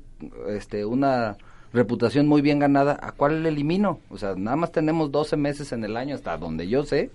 este, 0.50 0.86
una 0.86 1.38
reputación 1.74 2.28
muy 2.28 2.42
bien 2.42 2.60
ganada, 2.60 2.98
¿a 3.02 3.12
cuál 3.12 3.44
le 3.44 3.50
elimino? 3.50 4.00
O 4.10 4.18
sea, 4.18 4.34
nada 4.36 4.56
más 4.56 4.72
tenemos 4.72 5.12
12 5.12 5.36
meses 5.36 5.72
en 5.74 5.84
el 5.84 5.98
año, 5.98 6.16
hasta 6.16 6.38
donde 6.38 6.68
yo 6.68 6.84
sé, 6.84 7.10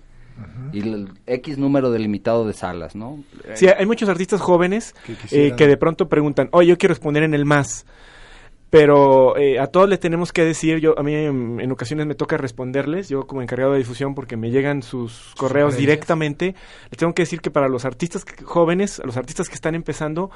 y 0.73 0.79
el 0.79 1.09
X 1.27 1.57
número 1.57 1.91
delimitado 1.91 2.45
de 2.47 2.53
salas, 2.53 2.95
¿no? 2.95 3.23
Sí, 3.55 3.67
hay 3.67 3.85
muchos 3.85 4.07
artistas 4.09 4.39
jóvenes 4.41 4.93
Que 5.05 5.47
eh, 5.47 5.53
que 5.55 5.67
de 5.67 5.77
pronto 5.77 6.07
preguntan, 6.09 6.49
oye, 6.51 6.69
yo 6.69 6.77
quiero 6.77 6.93
exponer 6.93 7.23
en 7.23 7.33
el 7.33 7.45
MAS. 7.45 7.85
Pero 8.69 9.35
eh, 9.35 9.59
a 9.59 9.67
todos 9.67 9.89
les 9.89 9.99
tenemos 9.99 10.31
que 10.31 10.45
decir, 10.45 10.77
yo 10.79 10.97
a 10.97 11.03
mí 11.03 11.13
en, 11.13 11.59
en 11.59 11.71
ocasiones 11.73 12.05
me 12.07 12.15
toca 12.15 12.37
responderles, 12.37 13.09
yo 13.09 13.27
como 13.27 13.41
encargado 13.41 13.73
de 13.73 13.79
difusión 13.79 14.15
porque 14.15 14.37
me 14.37 14.49
llegan 14.49 14.81
sus 14.81 15.33
correos 15.37 15.75
directamente, 15.75 16.55
les 16.89 16.97
tengo 16.97 17.13
que 17.13 17.23
decir 17.23 17.41
que 17.41 17.51
para 17.51 17.67
los 17.67 17.83
artistas 17.83 18.23
que- 18.23 18.45
jóvenes, 18.45 19.01
los 19.03 19.17
artistas 19.17 19.49
que 19.49 19.55
están 19.55 19.75
empezando, 19.75 20.31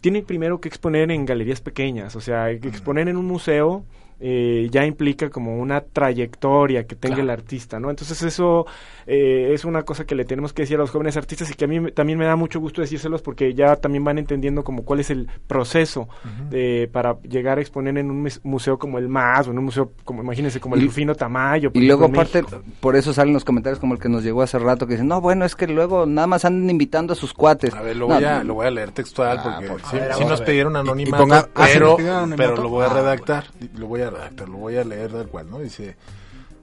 tienen 0.00 0.24
primero 0.24 0.60
que 0.60 0.68
exponer 0.68 1.12
en 1.12 1.24
galerías 1.26 1.60
pequeñas, 1.60 2.16
o 2.16 2.20
sea, 2.20 2.46
hay 2.46 2.58
que 2.58 2.66
exponer 2.66 3.06
en 3.08 3.16
un 3.16 3.26
museo 3.26 3.84
eh, 4.18 4.68
ya 4.70 4.86
implica 4.86 5.28
como 5.30 5.58
una 5.58 5.82
trayectoria 5.82 6.86
que 6.86 6.96
tenga 6.96 7.20
el 7.20 7.30
artista, 7.30 7.78
¿no? 7.78 7.90
Entonces 7.90 8.22
eso 8.22 8.66
eh, 9.06 9.50
es 9.52 9.64
una 9.64 9.82
cosa 9.82 10.04
que 10.06 10.14
le 10.14 10.24
tenemos 10.24 10.52
que 10.52 10.62
decir 10.62 10.76
a 10.76 10.80
los 10.80 10.90
jóvenes 10.90 11.16
artistas 11.16 11.50
y 11.50 11.54
que 11.54 11.66
a 11.66 11.68
mí 11.68 11.78
me- 11.80 11.92
también 11.92 12.18
me 12.18 12.24
da 12.24 12.34
mucho 12.34 12.58
gusto 12.58 12.80
decírselos 12.80 13.22
porque 13.22 13.52
ya 13.54 13.76
también 13.76 14.04
van 14.04 14.18
entendiendo 14.18 14.64
como 14.64 14.84
cuál 14.84 15.00
es 15.00 15.10
el 15.10 15.28
proceso 15.46 16.08
de- 16.50 16.88
para 16.92 17.20
llegar 17.20 17.58
a 17.58 17.60
exponer 17.60 17.98
en 17.98 18.10
un 18.10 18.28
museo 18.44 18.78
como 18.78 18.98
el 18.98 19.08
MAS 19.08 19.48
o 19.48 19.50
en 19.50 19.58
un 19.58 19.64
museo 19.66 19.92
como 20.04 20.22
imagínense 20.22 20.60
como 20.60 20.74
el 20.76 20.82
Y- 20.82 20.86
Rufino 20.86 21.14
Tamayo. 21.14 21.70
Y 21.74 21.86
luego 21.86 22.06
aparte, 22.06 22.42
por 22.80 22.96
eso 22.96 23.12
salen 23.12 23.34
los 23.34 23.44
comentarios 23.44 23.78
como 23.78 23.94
el 23.94 24.00
que 24.00 24.08
nos 24.08 24.22
llegó 24.24 24.42
hace 24.42 24.58
rato, 24.58 24.86
que 24.86 24.94
dicen, 24.94 25.08
no, 25.08 25.20
bueno, 25.20 25.44
es 25.44 25.54
que 25.54 25.66
luego 25.66 26.06
nada 26.06 26.26
más 26.26 26.44
andan 26.44 26.70
invitando 26.70 27.12
a 27.12 27.16
sus 27.16 27.32
cuates. 27.34 27.74
A 27.74 27.82
ver, 27.82 27.96
lo 27.96 28.08
No, 28.08 28.14
voy, 28.14 28.24
a, 28.24 28.38
no, 28.38 28.44
lo 28.44 28.54
voy 28.54 28.66
a 28.66 28.70
leer 28.70 28.92
textual 28.92 29.40
porque 29.42 29.66
por 29.68 29.80
sí, 29.80 29.86
favor. 29.86 30.00
sí 30.08 30.14
A 30.14 30.16
ver, 30.18 30.26
nos 30.28 30.40
pidieron 30.40 30.72
Y- 30.72 30.76
y 30.76 30.80
anonimato, 30.80 31.26
ah, 31.54 31.66
¿sí 31.66 31.72
pero, 31.74 31.96
pero 32.36 32.56
lo 32.56 32.68
voy 32.70 32.84
a 32.84 32.88
Ah, 32.90 32.94
redactar, 32.94 33.44
lo 33.76 33.86
voy 33.86 34.02
a 34.02 34.05
redactar, 34.10 34.48
lo 34.48 34.58
voy 34.58 34.76
a 34.76 34.84
leer 34.84 35.12
tal 35.12 35.26
cual, 35.28 35.50
¿no? 35.50 35.58
Dice, 35.60 35.96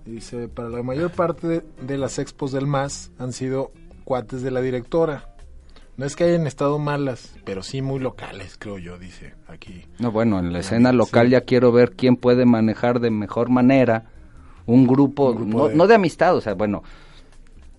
dice, 0.06 0.48
para 0.48 0.70
la 0.70 0.84
mayor 0.84 1.12
parte 1.12 1.48
de, 1.48 1.64
de 1.82 1.98
las 1.98 2.20
expos 2.20 2.52
del 2.52 2.68
MAS 2.68 3.12
han 3.20 3.34
sido 3.34 3.72
cuates 4.04 4.42
de 4.42 4.52
la 4.52 4.62
directora. 4.62 5.30
No 5.96 6.06
es 6.06 6.16
que 6.16 6.24
hayan 6.24 6.48
estado 6.48 6.80
malas, 6.80 7.36
pero 7.46 7.62
sí 7.62 7.82
muy 7.84 8.00
locales, 8.00 8.56
creo 8.58 8.80
yo, 8.80 8.98
dice 8.98 9.36
aquí. 9.48 9.86
No, 10.00 10.12
bueno, 10.12 10.40
en 10.40 10.52
la 10.52 10.60
escena 10.60 10.92
local 10.92 11.30
ya 11.30 11.42
quiero 11.42 11.72
ver 11.72 11.92
quién 11.92 12.16
puede 12.16 12.46
manejar 12.46 13.00
de 13.00 13.12
mejor 13.12 13.50
manera 13.50 14.06
un 14.66 14.88
grupo, 14.88 15.30
Un 15.32 15.36
grupo 15.36 15.58
no, 15.58 15.68
de- 15.68 15.76
no 15.76 15.86
de 15.88 15.94
amistad, 15.96 16.36
o 16.36 16.42
sea, 16.42 16.56
bueno, 16.56 16.82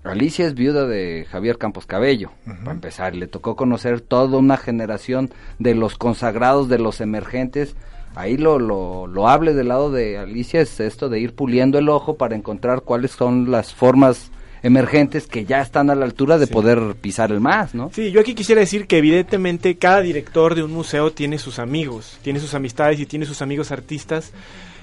Alicia 0.04 0.46
es 0.46 0.54
viuda 0.54 0.86
de 0.86 1.26
Javier 1.30 1.56
Campos 1.56 1.86
Cabello, 1.86 2.30
para 2.44 2.72
empezar, 2.72 3.14
le 3.16 3.26
tocó 3.26 3.56
conocer 3.56 4.02
toda 4.02 4.36
una 4.38 4.58
generación 4.58 5.30
de 5.58 5.74
los 5.74 5.96
consagrados, 5.96 6.68
de 6.68 6.78
los 6.78 7.00
emergentes. 7.00 7.74
Ahí 8.14 8.36
lo, 8.36 8.58
lo, 8.58 9.06
lo 9.06 9.28
hable 9.28 9.54
del 9.54 9.68
lado 9.68 9.90
de 9.90 10.18
Alicia 10.18 10.60
es 10.60 10.78
esto 10.80 11.08
de 11.08 11.18
ir 11.20 11.34
puliendo 11.34 11.78
el 11.78 11.88
ojo 11.88 12.16
para 12.16 12.36
encontrar 12.36 12.82
cuáles 12.82 13.10
son 13.10 13.50
las 13.50 13.74
formas 13.74 14.30
emergentes 14.62 15.26
que 15.26 15.44
ya 15.44 15.60
están 15.60 15.90
a 15.90 15.94
la 15.94 16.04
altura 16.06 16.38
de 16.38 16.46
poder 16.46 16.80
pisar 17.00 17.30
el 17.32 17.40
más, 17.40 17.74
¿no? 17.74 17.90
Sí, 17.92 18.10
yo 18.12 18.20
aquí 18.20 18.34
quisiera 18.34 18.60
decir 18.60 18.86
que 18.86 18.96
evidentemente 18.98 19.76
cada 19.76 20.00
director 20.00 20.54
de 20.54 20.62
un 20.62 20.72
museo 20.72 21.12
tiene 21.12 21.38
sus 21.38 21.58
amigos, 21.58 22.18
tiene 22.22 22.40
sus 22.40 22.54
amistades 22.54 22.98
y 22.98 23.04
tiene 23.06 23.26
sus 23.26 23.42
amigos 23.42 23.70
artistas. 23.72 24.32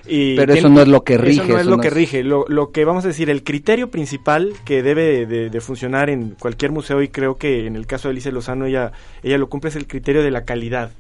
Y 0.08 0.36
Pero 0.36 0.54
eso 0.54 0.62
tiene- 0.64 0.76
no 0.76 0.82
es 0.82 0.88
lo 0.88 1.04
que 1.04 1.18
rige, 1.18 1.42
Eso 1.42 1.48
no 1.48 1.56
es 1.56 1.62
eso 1.62 1.70
lo 1.72 1.76
no 1.78 1.82
que 1.82 1.88
es- 1.88 1.94
rige. 1.94 2.24
Lo, 2.24 2.46
lo 2.48 2.72
que 2.72 2.86
vamos 2.86 3.06
a 3.06 3.08
decir, 3.08 3.30
el 3.30 3.44
criterio 3.44 3.90
principal 3.90 4.54
que 4.66 4.84
debe 4.84 5.26
de, 5.26 5.50
de 5.50 5.62
funcionar 5.62 6.10
en 6.10 6.36
cualquier 6.40 6.72
museo 6.72 7.02
y 7.02 7.08
creo 7.08 7.38
que 7.38 7.66
en 7.66 7.76
el 7.76 7.88
caso 7.88 8.08
de 8.08 8.12
Alicia 8.14 8.32
Lozano 8.32 8.66
ella, 8.66 8.92
ella 9.24 9.38
lo 9.40 9.48
cumple 9.50 9.70
es 9.70 9.76
el 9.76 9.88
criterio 9.88 10.22
de 10.24 10.32
la 10.32 10.44
calidad. 10.44 10.92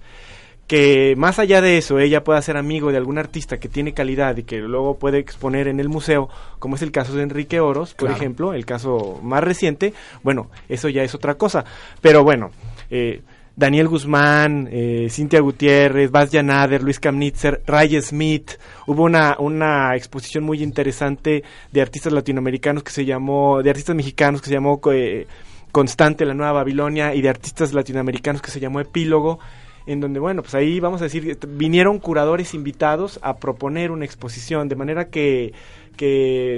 Que 0.71 1.15
más 1.17 1.37
allá 1.37 1.59
de 1.59 1.77
eso 1.77 1.99
ella 1.99 2.23
pueda 2.23 2.41
ser 2.41 2.55
amigo 2.55 2.91
de 2.93 2.97
algún 2.97 3.17
artista 3.17 3.59
que 3.59 3.67
tiene 3.67 3.93
calidad 3.93 4.37
y 4.37 4.43
que 4.43 4.55
luego 4.59 4.97
puede 4.97 5.17
exponer 5.17 5.67
en 5.67 5.81
el 5.81 5.89
museo, 5.89 6.29
como 6.59 6.77
es 6.77 6.81
el 6.81 6.93
caso 6.93 7.13
de 7.13 7.23
Enrique 7.23 7.59
Oros, 7.59 7.93
por 7.93 8.07
Claro. 8.07 8.15
ejemplo, 8.15 8.53
el 8.53 8.65
caso 8.65 9.19
más 9.21 9.43
reciente, 9.43 9.93
bueno, 10.23 10.49
eso 10.69 10.87
ya 10.87 11.03
es 11.03 11.13
otra 11.13 11.33
cosa. 11.35 11.65
Pero 11.99 12.23
bueno, 12.23 12.51
eh, 12.89 13.19
Daniel 13.53 13.89
Guzmán, 13.89 14.69
eh, 14.71 15.07
Cintia 15.09 15.41
Gutiérrez, 15.41 16.09
Bastian 16.09 16.45
Nader, 16.45 16.81
Luis 16.83 17.01
Kamnitzer, 17.01 17.63
Ray 17.67 18.01
Smith. 18.01 18.51
Hubo 18.87 19.03
una, 19.03 19.35
una 19.39 19.93
exposición 19.97 20.45
muy 20.45 20.63
interesante 20.63 21.43
de 21.69 21.81
artistas 21.81 22.13
latinoamericanos 22.13 22.83
que 22.83 22.91
se 22.93 23.03
llamó, 23.03 23.61
de 23.61 23.71
artistas 23.71 23.93
mexicanos 23.97 24.39
que 24.41 24.47
se 24.47 24.53
llamó 24.53 24.79
eh, 24.93 25.27
Constante, 25.73 26.25
la 26.25 26.33
Nueva 26.33 26.53
Babilonia, 26.53 27.13
y 27.13 27.21
de 27.21 27.27
artistas 27.27 27.73
latinoamericanos 27.73 28.41
que 28.41 28.51
se 28.51 28.61
llamó 28.61 28.79
Epílogo 28.79 29.39
en 29.85 29.99
donde, 29.99 30.19
bueno, 30.19 30.41
pues 30.41 30.55
ahí 30.55 30.79
vamos 30.79 31.01
a 31.01 31.05
decir, 31.05 31.37
vinieron 31.47 31.99
curadores 31.99 32.53
invitados 32.53 33.19
a 33.21 33.37
proponer 33.37 33.91
una 33.91 34.05
exposición, 34.05 34.69
de 34.69 34.75
manera 34.75 35.09
que, 35.09 35.53
que 35.95 36.55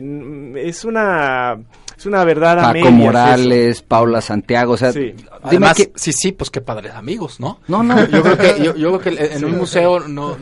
es 0.58 0.86
una, 0.86 1.58
es 1.98 2.06
una 2.06 2.24
verdad 2.24 2.60
a 2.60 2.64
Paco 2.64 2.74
medias 2.74 2.94
Morales, 2.94 3.82
Paula 3.82 4.22
Santiago, 4.22 4.74
o 4.74 4.78
sea, 4.78 4.92
Sí. 4.92 5.00
dime 5.12 5.26
Además, 5.44 5.78
que- 5.78 5.92
sí, 5.96 6.12
sí, 6.14 6.32
pues 6.32 6.50
qué 6.50 6.62
padres 6.62 6.94
amigos, 6.94 7.40
¿no? 7.40 7.60
No, 7.68 7.84
no. 7.84 8.08
Yo 8.08 8.22
creo 8.24 8.38
que, 8.38 8.64
yo, 8.64 8.76
yo 8.76 9.00
creo 9.00 9.16
que 9.16 9.24
en 9.34 9.40
Sí. 9.40 9.46
un 9.46 9.58
museo 9.58 10.00
no 10.08 10.34
eh, 10.34 10.38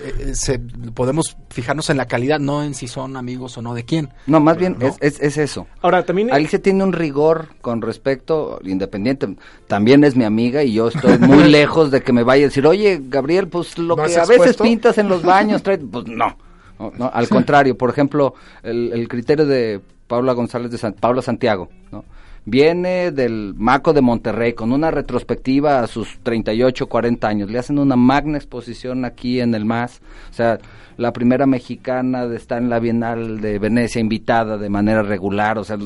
eh, 0.00 0.30
se, 0.34 0.58
podemos 0.94 1.36
fijarnos 1.50 1.88
en 1.90 1.96
la 1.96 2.06
calidad, 2.06 2.38
no 2.40 2.62
en 2.62 2.74
si 2.74 2.88
son 2.88 3.16
amigos 3.16 3.56
o 3.58 3.62
no 3.62 3.74
de 3.74 3.84
quién. 3.84 4.08
No, 4.26 4.40
más 4.40 4.56
bien 4.56 4.76
¿No? 4.78 4.86
Es, 4.86 4.96
es, 5.00 5.20
es 5.20 5.36
eso. 5.38 5.66
Ahora, 5.82 6.04
también... 6.04 6.32
Alicia 6.32 6.60
tiene 6.60 6.82
un 6.84 6.92
rigor 6.92 7.48
con 7.60 7.80
respecto, 7.82 8.58
independiente, 8.64 9.28
también 9.66 10.02
es 10.04 10.16
mi 10.16 10.24
amiga 10.24 10.62
y 10.64 10.72
yo 10.72 10.88
estoy 10.88 11.18
muy 11.18 11.44
lejos 11.50 11.90
de 11.90 12.02
que 12.02 12.12
me 12.12 12.22
vaya 12.24 12.44
a 12.44 12.48
decir, 12.48 12.66
oye, 12.66 13.00
Gabriel, 13.04 13.48
pues 13.48 13.78
lo 13.78 13.94
¿No 13.96 14.04
que 14.04 14.14
a 14.16 14.20
veces 14.20 14.30
expuesto? 14.30 14.64
pintas 14.64 14.98
en 14.98 15.08
los 15.08 15.22
baños, 15.22 15.62
trae... 15.62 15.78
pues 15.78 16.06
no. 16.06 16.36
No, 16.80 16.92
no, 16.96 17.10
al 17.12 17.28
contrario, 17.28 17.76
por 17.76 17.90
ejemplo, 17.90 18.34
el, 18.62 18.90
el 18.92 19.06
criterio 19.06 19.44
de 19.44 19.80
Paula 20.06 20.32
González 20.32 20.70
de 20.70 20.78
San, 20.78 20.94
Paula 20.94 21.22
Santiago, 21.22 21.68
¿no? 21.92 22.04
Viene 22.46 23.12
del 23.12 23.54
Maco 23.56 23.92
de 23.92 24.00
Monterrey 24.00 24.54
con 24.54 24.72
una 24.72 24.90
retrospectiva 24.90 25.80
a 25.80 25.86
sus 25.86 26.18
38, 26.22 26.86
40 26.86 27.28
años. 27.28 27.50
Le 27.50 27.58
hacen 27.58 27.78
una 27.78 27.96
magna 27.96 28.38
exposición 28.38 29.04
aquí 29.04 29.40
en 29.40 29.54
el 29.54 29.66
MAS. 29.66 30.00
O 30.30 30.32
sea, 30.32 30.58
la 30.96 31.12
primera 31.12 31.46
mexicana 31.46 32.26
de 32.26 32.36
estar 32.36 32.62
en 32.62 32.70
la 32.70 32.78
Bienal 32.78 33.42
de 33.42 33.58
Venecia 33.58 34.00
invitada 34.00 34.56
de 34.56 34.70
manera 34.70 35.02
regular. 35.02 35.58
O 35.58 35.64
sea, 35.64 35.76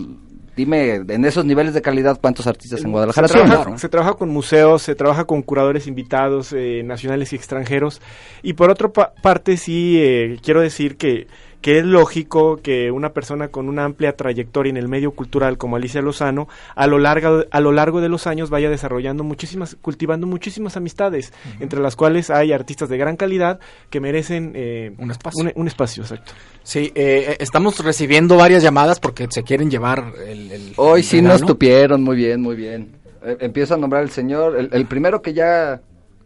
dime, 0.57 0.95
en 1.09 1.25
esos 1.25 1.45
niveles 1.45 1.75
de 1.75 1.83
calidad, 1.83 2.19
¿cuántos 2.21 2.47
artistas 2.47 2.83
en 2.85 2.91
Guadalajara 2.93 3.29
se, 3.29 3.35
trabaja, 3.35 3.79
se 3.79 3.89
trabaja 3.89 4.15
con 4.15 4.29
museos, 4.31 4.83
se 4.83 4.95
trabaja 4.95 5.25
con 5.25 5.43
curadores 5.43 5.87
invitados 5.87 6.53
eh, 6.53 6.83
nacionales 6.85 7.33
y 7.33 7.37
extranjeros. 7.37 8.01
Y 8.43 8.53
por 8.55 8.71
otra 8.71 8.89
pa- 8.89 9.13
parte, 9.23 9.57
sí 9.57 9.99
eh, 10.01 10.39
quiero 10.43 10.61
decir 10.61 10.97
que, 10.97 11.27
que 11.65 11.79
es 11.79 11.85
lógico 11.87 12.59
que 12.59 12.91
una 12.91 13.15
persona 13.15 13.49
con 13.49 13.71
una 13.71 13.87
amplia 13.87 14.15
trayectoria 14.15 14.69
en 14.69 14.77
el 14.77 14.87
medio 14.87 15.13
cultural 15.13 15.57
como 15.57 15.77
Alicia 15.77 16.03
Lozano, 16.03 16.47
a 16.75 16.87
lo 16.87 16.99
largo, 16.99 17.45
a 17.51 17.61
lo 17.61 17.73
largo 17.73 18.03
de 18.03 18.11
los 18.11 18.27
años 18.27 18.51
vaya 18.51 18.69
desarrollando 18.69 19.25
muchísimas, 19.25 19.75
cultivando 19.81 20.27
muchísimas 20.27 20.77
amistades, 20.77 21.33
entre 21.61 21.81
las 21.81 21.97
cuales 21.97 22.29
hay 22.29 22.53
artistas 22.53 22.91
de 22.91 22.99
gran 22.99 23.17
calidad 23.17 23.61
que 23.89 23.99
merecen 23.99 24.53
eh, 24.55 24.93
un 24.99 25.11
espacio. 25.11 25.43
Un, 25.43 25.53
un 25.55 25.67
espacio, 25.67 26.03
exacto. 26.03 26.33
Sí, 26.63 26.93
eh, 26.95 27.39
estamos 27.41 27.83
recibiendo 27.83 28.37
varias 28.37 28.63
llamadas 28.63 29.01
porque 29.01 29.27
se 29.31 29.43
quieren 29.43 29.71
llevar 29.71 30.13
el... 30.29 30.53
el- 30.53 30.73
Hoy 30.77 31.01
el 31.01 31.07
sí 31.07 31.23
nos 31.23 31.41
tupieron, 31.47 32.03
muy 32.03 32.17
bien, 32.17 32.43
muy 32.43 32.57
bien. 32.57 32.91
Eh, 33.25 33.39
empiezo 33.41 33.73
a 33.73 33.79
nombrar 33.79 34.03
el 34.03 34.11
señor, 34.11 34.59
el, 34.59 34.69
el 34.71 34.85
primero 34.85 35.23
que 35.23 35.33
ya 35.33 35.81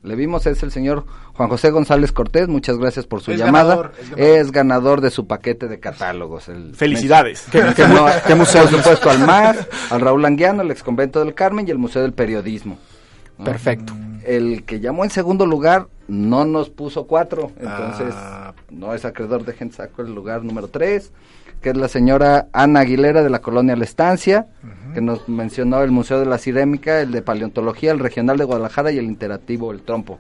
le 0.08 0.16
vimos 0.16 0.46
es 0.46 0.62
el 0.62 0.72
señor 0.72 1.04
Juan 1.34 1.48
José 1.48 1.70
González 1.70 2.10
Cortés, 2.10 2.48
muchas 2.48 2.78
gracias 2.78 3.06
por 3.06 3.20
su 3.20 3.30
Es 3.32 3.38
llamada. 3.38 3.76
ganador, 3.76 3.92
es 4.00 4.08
ganador. 4.10 4.36
es 4.40 4.52
ganador 4.52 5.00
de 5.02 5.10
su 5.10 5.26
paquete 5.26 5.68
de 5.68 5.78
catálogos. 5.78 6.48
el- 6.48 6.74
Felicidades. 6.74 7.42
Que, 7.52 7.60
que 7.76 7.86
no- 7.86 8.06
que 8.26 8.34
museo, 8.34 8.64
por 8.64 8.78
supuesto, 8.78 9.10
al 9.10 9.20
MAS, 9.20 9.68
al 9.90 10.00
Raúl 10.00 10.24
Anguiano, 10.24 10.62
el 10.62 10.70
exconvento 10.70 11.20
del 11.24 11.34
Carmen 11.34 11.68
y 11.68 11.70
el 11.70 11.78
Museo 11.78 12.02
del 12.02 12.12
Periodismo. 12.12 12.78
¿no? 13.38 13.44
Perfecto. 13.44 13.92
El 14.24 14.64
que 14.64 14.80
llamó 14.80 15.04
en 15.04 15.10
segundo 15.10 15.46
lugar 15.46 15.86
no 16.08 16.44
nos 16.44 16.70
puso 16.70 17.06
cuatro, 17.06 17.52
entonces 17.60 18.12
Ah. 18.16 18.52
no 18.70 18.94
es 18.94 19.04
acreedor 19.04 19.44
de 19.44 19.52
gente 19.52 19.76
sacó 19.76 20.02
el 20.02 20.12
lugar 20.14 20.42
número 20.42 20.66
tres, 20.68 21.12
que 21.62 21.70
es 21.70 21.76
la 21.76 21.88
señora 21.88 22.46
Ana 22.52 22.80
Aguilera 22.80 23.22
de 23.22 23.30
la 23.30 23.40
colonia 23.40 23.76
La 23.76 23.84
Estancia, 23.84 24.46
que 24.94 25.00
nos 25.00 25.28
mencionó 25.28 25.82
el 25.82 25.90
Museo 25.90 26.18
de 26.20 26.26
la 26.26 26.38
Cirémica, 26.38 27.00
el 27.00 27.10
de 27.12 27.22
Paleontología, 27.22 27.92
el 27.92 27.98
Regional 27.98 28.38
de 28.38 28.44
Guadalajara 28.44 28.90
y 28.92 28.98
el 28.98 29.04
Interactivo 29.06 29.72
El 29.72 29.82
Trompo. 29.82 30.18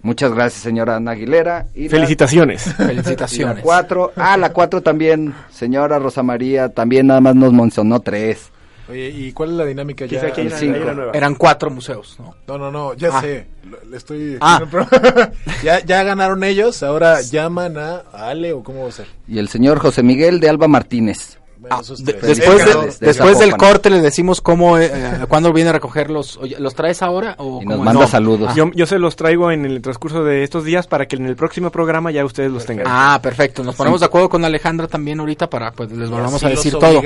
Muchas 0.00 0.32
gracias, 0.32 0.62
señora 0.62 0.96
Ana 0.96 1.10
Aguilera. 1.12 1.66
Y 1.74 1.84
la- 1.84 1.90
Felicitaciones. 1.90 2.66
La 2.78 2.86
Felicitaciones. 2.86 3.62
cuatro, 3.64 4.12
ah, 4.16 4.36
la 4.36 4.52
cuatro 4.52 4.80
también, 4.80 5.34
señora 5.50 5.98
Rosa 5.98 6.22
María, 6.22 6.68
también 6.68 7.08
nada 7.08 7.20
más 7.20 7.34
nos 7.34 7.52
mencionó 7.52 7.98
tres. 8.00 8.50
Oye, 8.90 9.08
¿y 9.10 9.32
cuál 9.32 9.50
es 9.50 9.56
la 9.56 9.64
dinámica 9.66 10.06
ya? 10.06 10.18
Quizá 10.18 10.26
aquí 10.28 10.40
hay 10.40 10.46
El 10.46 10.52
una- 10.52 10.58
cinco. 10.60 10.76
hay 10.76 10.82
una 10.82 10.94
nueva. 10.94 11.12
Eran 11.14 11.34
cuatro 11.34 11.70
museos, 11.70 12.16
¿no? 12.18 12.34
No, 12.46 12.56
no, 12.58 12.70
no, 12.70 12.94
ya 12.94 13.10
Ah. 13.12 13.20
sé. 13.20 13.46
lo- 13.64 13.78
Le 13.90 13.96
estoy. 13.96 14.38
Ah. 14.40 14.60
ya, 15.62 15.84
ya 15.84 16.02
ganaron 16.02 16.42
ellos, 16.44 16.82
ahora 16.82 17.20
llaman 17.20 17.76
a 17.78 17.98
Ale 18.12 18.52
o 18.54 18.62
cómo 18.62 18.84
va 18.84 18.88
a 18.88 18.92
ser. 18.92 19.06
Y 19.26 19.38
el 19.38 19.48
señor 19.48 19.78
José 19.78 20.02
Miguel 20.02 20.40
de 20.40 20.48
Alba 20.48 20.68
Martínez. 20.68 21.37
Ah, 21.70 21.80
de- 21.98 22.12
después 22.12 22.58
de- 22.64 22.74
de- 22.74 22.86
de 22.86 22.96
después 23.00 23.38
del 23.38 23.56
corte 23.56 23.90
le 23.90 24.00
decimos 24.00 24.40
cómo, 24.40 24.78
eh, 24.78 24.90
eh, 24.92 25.24
cuándo 25.28 25.52
viene 25.52 25.70
a 25.70 25.72
recogerlos. 25.72 26.38
¿Los 26.58 26.74
traes 26.74 27.02
ahora? 27.02 27.34
O 27.38 27.60
Y 27.62 27.66
nos 27.66 27.80
manda 27.80 28.06
saludos. 28.06 28.54
Yo, 28.54 28.70
yo 28.74 28.86
se 28.86 28.98
los 28.98 29.16
traigo 29.16 29.50
en 29.50 29.64
el 29.64 29.82
transcurso 29.82 30.22
de 30.24 30.44
estos 30.44 30.64
días 30.64 30.86
para 30.86 31.06
que 31.06 31.16
en 31.16 31.26
el 31.26 31.36
próximo 31.36 31.70
programa 31.70 32.10
ya 32.10 32.24
ustedes 32.24 32.50
los 32.50 32.64
tengan. 32.64 32.86
Ah, 32.88 33.18
perfecto. 33.22 33.62
Nos 33.64 33.74
ponemos 33.76 34.00
de 34.00 34.06
acuerdo 34.06 34.28
con 34.28 34.44
Alejandra 34.44 34.86
también 34.86 35.20
ahorita 35.20 35.50
para 35.50 35.72
pues 35.72 35.90
les 35.92 36.08
volvamos 36.10 36.42
a 36.44 36.48
decir 36.48 36.72
los 36.72 36.80
todo. 36.80 37.00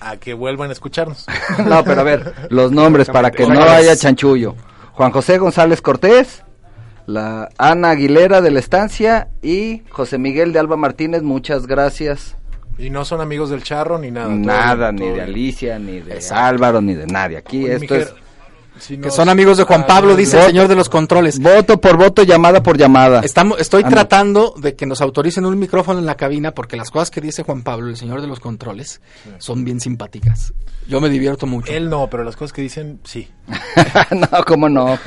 a 0.00 0.16
que 0.16 0.34
vuelvan 0.34 0.70
a 0.70 0.72
escucharnos. 0.72 1.26
No, 1.66 1.82
pero 1.84 2.00
a 2.00 2.04
ver, 2.04 2.34
los 2.50 2.72
nombres 2.72 3.08
para 3.08 3.30
que 3.30 3.46
no 3.46 3.60
haya 3.62 3.96
chanchullo. 3.96 4.54
Juan 4.92 5.10
José 5.12 5.38
González 5.38 5.80
Cortés, 5.82 6.42
la 7.06 7.48
Ana 7.58 7.90
Aguilera 7.90 8.40
de 8.40 8.50
la 8.50 8.60
Estancia 8.60 9.28
y 9.42 9.82
José 9.90 10.18
Miguel 10.18 10.52
de 10.52 10.58
Alba 10.58 10.76
Martínez, 10.76 11.22
muchas 11.22 11.66
gracias. 11.66 12.36
Y 12.78 12.90
no 12.90 13.04
son 13.04 13.20
amigos 13.20 13.50
del 13.50 13.62
charro 13.62 13.98
ni 13.98 14.10
nada. 14.10 14.28
Nada, 14.28 14.92
ni 14.92 15.00
todo 15.00 15.14
de. 15.14 15.22
Alicia, 15.22 15.78
ni 15.78 16.00
de 16.00 16.14
Exacto. 16.14 16.44
Álvaro, 16.44 16.80
ni 16.80 16.94
de 16.94 17.06
nadie. 17.06 17.36
Aquí 17.36 17.64
Oye, 17.64 17.76
esto 17.76 17.94
es 17.94 18.14
si 18.78 18.96
Que 18.96 19.06
nos- 19.06 19.14
son 19.14 19.28
amigos 19.28 19.56
de 19.56 19.64
Juan 19.64 19.82
Ah, 19.82 19.86
Pablo, 19.86 20.16
dice 20.16 20.38
el 20.38 20.46
señor 20.46 20.68
de 20.68 20.74
los 20.74 20.88
controles. 20.88 21.38
voto 21.40 21.80
por 21.80 21.96
voto, 21.96 22.22
llamada 22.22 22.62
por 22.62 22.76
llamada. 22.76 23.20
Estamos, 23.20 23.60
estoy 23.60 23.82
Ah, 23.84 23.88
no. 23.88 23.94
tratando 23.94 24.54
de 24.56 24.74
que 24.74 24.86
nos 24.86 25.00
autoricen 25.00 25.46
un 25.46 25.58
micrófono 25.58 25.98
en 26.00 26.06
la 26.06 26.16
cabina 26.16 26.52
porque 26.52 26.76
las 26.76 26.90
cosas 26.90 27.10
que 27.10 27.20
dice 27.20 27.42
Juan 27.42 27.62
Pablo, 27.62 27.88
el 27.88 27.96
señor 27.96 28.20
de 28.20 28.26
los 28.26 28.40
controles, 28.40 29.00
son 29.38 29.64
bien 29.64 29.80
simpáticas. 29.80 30.52
Yo 30.86 31.00
me 31.00 31.08
divierto 31.08 31.46
mucho. 31.46 31.72
Él 31.72 31.88
no, 31.88 32.08
pero 32.10 32.24
las 32.24 32.36
cosas 32.36 32.52
que 32.52 32.60
dicen, 32.60 33.00
sí. 33.04 33.28
no, 34.10 34.28
cómo 34.46 34.68
no. 34.68 34.98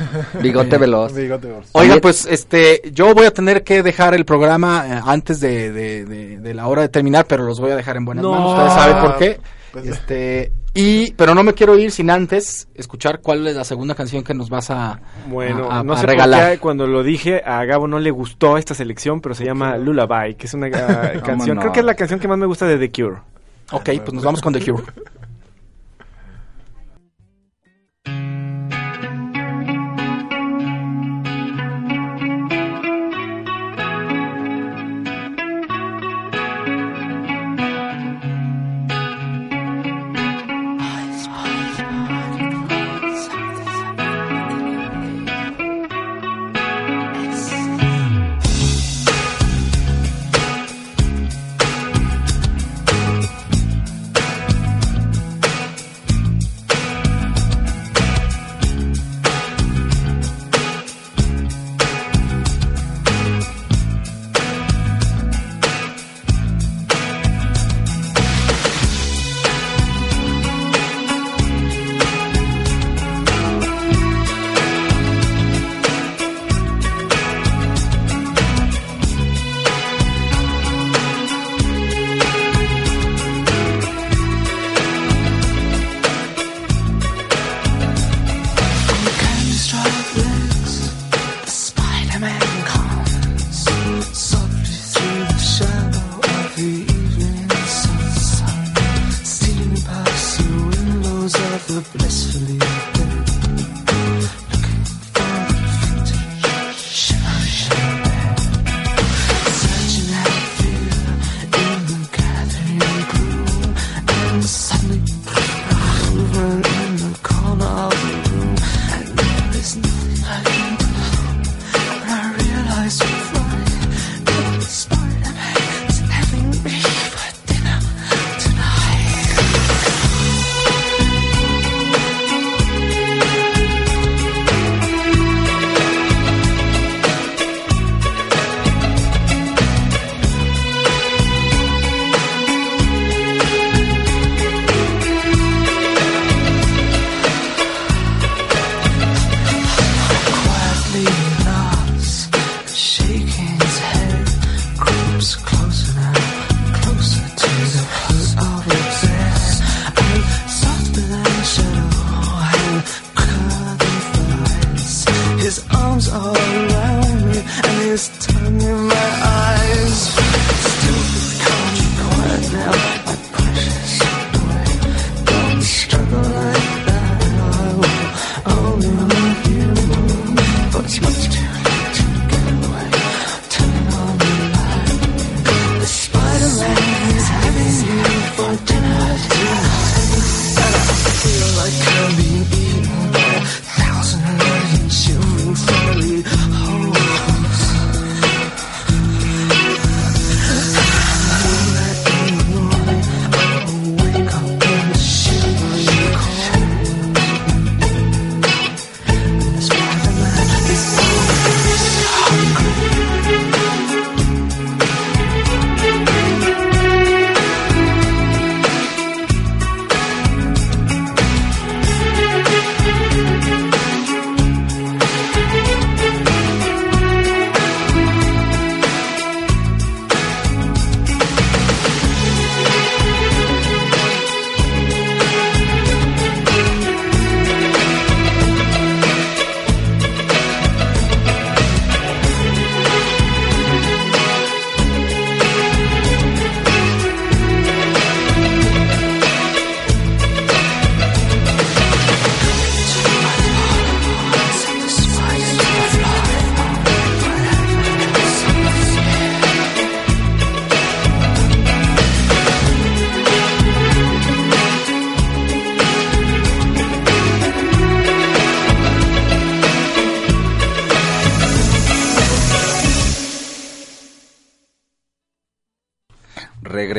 Bigote 0.41 0.77
veloz. 0.77 1.13
Bigote 1.13 1.47
veloz. 1.47 1.67
Oiga, 1.73 1.97
pues 2.01 2.25
este, 2.25 2.81
yo 2.93 3.13
voy 3.13 3.25
a 3.27 3.31
tener 3.31 3.63
que 3.63 3.83
dejar 3.83 4.15
el 4.15 4.25
programa 4.25 4.85
eh, 4.87 5.01
antes 5.05 5.39
de, 5.39 5.71
de- 5.71 6.05
de- 6.05 6.37
de 6.39 6.53
la 6.53 6.67
hora 6.67 6.81
de 6.83 6.89
terminar, 6.89 7.25
pero 7.27 7.43
los 7.43 7.59
voy 7.59 7.71
a 7.71 7.75
dejar 7.75 7.97
en 7.97 8.05
buenas 8.05 8.23
No. 8.23 8.31
manos. 8.31 8.53
Ustedes 8.53 8.73
saben 8.73 9.03
por 9.03 9.17
qué. 9.17 9.39
Pues- 9.71 9.85
Este, 9.87 10.51
y, 10.73 11.11
pero 11.13 11.33
no 11.35 11.43
me 11.43 11.53
quiero 11.53 11.77
ir 11.77 11.91
sin 11.91 12.09
antes 12.09 12.67
escuchar 12.75 13.19
cuál 13.21 13.45
es 13.47 13.55
la 13.55 13.63
segunda 13.63 13.95
canción 13.95 14.23
que 14.23 14.33
nos 14.33 14.49
vas 14.49 14.69
a, 14.69 14.99
Bueno, 15.27 15.69
a- 15.71 15.79
a- 15.79 15.83
no 15.83 15.93
a 15.93 15.97
sé 15.99 16.05
regalar. 16.07 16.41
por 16.43 16.51
qué 16.51 16.57
cuando 16.59 16.87
lo 16.87 17.03
dije 17.03 17.41
a 17.45 17.63
Gabo 17.65 17.87
no 17.87 17.99
le 17.99 18.11
gustó 18.11 18.57
esta 18.57 18.73
selección, 18.73 19.19
pero 19.21 19.35
se 19.35 19.43
llama 19.45 19.77
Lullaby, 19.77 20.35
que 20.35 20.45
es 20.47 20.53
una 20.53 20.67
ah, 20.67 21.11
canción, 21.25 21.55
no? 21.55 21.61
creo 21.61 21.73
que 21.73 21.79
es 21.81 21.85
la 21.85 21.95
canción 21.95 22.19
que 22.19 22.27
más 22.27 22.37
me 22.37 22.45
gusta 22.45 22.65
de 22.65 22.77
The 22.77 22.91
Cure. 22.91 23.17
Ok, 23.71 23.89
pues 24.03 24.13
nos 24.13 24.23
vamos 24.23 24.41
con 24.41 24.53
The 24.53 24.59
Cure. 24.71 24.83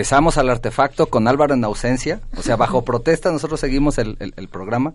regresamos 0.09 0.39
al 0.39 0.49
artefacto 0.49 1.09
con 1.09 1.29
Álvaro 1.29 1.53
en 1.53 1.63
ausencia, 1.65 2.23
o 2.35 2.41
sea, 2.41 2.57
bajo 2.57 2.83
protesta 2.87 3.31
nosotros 3.31 3.61
seguimos 3.61 3.99
el, 3.99 4.17
el- 4.21 4.33
el 4.39 4.49
programa. 4.49 4.95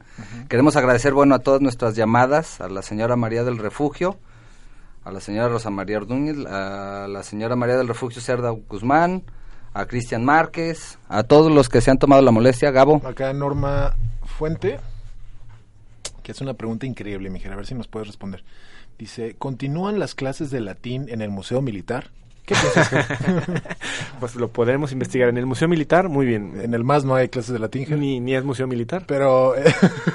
Queremos 0.49 0.75
agradecer, 0.75 1.13
bueno, 1.13 1.35
a 1.35 1.39
todas 1.39 1.61
nuestras 1.61 1.95
llamadas, 1.95 2.59
a 2.61 2.67
la 2.67 2.81
señora 2.81 3.15
María 3.15 3.43
del 3.43 3.59
Refugio, 3.59 4.17
a 5.05 5.11
la 5.11 5.19
señora 5.19 5.49
Rosa 5.49 5.69
María 5.69 5.97
Ordúñez, 5.97 6.37
a 6.47 7.05
la 7.07 7.21
señora 7.21 7.55
María 7.55 7.77
del 7.77 7.87
Refugio 7.87 8.23
Cerda 8.23 8.49
Guzmán, 8.49 9.21
a 9.75 9.85
Cristian 9.85 10.25
Márquez, 10.25 10.97
a 11.09 11.21
todos 11.21 11.51
los 11.51 11.69
que 11.69 11.81
se 11.81 11.91
han 11.91 11.99
tomado 11.99 12.23
la 12.23 12.31
molestia, 12.31 12.71
Gabo. 12.71 12.99
Acá 13.05 13.31
Norma 13.33 13.93
Fuente, 14.25 14.79
que 16.23 16.31
hace 16.31 16.43
una 16.43 16.55
pregunta 16.55 16.87
increíble, 16.87 17.29
Miguel, 17.29 17.53
a 17.53 17.55
ver 17.55 17.67
si 17.67 17.75
nos 17.75 17.87
puedes 17.87 18.07
responder. 18.07 18.43
Dice, 18.97 19.35
¿continúan 19.37 19.99
las 19.99 20.15
clases 20.15 20.49
de 20.49 20.59
latín 20.59 21.05
en 21.09 21.21
el 21.21 21.29
Museo 21.29 21.61
Militar? 21.61 22.09
¿Qué? 22.45 22.55
Pues 24.19 24.35
lo 24.35 24.47
podremos 24.47 24.91
investigar 24.93 25.27
en 25.29 25.37
el 25.37 25.45
Museo 25.45 25.67
Militar, 25.67 26.07
muy 26.07 26.25
bien. 26.25 26.53
en 26.61 26.73
el 26.73 26.83
MAS 26.83 27.03
no 27.03 27.15
hay 27.15 27.27
clases 27.27 27.51
de 27.53 27.59
latín. 27.59 27.85
Ni, 27.99 28.19
ni 28.21 28.35
es 28.35 28.43
Museo 28.43 28.67
Militar. 28.67 29.03
Pero, 29.07 29.55
eh, 29.57 29.63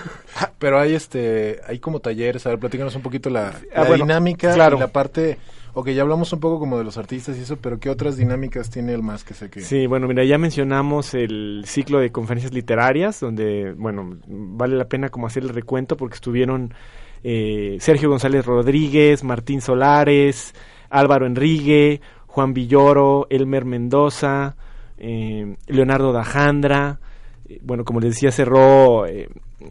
pero 0.59 0.79
hay 0.79 0.95
este, 0.95 1.61
hay 1.67 1.79
como 1.79 2.01
talleres, 2.01 2.47
a 2.47 2.51
ver, 2.51 2.59
platícanos 2.59 2.95
un 2.97 3.03
poquito 3.03 3.29
la, 3.29 3.49
Ah, 3.49 3.83
la 3.83 3.85
bueno, 3.89 4.05
dinámica 4.05 4.55
claro. 4.55 4.77
y 4.77 4.81
la 4.81 4.89
parte, 4.89 5.39
ok, 5.75 5.89
ya 5.91 6.03
hablamos 6.03 6.33
un 6.33 6.41
poco 6.41 6.59
como 6.59 6.79
de 6.79 6.85
los 6.85 6.97
artistas 6.97 7.37
y 7.37 7.43
eso, 7.43 7.57
pero 7.59 7.79
¿qué 7.79 7.91
otras 7.91 8.17
dinámicas 8.17 8.71
tiene 8.71 8.95
el 8.95 9.03
MAS 9.03 9.25
que 9.25 9.35
sé 9.35 9.51
que... 9.51 9.61
Sí, 9.61 9.87
bueno, 9.87 10.07
mira, 10.09 10.25
ya 10.25 10.39
mencionamos 10.39 11.13
el 11.15 11.65
ciclo 11.67 11.99
de 11.99 12.11
conferencias 12.11 12.55
literarias, 12.55 13.21
donde, 13.21 13.75
bueno, 13.77 14.17
vale 14.27 14.77
la 14.77 14.87
pena 14.87 15.11
como 15.11 15.27
hacer 15.27 15.43
el 15.43 15.51
recuento 15.51 15.97
porque 15.99 16.15
estuvieron 16.15 16.73
eh, 17.25 17.77
Sergio 17.81 18.09
González 18.09 18.47
Rodríguez, 18.47 19.23
Martín 19.23 19.61
Solares, 19.61 20.55
Álvaro 20.91 21.27
Enrique, 21.27 22.01
Juan 22.29 22.55
Villoro, 22.55 23.27
Elmer 23.31 23.65
Mendoza, 23.65 24.55
eh, 24.97 25.57
Leonardo 25.67 26.13
Dajandra, 26.13 27.01
eh, 27.49 27.59
bueno, 27.63 27.85
como 27.85 27.99
les 28.01 28.15
decía, 28.15 28.31
cerró 28.31 29.07
eh, 29.07 29.29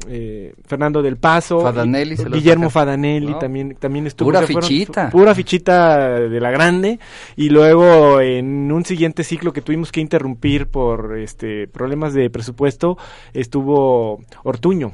eh, 0.10 0.54
Fernando 0.66 1.02
del 1.02 1.16
Paso, 1.16 1.62
Fadanelli 1.62 2.16
y- 2.16 2.26
Guillermo. 2.26 2.70
Fadanelli 2.70 3.32
No. 3.32 3.40
también, 3.40 3.76
también 3.80 4.06
estuvo. 4.08 4.28
Pura 4.28 4.42
fueron- 4.42 4.64
fichita. 4.64 5.10
Pura 5.10 5.34
fichita 5.34 6.20
de 6.20 6.40
la 6.42 6.52
grande. 6.52 7.00
Y 7.38 7.50
luego 7.50 8.20
en 8.20 8.70
un 8.72 8.84
siguiente 8.84 9.24
ciclo 9.24 9.54
que 9.54 9.62
tuvimos 9.62 9.92
que 9.94 10.02
interrumpir 10.02 10.68
por 10.68 11.18
este 11.18 11.68
problemas 11.70 12.14
de 12.14 12.30
presupuesto, 12.30 12.98
estuvo 13.34 14.20
Ortuño. 14.44 14.92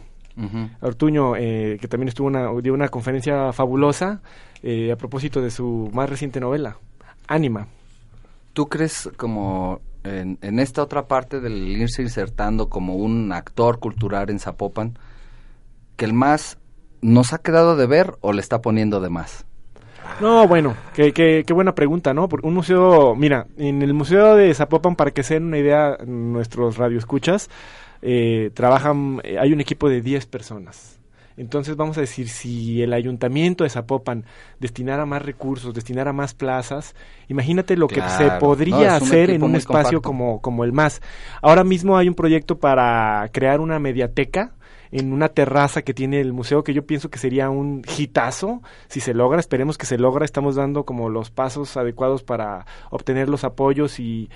Ortuño, 0.82 1.36
eh, 1.38 1.78
que 1.80 1.88
también 1.88 2.07
estuvo 2.07 2.26
una, 2.28 2.49
dio 2.61 2.74
una 2.74 2.88
conferencia 2.89 3.53
fabulosa 3.53 4.22
eh, 4.64 4.91
a 4.91 4.95
propósito 4.95 5.41
de 5.41 5.51
su 5.51 5.89
más 5.93 6.09
reciente 6.09 6.39
novela, 6.39 6.78
Ánima. 7.28 7.67
¿Tú 8.53 8.67
crees 8.67 9.09
como 9.17 9.82
en, 10.03 10.38
en 10.41 10.59
esta 10.59 10.84
otra 10.84 11.07
parte 11.07 11.39
del 11.39 11.67
irse 11.78 12.01
insertando 12.01 12.69
como 12.69 12.95
un 12.95 13.32
actor 13.32 13.80
cultural 13.80 14.30
en 14.30 14.39
Zapopan, 14.39 14.97
que 15.95 16.05
el 16.05 16.13
más 16.13 16.57
nos 17.01 17.34
ha 17.34 17.39
quedado 17.39 17.76
de 17.76 17.88
ver 17.88 18.15
o 18.21 18.34
le 18.34 18.41
está 18.41 18.61
poniendo 18.61 18.99
de 18.99 19.09
más? 19.09 19.45
No, 20.19 20.47
bueno, 20.47 20.76
qué, 20.93 21.11
qué, 21.11 21.43
qué 21.45 21.53
buena 21.53 21.76
pregunta, 21.76 22.13
¿no? 22.13 22.30
Porque 22.30 22.47
un 22.47 22.53
museo, 22.53 23.15
mira, 23.15 23.47
en 23.57 23.82
el 23.82 23.93
Museo 23.93 24.36
de 24.36 24.53
Zapopan, 24.53 24.95
para 24.95 25.11
que 25.11 25.24
se 25.24 25.36
den 25.36 25.45
una 25.45 25.57
idea, 25.57 25.97
nuestros 26.05 26.78
radioescuchas, 26.78 27.49
eh, 28.01 28.51
trabajan, 28.53 29.21
eh, 29.24 29.38
hay 29.39 29.53
un 29.53 29.61
equipo 29.61 29.89
de 29.89 30.01
10 30.01 30.26
personas. 30.28 30.99
Entonces 31.38 31.75
vamos 31.75 31.97
a 31.97 32.01
decir, 32.01 32.29
si 32.29 32.81
el 32.81 32.93
ayuntamiento 32.93 33.63
de 33.63 33.69
Zapopan 33.69 34.25
destinara 34.59 35.05
más 35.05 35.21
recursos, 35.21 35.73
destinara 35.73 36.13
más 36.13 36.34
plazas, 36.34 36.95
imagínate 37.27 37.75
lo 37.75 37.88
que 37.88 38.01
se 38.01 38.29
podría 38.39 38.95
hacer 38.95 39.29
en 39.29 39.43
un 39.43 39.55
espacio 39.55 40.01
compacto. 40.01 40.01
como, 40.01 40.41
como 40.41 40.63
el 40.63 40.73
MAS. 40.73 41.01
Ahora 41.41 41.63
mismo 41.63 41.97
hay 41.97 42.07
un 42.07 42.15
proyecto 42.15 42.59
para 42.59 43.27
crear 43.31 43.59
una 43.59 43.79
mediateca 43.79 44.53
en 44.93 45.11
una 45.11 45.27
terraza 45.27 45.81
que 45.81 45.93
tiene 45.93 46.21
el 46.21 46.31
museo 46.31 46.63
que 46.63 46.73
yo 46.73 46.85
pienso 46.85 47.09
que 47.09 47.19
sería 47.19 47.49
un 47.49 47.81
hitazo 47.97 48.61
si 48.87 49.01
se 49.01 49.13
logra, 49.13 49.39
esperemos 49.39 49.77
que 49.77 49.85
se 49.85 49.97
logra, 49.97 50.23
estamos 50.23 50.55
dando 50.55 50.85
como 50.85 51.09
los 51.09 51.31
pasos 51.31 51.75
adecuados 51.75 52.23
para 52.23 52.65
obtener 52.91 53.27
los 53.27 53.43
apoyos 53.43 53.99
y, 53.99 54.29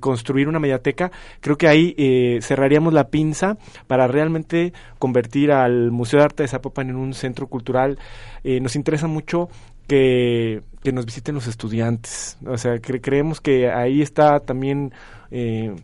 construir 0.00 0.48
una 0.48 0.58
mediateca, 0.58 1.12
creo 1.40 1.56
que 1.56 1.68
ahí 1.68 1.94
eh, 1.96 2.40
cerraríamos 2.42 2.92
la 2.92 3.08
pinza 3.08 3.56
para 3.86 4.08
realmente 4.08 4.72
convertir 4.98 5.52
al 5.52 5.92
Museo 5.92 6.18
de 6.18 6.24
Arte 6.24 6.42
de 6.42 6.48
Zapopan 6.48 6.88
en 6.90 6.96
un 6.96 7.14
centro 7.14 7.46
cultural, 7.46 7.98
Eh, 8.44 8.60
nos 8.60 8.76
interesa 8.76 9.08
mucho 9.08 9.48
que, 9.88 10.62
que 10.82 10.92
nos 10.92 11.04
visiten 11.04 11.34
los 11.34 11.46
estudiantes, 11.48 12.38
o 12.46 12.56
sea, 12.56 12.76
cre- 12.76 13.00
creemos 13.02 13.40
que 13.40 13.68
ahí 13.68 14.00
está 14.00 14.40
también 14.40 14.92
eh, 15.30 15.74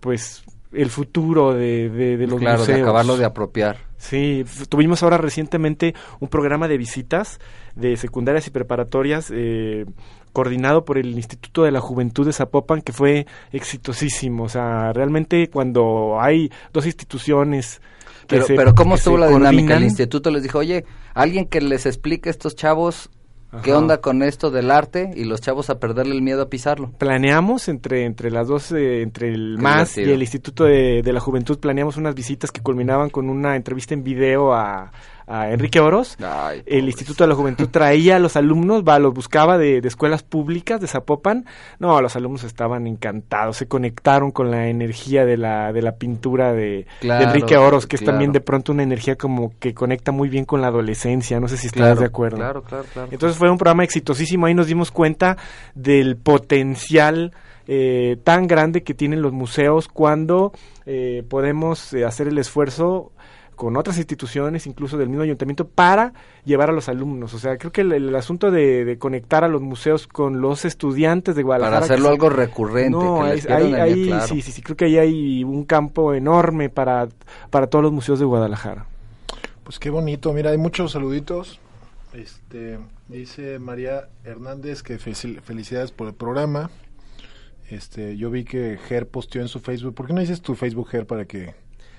pues 0.00 0.42
el 0.72 0.90
futuro 0.90 1.54
de, 1.54 1.88
de, 1.88 2.16
de 2.16 2.26
los 2.26 2.38
claro, 2.40 2.58
museos. 2.58 2.76
de 2.76 2.82
acabarlo 2.82 3.16
de 3.16 3.24
apropiar. 3.24 3.78
Sí, 3.96 4.44
tuvimos 4.68 5.02
ahora 5.02 5.18
recientemente 5.18 5.94
un 6.20 6.28
programa 6.28 6.68
de 6.68 6.78
visitas 6.78 7.40
de 7.74 7.96
secundarias 7.96 8.46
y 8.46 8.50
preparatorias 8.50 9.32
eh, 9.34 9.86
coordinado 10.32 10.84
por 10.84 10.98
el 10.98 11.08
Instituto 11.16 11.64
de 11.64 11.72
la 11.72 11.80
Juventud 11.80 12.24
de 12.26 12.32
Zapopan 12.32 12.80
que 12.82 12.92
fue 12.92 13.26
exitosísimo. 13.50 14.44
O 14.44 14.48
sea, 14.48 14.92
realmente 14.92 15.48
cuando 15.50 16.18
hay 16.20 16.50
dos 16.72 16.86
instituciones 16.86 17.80
que 18.28 18.36
Pero, 18.36 18.46
se- 18.46 18.54
pero 18.54 18.74
¿cómo 18.74 18.94
que 18.94 18.98
estuvo 18.98 19.18
la 19.18 19.28
dinámica? 19.28 19.76
El 19.76 19.84
instituto 19.84 20.30
les 20.30 20.42
dijo, 20.42 20.58
oye, 20.58 20.84
alguien 21.14 21.46
que 21.46 21.60
les 21.60 21.86
explique 21.86 22.28
a 22.28 22.32
estos 22.32 22.54
chavos 22.54 23.10
qué 23.62 23.72
onda 23.72 24.00
con 24.00 24.22
esto 24.22 24.50
del 24.50 24.70
arte 24.70 25.10
y 25.14 25.24
los 25.24 25.40
chavos 25.40 25.70
a 25.70 25.78
perderle 25.78 26.14
el 26.14 26.22
miedo 26.22 26.42
a 26.42 26.48
pisarlo. 26.48 26.90
planeamos 26.98 27.68
entre 27.68 28.04
entre 28.04 28.30
las 28.30 28.48
dos 28.48 28.72
eh, 28.72 29.02
entre 29.02 29.28
el 29.28 29.54
Qué 29.56 29.62
MAS 29.62 29.98
y 29.98 30.02
el 30.02 30.20
Instituto 30.20 30.64
de, 30.64 31.02
de 31.02 31.12
la 31.12 31.20
Juventud 31.20 31.58
planeamos 31.58 31.96
unas 31.96 32.14
visitas 32.14 32.50
que 32.50 32.60
culminaban 32.60 33.10
con 33.10 33.30
una 33.30 33.56
entrevista 33.56 33.94
en 33.94 34.04
video 34.04 34.52
a, 34.52 34.92
a 35.28 35.50
Enrique 35.50 35.80
Oros 35.80 36.16
el 36.66 36.86
Instituto 36.86 37.24
de 37.24 37.28
la 37.28 37.34
Juventud 37.34 37.68
traía 37.68 38.16
a 38.16 38.18
los 38.18 38.36
alumnos 38.36 38.82
va 38.86 38.98
los 38.98 39.14
buscaba 39.14 39.58
de, 39.58 39.80
de 39.80 39.88
escuelas 39.88 40.22
públicas 40.22 40.80
de 40.80 40.86
Zapopan 40.86 41.46
no 41.78 42.00
los 42.00 42.16
alumnos 42.16 42.44
estaban 42.44 42.86
encantados 42.86 43.56
se 43.56 43.68
conectaron 43.68 44.30
con 44.30 44.50
la 44.50 44.68
energía 44.68 45.24
de 45.24 45.36
la 45.36 45.72
de 45.72 45.82
la 45.82 45.96
pintura 45.96 46.52
de, 46.52 46.86
de 47.00 47.22
Enrique 47.22 47.56
Oros 47.56 47.86
que 47.86 47.96
es 47.96 48.02
claro. 48.02 48.14
también 48.14 48.32
de 48.32 48.40
pronto 48.40 48.72
una 48.72 48.82
energía 48.82 49.16
como 49.16 49.52
que 49.58 49.74
conecta 49.74 50.12
muy 50.12 50.28
bien 50.28 50.44
con 50.44 50.60
la 50.60 50.68
adolescencia 50.68 51.38
no 51.40 51.48
sé 51.48 51.56
si 51.56 51.68
Claro, 51.78 52.00
de 52.00 52.06
acuerdo 52.06 52.36
claro, 52.36 52.62
claro, 52.62 52.84
claro. 52.92 53.08
entonces 53.10 53.38
fue 53.38 53.50
un 53.50 53.58
programa 53.58 53.84
exitosísimo, 53.84 54.46
ahí 54.46 54.54
nos 54.54 54.66
dimos 54.66 54.90
cuenta 54.90 55.36
del 55.74 56.16
potencial 56.16 57.32
eh, 57.66 58.16
tan 58.24 58.46
grande 58.46 58.82
que 58.82 58.94
tienen 58.94 59.22
los 59.22 59.32
museos 59.32 59.88
cuando 59.88 60.52
eh, 60.86 61.22
podemos 61.28 61.92
eh, 61.92 62.04
hacer 62.04 62.28
el 62.28 62.38
esfuerzo 62.38 63.12
con 63.58 63.76
otras 63.76 63.98
instituciones, 63.98 64.68
incluso 64.68 64.96
del 64.96 65.08
mismo 65.08 65.24
ayuntamiento, 65.24 65.66
para 65.66 66.12
llevar 66.44 66.70
a 66.70 66.72
los 66.72 66.88
alumnos. 66.88 67.34
O 67.34 67.40
sea, 67.40 67.58
creo 67.58 67.72
que 67.72 67.80
el, 67.80 67.92
el 67.92 68.14
asunto 68.14 68.52
de, 68.52 68.84
de 68.84 68.98
conectar 68.98 69.42
a 69.42 69.48
los 69.48 69.60
museos 69.60 70.06
con 70.06 70.40
los 70.40 70.64
estudiantes 70.64 71.34
de 71.34 71.42
Guadalajara... 71.42 71.80
Para 71.80 71.84
hacerlo 71.86 72.08
algo 72.08 72.30
recurrente, 72.30 72.90
No, 72.90 73.24
que 73.34 73.40
claro. 73.40 74.26
sí, 74.26 74.40
sí, 74.42 74.52
sí, 74.52 74.62
creo 74.62 74.76
que 74.76 74.84
ahí 74.84 74.96
hay 74.96 75.42
un 75.44 75.64
campo 75.64 76.14
enorme 76.14 76.70
para, 76.70 77.08
para 77.50 77.66
todos 77.66 77.82
los 77.82 77.92
museos 77.92 78.20
de 78.20 78.24
Guadalajara. 78.26 78.86
Pues 79.64 79.80
qué 79.80 79.90
bonito, 79.90 80.32
mira, 80.32 80.50
hay 80.52 80.58
muchos 80.58 80.92
saluditos. 80.92 81.58
Este, 82.14 82.78
dice 83.08 83.58
María 83.58 84.08
Hernández 84.24 84.82
que 84.84 84.98
fel- 84.98 85.40
felicidades 85.42 85.90
por 85.90 86.06
el 86.06 86.14
programa. 86.14 86.70
Este, 87.68 88.16
yo 88.16 88.30
vi 88.30 88.44
que 88.44 88.78
Ger 88.88 89.08
posteó 89.08 89.42
en 89.42 89.48
su 89.48 89.58
Facebook. 89.60 89.94
¿Por 89.94 90.06
qué 90.06 90.12
no 90.14 90.20
dices 90.20 90.40
tu 90.40 90.54
Facebook 90.54 90.88
Ger 90.88 91.06
para 91.06 91.26
que 91.26 91.54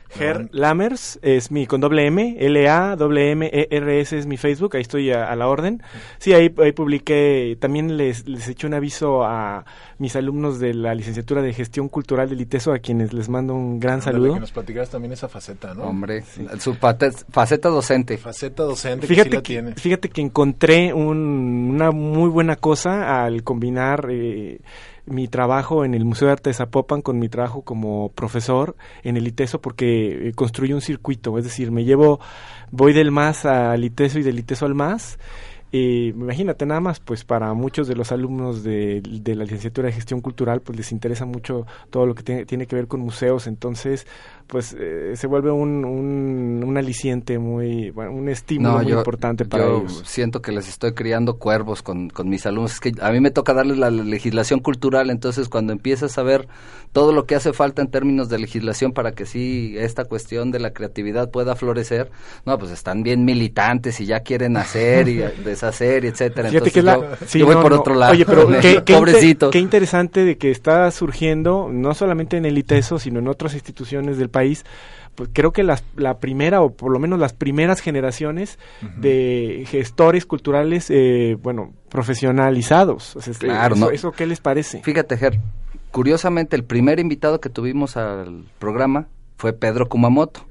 Ger 0.10 0.50
Lammers 0.52 1.20
es 1.22 1.52
mi 1.52 1.68
con 1.68 1.82
doble 1.82 2.06
M, 2.08 2.36
L 2.40 2.68
A 2.70 2.96
doble 2.96 3.32
M 3.32 3.50
E 3.54 3.68
R 3.70 4.00
S 4.02 4.18
es 4.18 4.26
mi 4.26 4.38
Facebook, 4.38 4.76
ahí 4.76 4.82
estoy 4.82 5.12
a, 5.12 5.32
a 5.32 5.36
la 5.36 5.48
orden. 5.48 5.84
Sí, 6.18 6.34
ahí, 6.34 6.54
ahí 6.58 6.72
publiqué, 6.72 7.56
también 7.60 7.96
les, 7.98 8.28
les 8.28 8.48
eché 8.48 8.66
un 8.68 8.74
aviso 8.74 9.24
a 9.24 9.66
mis 10.00 10.16
alumnos 10.16 10.60
de 10.60 10.74
la 10.74 10.96
licenciatura 10.96 11.42
de 11.42 11.54
Gestión 11.54 11.90
Cultural 11.90 12.30
del 12.30 12.42
ITESO, 12.42 12.74
a 12.74 12.80
quienes 12.80 13.14
les 13.14 13.30
mando 13.30 13.54
un 13.54 13.80
gran 13.80 13.96
Ándale, 14.00 14.12
saludo. 14.14 14.34
que 14.36 14.40
nos 14.40 14.52
platicaras 14.52 14.90
también 14.90 15.12
esa 15.14 15.28
faceta, 15.30 15.74
¿no? 15.74 15.84
Hombre, 15.84 16.24
su 16.60 16.74
faceta 16.76 17.70
docente. 17.70 18.18
Faceta 18.18 18.64
docente 18.64 19.02
que 19.08 19.08
sí 19.08 19.14
Fíjate 19.16 19.36
la 19.36 19.42
que, 19.42 19.54
tiene. 19.54 19.76
fíjate 19.76 20.10
que 20.10 20.22
encontré 20.22 20.94
un- 20.94 21.72
una 21.76 21.92
muy 21.92 22.30
buena 22.30 22.56
cosa 22.56 23.24
al 23.24 23.44
combinar 23.44 24.08
eh, 24.10 24.60
mi 25.10 25.28
trabajo 25.28 25.86
en 25.86 25.94
el 25.94 26.06
Museo 26.06 26.28
de 26.28 26.34
Arte 26.34 26.50
de 26.50 26.54
Zapopan 26.54 27.02
con 27.02 27.20
mi 27.20 27.30
trabajo 27.30 27.64
como 27.64 28.10
profesor 28.10 28.76
en 29.04 29.18
el 29.18 29.28
ITESO 29.28 29.62
porque 29.62 30.30
eh, 30.30 30.34
construyo 30.34 30.76
un 30.76 30.82
circuito, 30.82 31.38
es 31.38 31.44
decir, 31.44 31.72
me 31.72 31.84
llevo, 31.84 32.20
voy 32.72 32.94
del 32.94 33.12
MAS 33.12 33.46
al 33.46 33.84
ITESO 33.84 34.20
y 34.20 34.24
del 34.24 34.40
ITESO 34.40 34.66
al 34.66 34.76
MAS 34.76 35.18
Y 35.72 36.08
imagínate 36.10 36.66
nada 36.66 36.80
más, 36.80 37.00
pues 37.00 37.24
para 37.24 37.54
muchos 37.54 37.88
de 37.88 37.96
los 37.96 38.12
alumnos 38.12 38.64
de, 38.64 39.02
la 39.04 39.44
licenciatura 39.44 39.88
de 39.88 39.94
gestión 39.94 40.20
cultural, 40.20 40.62
pues 40.62 40.78
les 40.78 40.92
interesa 40.92 41.26
mucho 41.26 41.68
todo 41.92 42.08
lo 42.08 42.16
que 42.16 42.46
tiene 42.46 42.66
que 42.66 42.76
ver 42.76 42.88
con 42.88 43.02
museos, 43.02 43.46
entonces 43.46 44.08
pues 44.50 44.76
eh, 44.80 45.12
se 45.16 45.28
vuelve 45.28 45.52
un, 45.52 45.86
un, 45.86 46.64
un 46.66 46.78
aliciente 46.78 47.38
muy, 47.38 47.92
bueno, 47.92 48.12
un 48.14 48.28
estímulo 48.30 48.80
muy 48.80 48.92
importante 48.92 49.46
para 49.46 49.64
yo 49.66 49.78
ellos. 49.82 50.02
siento 50.08 50.42
que 50.42 50.52
les 50.52 50.68
estoy 50.68 50.94
criando 50.94 51.38
cuervos 51.38 51.84
con, 51.84 52.10
con 52.10 52.30
mis 52.30 52.48
alumnos. 52.48 52.74
Es 52.74 52.80
que 52.80 52.92
a 53.00 53.12
mí 53.12 53.20
me 53.20 53.30
toca 53.30 53.54
darles 53.54 53.78
la 53.78 53.92
legislación 53.92 54.60
cultural, 54.60 55.12
entonces 55.12 55.50
cuando 55.50 55.72
empiezas 55.72 56.18
a 56.18 56.24
ver 56.24 56.48
todo 56.94 57.14
lo 57.14 57.28
que 57.28 57.36
hace 57.36 57.54
falta 57.54 57.84
en 57.84 57.90
términos 57.92 58.28
de 58.28 58.40
legislación 58.40 58.92
para 58.92 59.12
que 59.12 59.28
sí 59.28 59.76
esta 59.78 60.06
cuestión 60.06 60.50
de 60.50 60.58
la 60.60 60.72
creatividad 60.74 61.30
pueda 61.30 61.56
florecer, 61.56 62.10
no, 62.48 62.58
pues 62.58 62.72
están 62.72 63.04
bien 63.04 63.26
militantes 63.26 64.02
y 64.02 64.08
ya 64.08 64.22
quieren 64.22 64.58
hacer 64.58 65.08
y 65.10 65.18
deshacer, 65.46 66.06
y 66.06 66.08
etcétera. 66.08 66.50
Entonces 66.50 66.74
que 66.74 66.82
la- 66.82 66.96
yo, 66.96 67.06
sí, 67.28 67.38
yo 67.38 67.46
voy 67.46 67.54
no, 67.54 67.62
por 67.62 67.74
otro 67.74 67.94
lado. 67.94 68.14
Oye, 68.14 68.26
pero 68.26 68.48
qué, 68.62 68.62
qué 68.62 68.70
inter- 68.80 68.96
Pobrecitos. 68.98 69.52
qué 69.52 69.60
interesante 69.60 70.26
de 70.26 70.40
que 70.40 70.50
está 70.50 70.90
surgiendo, 70.90 71.70
no 71.72 71.94
solamente 71.94 72.36
en 72.38 72.46
el 72.46 72.58
ITESO, 72.58 72.98
sino 72.98 73.20
en 73.20 73.28
otras 73.28 73.54
instituciones 73.54 74.18
del 74.18 74.30
país, 74.30 74.39
pues 75.16 75.30
creo 75.34 75.52
que 75.52 75.64
las, 75.64 75.84
la 75.98 76.20
primera, 76.20 76.62
o 76.62 76.72
por 76.72 76.92
lo 76.92 77.00
menos 77.00 77.20
las 77.20 77.34
primeras 77.34 77.82
generaciones 77.82 78.58
de 78.98 79.66
gestores 79.68 80.26
culturales, 80.26 80.90
eh, 80.90 81.36
bueno, 81.42 81.74
profesionalizados. 81.90 83.16
O 83.16 83.22
sea, 83.22 83.34
Claro, 83.34 83.76
eso, 83.76 83.86
¿no? 83.86 83.92
¿eso 83.92 84.12
qué 84.12 84.26
les 84.26 84.40
parece? 84.40 84.82
Fíjate, 84.82 85.18
Ger, 85.18 85.40
curiosamente 85.92 86.56
el 86.56 86.64
primer 86.64 87.00
invitado 87.00 87.42
que 87.42 87.50
tuvimos 87.50 87.98
al 87.98 88.46
programa 88.60 89.08
fue 89.38 89.54
Pedro 89.54 89.90
Kumamoto, 89.90 90.46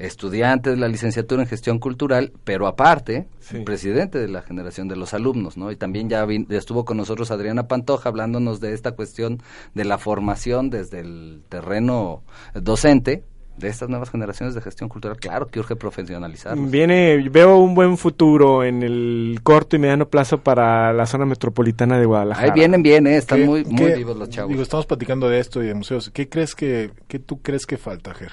estudiante 0.00 0.70
de 0.70 0.76
la 0.76 0.88
licenciatura 0.88 1.42
en 1.42 1.48
gestión 1.48 1.78
cultural, 1.78 2.32
pero 2.44 2.66
aparte, 2.66 3.28
presidente 3.64 4.18
de 4.18 4.28
la 4.28 4.42
generación 4.42 4.88
de 4.88 4.96
los 4.96 5.14
alumnos, 5.14 5.56
¿no? 5.56 5.70
Y 5.70 5.76
también 5.76 6.08
ya, 6.08 6.26
ya 6.26 6.58
estuvo 6.58 6.84
con 6.84 6.96
nosotros 6.96 7.30
Adriana 7.30 7.68
Pantoja 7.68 8.08
hablándonos 8.08 8.60
de 8.60 8.72
esta 8.74 8.92
cuestión 8.92 9.42
de 9.74 9.84
la 9.84 9.98
formación 9.98 10.70
desde 10.70 11.00
el 11.00 11.42
terreno 11.48 12.22
docente 12.54 13.24
de 13.56 13.68
estas 13.68 13.90
nuevas 13.90 14.08
generaciones 14.08 14.54
de 14.54 14.62
gestión 14.62 14.88
cultural. 14.88 15.18
Claro 15.18 15.46
que 15.48 15.58
urge 15.60 15.76
profesionalizar. 15.76 16.56
Viene, 16.58 17.28
veo 17.30 17.58
un 17.58 17.74
buen 17.74 17.98
futuro 17.98 18.64
en 18.64 18.82
el 18.82 19.40
corto 19.42 19.76
y 19.76 19.78
mediano 19.78 20.08
plazo 20.08 20.38
para 20.38 20.94
la 20.94 21.04
zona 21.04 21.26
metropolitana 21.26 21.98
de 21.98 22.06
Guadalajara. 22.06 22.46
Ahí 22.54 22.58
vienen 22.58 22.82
bien, 22.82 23.06
¿eh? 23.06 23.16
están 23.18 23.40
¿Qué- 23.40 23.44
muy, 23.46 23.64
muy 23.66 23.92
vivos 23.92 24.16
los 24.16 24.30
chavos. 24.30 24.48
Digo, 24.50 24.62
estamos 24.62 24.86
platicando 24.86 25.28
de 25.28 25.40
esto 25.40 25.62
y 25.62 25.66
de 25.66 25.74
museos. 25.74 26.08
¿Qué 26.08 26.26
crees 26.30 26.54
que, 26.54 26.90
qué 27.06 27.18
tú 27.18 27.42
crees 27.42 27.66
que 27.66 27.76
falta, 27.76 28.14
Ger? 28.14 28.32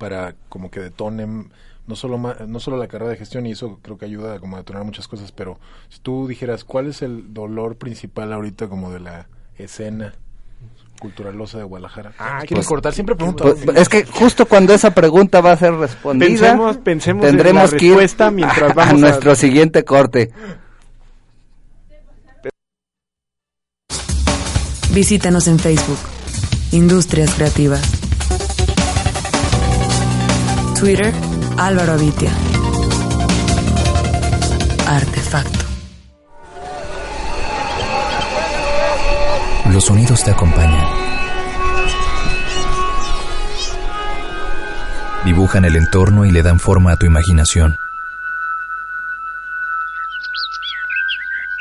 Para 0.00 0.34
como 0.48 0.70
que 0.70 0.80
detonen 0.80 1.52
no 1.86 1.94
solo 1.94 2.16
ma- 2.18 2.36
no 2.46 2.58
solo 2.58 2.76
la 2.78 2.88
carrera 2.88 3.10
de 3.10 3.18
gestión 3.18 3.44
y 3.46 3.52
eso 3.52 3.78
creo 3.82 3.98
que 3.98 4.06
ayuda 4.06 4.40
como 4.40 4.56
a 4.56 4.60
detonar 4.60 4.82
muchas 4.84 5.06
cosas, 5.06 5.30
pero 5.30 5.58
si 5.90 5.98
tú 6.00 6.26
dijeras 6.26 6.64
cuál 6.64 6.86
es 6.88 7.02
el 7.02 7.34
dolor 7.34 7.76
principal 7.76 8.32
ahorita 8.32 8.68
como 8.68 8.90
de 8.90 9.00
la 9.00 9.28
escena 9.58 10.14
culturalosa 11.00 11.58
de 11.58 11.64
Guadalajara. 11.64 12.12
Quiero 12.40 12.56
pues- 12.56 12.66
cortar, 12.66 12.92
siempre 12.94 13.14
pregunto. 13.14 13.44
Pues, 13.64 13.76
es 13.76 13.88
que 13.90 14.04
justo 14.06 14.46
cuando 14.46 14.72
esa 14.72 14.94
pregunta 14.94 15.40
va 15.42 15.52
a 15.52 15.56
ser 15.58 15.74
respondida, 15.74 16.28
Pensemos- 16.28 16.76
pensemos 16.78 17.24
en 17.26 17.30
tendremos 17.32 17.72
la 17.72 17.78
que 17.78 17.84
ir 17.84 17.92
respuesta 17.92 18.30
mientras 18.30 18.70
a, 18.70 18.74
vamos 18.74 18.94
a- 19.02 19.06
nuestro 19.06 19.34
siguiente 19.34 19.84
corte. 19.84 20.30
Visítanos 24.92 25.46
en 25.46 25.58
Facebook. 25.58 25.98
Industrias 26.72 27.34
Creativas. 27.34 27.99
Twitter, 30.80 31.12
Álvaro 31.58 31.92
Avitia. 31.92 32.30
Artefacto. 34.86 35.58
Los 39.70 39.84
sonidos 39.84 40.24
te 40.24 40.30
acompañan. 40.30 40.86
Dibujan 45.26 45.66
el 45.66 45.76
entorno 45.76 46.24
y 46.24 46.32
le 46.32 46.42
dan 46.42 46.58
forma 46.58 46.92
a 46.92 46.96
tu 46.96 47.04
imaginación. 47.04 47.76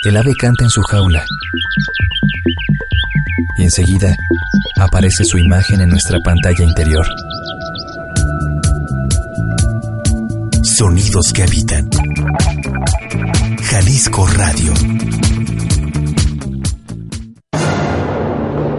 El 0.06 0.16
ave 0.16 0.34
canta 0.34 0.64
en 0.64 0.70
su 0.70 0.82
jaula. 0.84 1.26
Y 3.58 3.64
enseguida 3.64 4.16
aparece 4.80 5.26
su 5.26 5.38
imagen 5.38 5.82
en 5.82 5.90
nuestra 5.90 6.20
pantalla 6.22 6.64
interior. 6.64 7.06
Sonidos 10.80 11.34
que 11.34 11.44
habitan. 11.44 11.90
Jalisco 13.64 14.26
Radio. 14.28 14.74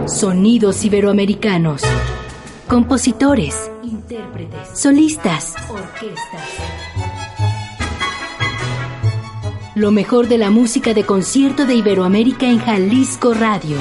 Sonidos 0.07 0.83
iberoamericanos. 0.83 1.83
Compositores, 2.67 3.69
intérpretes, 3.83 4.69
solistas, 4.73 5.53
orquestas. 5.69 6.41
Lo 9.75 9.91
mejor 9.91 10.27
de 10.27 10.39
la 10.39 10.49
música 10.49 10.95
de 10.95 11.05
concierto 11.05 11.67
de 11.67 11.75
Iberoamérica 11.75 12.47
en 12.47 12.57
Jalisco 12.57 13.35
Radio. 13.35 13.77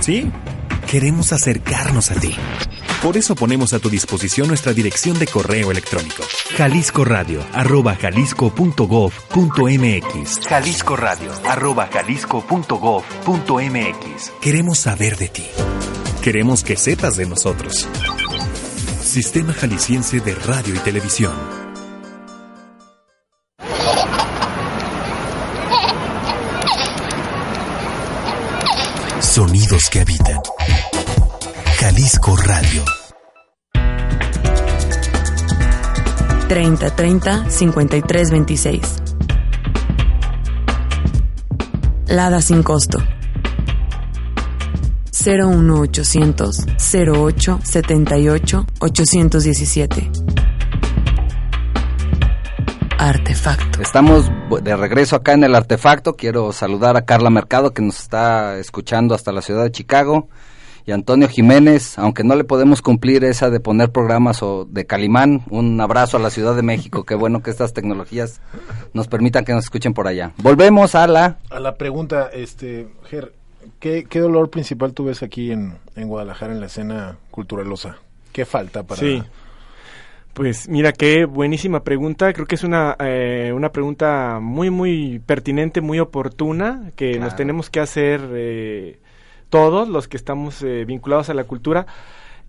Sí, 0.00 0.28
queremos 0.90 1.32
acercarnos 1.32 2.10
a 2.10 2.16
ti. 2.16 2.34
Por 3.00 3.16
eso 3.16 3.36
ponemos 3.36 3.74
a 3.74 3.78
tu 3.78 3.88
disposición 3.88 4.48
nuestra 4.48 4.72
dirección 4.72 5.20
de 5.20 5.28
correo 5.28 5.70
electrónico. 5.70 6.24
Jalisco 6.56 7.04
Radio, 7.04 7.44
arroba 7.52 7.94
jalisco.gov.mx. 7.94 10.48
Jalisco 10.48 10.96
Radio, 10.96 11.30
arroba 11.44 11.88
jalisco.gov.mx. 11.92 14.32
Queremos 14.40 14.80
saber 14.80 15.16
de 15.16 15.28
ti. 15.28 15.46
Queremos 16.22 16.64
que 16.64 16.76
sepas 16.76 17.16
de 17.16 17.26
nosotros. 17.26 17.86
Sistema 19.00 19.52
Jalisciense 19.52 20.18
de 20.18 20.34
Radio 20.34 20.74
y 20.74 20.78
Televisión. 20.78 21.59
Sonidos 29.30 29.88
que 29.90 30.00
habitan. 30.00 30.40
Jalisco 31.78 32.36
Radio. 32.36 32.84
30 36.48 36.96
30 36.96 37.48
53 37.48 38.30
26. 38.32 38.80
Lada 42.08 42.42
sin 42.42 42.64
costo. 42.64 42.98
01800 45.12 46.66
08 46.92 47.60
78 47.62 48.66
817. 48.80 50.10
Artefacto. 53.00 53.80
Estamos 53.80 54.30
de 54.62 54.76
regreso 54.76 55.16
acá 55.16 55.32
en 55.32 55.42
el 55.42 55.54
artefacto. 55.54 56.16
Quiero 56.16 56.52
saludar 56.52 56.98
a 56.98 57.06
Carla 57.06 57.30
Mercado 57.30 57.72
que 57.72 57.80
nos 57.80 57.98
está 57.98 58.58
escuchando 58.58 59.14
hasta 59.14 59.32
la 59.32 59.40
ciudad 59.40 59.64
de 59.64 59.72
Chicago 59.72 60.28
y 60.84 60.92
Antonio 60.92 61.26
Jiménez, 61.26 61.98
aunque 61.98 62.24
no 62.24 62.34
le 62.34 62.44
podemos 62.44 62.82
cumplir 62.82 63.24
esa 63.24 63.48
de 63.48 63.58
poner 63.58 63.90
programas 63.90 64.42
o 64.42 64.66
de 64.66 64.84
Calimán. 64.84 65.44
Un 65.48 65.80
abrazo 65.80 66.18
a 66.18 66.20
la 66.20 66.28
Ciudad 66.28 66.54
de 66.54 66.60
México. 66.60 67.04
Qué 67.04 67.14
bueno 67.14 67.42
que 67.42 67.48
estas 67.48 67.72
tecnologías 67.72 68.42
nos 68.92 69.08
permitan 69.08 69.46
que 69.46 69.54
nos 69.54 69.64
escuchen 69.64 69.94
por 69.94 70.06
allá. 70.06 70.32
Volvemos 70.36 70.94
a 70.94 71.06
la 71.06 71.38
A 71.48 71.58
la 71.58 71.76
pregunta, 71.76 72.28
este, 72.30 72.86
Ger, 73.08 73.32
¿qué, 73.78 74.04
qué 74.10 74.20
dolor 74.20 74.50
principal 74.50 74.92
tú 74.92 75.06
ves 75.06 75.22
aquí 75.22 75.52
en, 75.52 75.78
en 75.96 76.06
Guadalajara 76.06 76.52
en 76.52 76.60
la 76.60 76.66
escena 76.66 77.16
culturalosa? 77.30 77.96
¿Qué 78.30 78.44
falta 78.44 78.82
para...? 78.82 79.00
Sí. 79.00 79.22
Pues 80.40 80.70
mira, 80.70 80.92
qué 80.92 81.26
buenísima 81.26 81.84
pregunta. 81.84 82.32
Creo 82.32 82.46
que 82.46 82.54
es 82.54 82.64
una, 82.64 82.96
eh, 82.98 83.52
una 83.54 83.72
pregunta 83.72 84.38
muy, 84.40 84.70
muy 84.70 85.18
pertinente, 85.18 85.82
muy 85.82 86.00
oportuna, 86.00 86.92
que 86.96 87.18
nos 87.18 87.36
tenemos 87.36 87.68
que 87.68 87.78
hacer 87.78 88.22
eh, 88.32 88.98
todos 89.50 89.86
los 89.86 90.08
que 90.08 90.16
estamos 90.16 90.62
eh, 90.62 90.86
vinculados 90.86 91.28
a 91.28 91.34
la 91.34 91.44
cultura. 91.44 91.86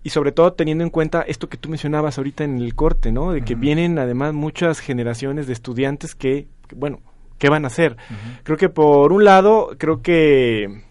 Y 0.02 0.08
sobre 0.08 0.32
todo 0.32 0.54
teniendo 0.54 0.84
en 0.84 0.88
cuenta 0.88 1.20
esto 1.20 1.50
que 1.50 1.58
tú 1.58 1.68
mencionabas 1.68 2.16
ahorita 2.16 2.44
en 2.44 2.62
el 2.62 2.74
corte, 2.74 3.12
¿no? 3.12 3.32
De 3.32 3.42
que 3.42 3.56
vienen 3.56 3.98
además 3.98 4.32
muchas 4.32 4.80
generaciones 4.80 5.46
de 5.46 5.52
estudiantes 5.52 6.14
que, 6.14 6.46
que, 6.68 6.74
bueno, 6.74 7.00
¿qué 7.36 7.50
van 7.50 7.64
a 7.64 7.66
hacer? 7.66 7.98
Creo 8.42 8.56
que 8.56 8.70
por 8.70 9.12
un 9.12 9.26
lado, 9.26 9.76
creo 9.76 10.00
que 10.00 10.82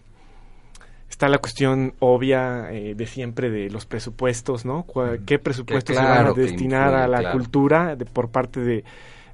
está 1.12 1.28
la 1.30 1.38
cuestión 1.38 1.94
obvia 2.00 2.72
eh, 2.72 2.96
de 2.96 3.06
siempre 3.06 3.52
de 3.52 3.70
los 3.70 3.86
presupuestos, 3.86 4.66
¿no? 4.66 4.86
¿Qué 5.28 5.38
presupuestos 5.38 5.96
se 5.96 6.02
van 6.02 6.12
a 6.12 6.16
claro 6.16 6.34
destinar 6.34 6.96
a 6.96 7.08
la 7.08 7.20
claro. 7.20 7.38
cultura 7.38 7.96
de- 7.96 8.06
por 8.06 8.30
parte 8.30 8.62
de, 8.62 8.84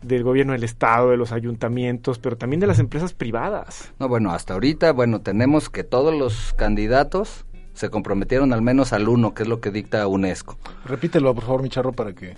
del 0.01 0.23
gobierno 0.23 0.51
del 0.53 0.63
Estado, 0.65 1.11
de 1.11 1.17
los 1.17 1.32
ayuntamientos, 1.32 2.19
pero 2.19 2.36
también 2.36 2.59
de 2.59 2.67
las 2.67 2.80
empresas 2.80 3.13
privadas? 3.13 3.93
No, 3.99 4.09
bueno, 4.09 4.32
hasta 4.32 4.53
ahorita, 4.55 4.91
bueno, 4.91 5.21
tenemos 5.21 5.69
que 5.69 5.84
todos 5.86 6.13
los 6.13 6.53
candidatos 6.53 7.45
se 7.73 7.89
comprometieron 7.91 8.53
al 8.53 8.63
menos 8.63 8.91
al 8.91 9.07
uno, 9.07 9.36
que 9.36 9.43
es 9.43 9.49
lo 9.49 9.61
que 9.61 9.69
dicta 9.69 10.07
UNESCO. 10.07 10.57
Repítelo, 10.86 11.34
por 11.36 11.43
favor, 11.43 11.61
mi 11.61 11.69
charro, 11.69 11.93
para 11.93 12.11
que 12.13 12.36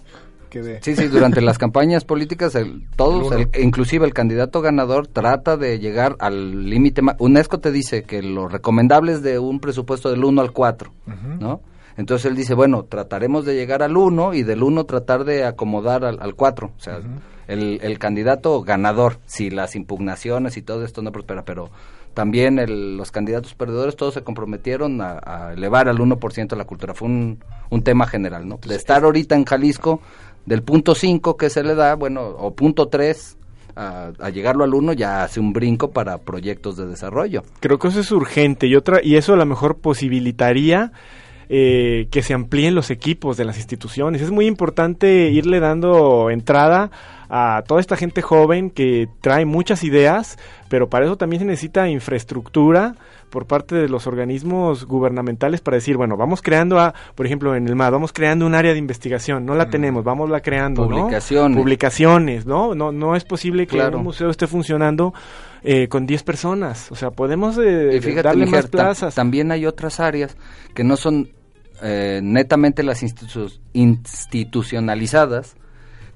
quede... 0.49 0.79
Sí, 0.81 0.95
sí, 0.95 1.07
durante 1.07 1.41
las 1.41 1.57
campañas 1.57 2.03
políticas, 2.05 2.55
el- 2.55 2.87
todos, 2.95 3.31
El 3.53 3.63
inclusive 3.63 4.05
el 4.05 4.13
candidato 4.13 4.61
ganador, 4.61 5.07
trata 5.07 5.55
de 5.57 5.79
llegar 5.79 6.15
al 6.19 6.69
límite. 6.69 7.01
UNESCO 7.19 7.59
te 7.59 7.71
dice 7.71 8.03
que 8.03 8.21
lo 8.21 8.47
recomendable 8.47 9.13
es 9.13 9.21
de 9.21 9.39
un 9.39 9.59
presupuesto 9.59 10.09
del 10.11 10.23
1 10.25 10.41
al 10.41 10.51
4, 10.51 10.91
¿no? 11.39 11.61
Entonces 11.97 12.29
él 12.31 12.35
dice, 12.37 12.53
bueno, 12.53 12.83
trataremos 12.83 13.45
de 13.45 13.55
llegar 13.55 13.83
al 13.83 13.97
1 13.97 14.33
y 14.33 14.43
del 14.43 14.63
1 14.63 14.85
tratar 14.85 15.25
de 15.25 15.43
acomodar 15.45 16.05
al, 16.05 16.17
al 16.21 16.33
4. 16.33 16.71
O 16.77 16.79
sea, 16.81 16.99
el, 17.47 17.79
el 17.81 17.99
candidato 17.99 18.61
ganador, 18.61 19.17
si 19.25 19.49
las 19.49 19.75
impugnaciones 19.75 20.55
y 20.55 20.61
todo 20.61 20.85
esto 20.85 21.01
no 21.01 21.11
prospera, 21.11 21.43
pero 21.43 21.69
también 22.13 22.57
el- 22.57 22.95
los 22.95 23.11
candidatos 23.11 23.53
perdedores 23.53 23.95
todos 23.97 24.13
se 24.13 24.23
comprometieron 24.23 25.01
a, 25.01 25.19
a 25.23 25.53
elevar 25.53 25.89
al 25.89 25.97
1% 25.97 26.55
la 26.55 26.63
cultura. 26.65 26.93
Fue 26.93 27.07
un, 27.09 27.43
un 27.69 27.83
tema 27.83 28.07
general, 28.07 28.47
¿no? 28.47 28.59
De 28.65 28.75
estar 28.75 29.03
ahorita 29.03 29.35
en 29.35 29.43
Jalisco, 29.45 29.99
del 30.49 30.63
punto 30.63 30.95
5 30.95 31.37
que 31.37 31.51
se 31.51 31.63
le 31.63 31.75
da, 31.75 31.93
bueno, 31.93 32.23
o 32.23 32.55
punto 32.55 32.87
3, 32.87 33.37
a, 33.75 34.11
a 34.19 34.29
llegarlo 34.31 34.63
al 34.63 34.73
1 34.73 34.93
ya 34.93 35.23
hace 35.23 35.39
un 35.39 35.53
brinco 35.53 35.91
para 35.91 36.17
proyectos 36.17 36.75
de 36.75 36.87
desarrollo. 36.87 37.43
Creo 37.59 37.77
que 37.77 37.89
eso 37.89 37.99
es 37.99 38.11
urgente 38.11 38.65
y 38.65 38.75
otra 38.75 38.99
y 39.03 39.15
eso 39.15 39.33
a 39.33 39.37
lo 39.37 39.45
mejor 39.45 39.77
posibilitaría 39.77 40.91
eh, 41.49 42.07
que 42.11 42.23
se 42.23 42.33
amplíen 42.33 42.73
los 42.73 42.89
equipos 42.89 43.37
de 43.37 43.45
las 43.45 43.57
instituciones. 43.57 44.23
Es 44.23 44.31
muy 44.31 44.47
importante 44.47 45.29
irle 45.29 45.59
dando 45.59 46.31
entrada 46.31 46.89
a 47.29 47.63
toda 47.67 47.79
esta 47.79 47.95
gente 47.95 48.23
joven 48.23 48.71
que 48.71 49.07
trae 49.21 49.45
muchas 49.45 49.83
ideas, 49.83 50.39
pero 50.67 50.89
para 50.89 51.05
eso 51.05 51.17
también 51.17 51.41
se 51.41 51.45
necesita 51.45 51.89
infraestructura 51.89 52.95
por 53.29 53.45
parte 53.47 53.75
de 53.75 53.87
los 53.89 54.07
organismos 54.07 54.85
gubernamentales 54.85 55.61
para 55.61 55.75
decir, 55.75 55.97
bueno, 55.97 56.17
vamos 56.17 56.41
creando, 56.41 56.79
a, 56.79 56.93
por 57.15 57.25
ejemplo, 57.25 57.55
en 57.55 57.67
el 57.67 57.75
MAD, 57.75 57.91
vamos 57.91 58.11
creando 58.13 58.45
un 58.45 58.55
área 58.55 58.73
de 58.73 58.79
investigación, 58.79 59.45
no 59.45 59.55
la 59.55 59.69
tenemos, 59.69 60.03
vamos 60.03 60.29
la 60.29 60.41
creando, 60.41 60.81
¿no? 60.83 60.87
Publicaciones. 61.55 62.45
¿no? 62.45 62.73
No, 62.75 62.91
no 62.91 63.15
es 63.15 63.23
posible 63.25 63.67
que 63.67 63.75
Claro. 63.77 63.97
un 63.99 64.03
museo 64.03 64.29
esté 64.29 64.47
funcionando 64.47 65.13
eh, 65.63 65.87
con 65.87 66.05
10 66.05 66.23
personas. 66.23 66.91
O 66.91 66.95
sea, 66.95 67.11
podemos 67.11 67.57
eh, 67.57 67.91
Y 67.97 68.01
fíjate, 68.01 68.23
darle 68.23 68.45
más 68.45 68.67
plazas. 68.67 69.13
también 69.15 69.51
hay 69.51 69.65
otras 69.65 69.99
áreas 69.99 70.35
que 70.73 70.83
no 70.83 70.95
son 70.97 71.29
eh, 71.81 72.19
netamente 72.23 72.83
las 72.83 73.03
institu- 73.03 73.59
institucionalizadas, 73.73 75.55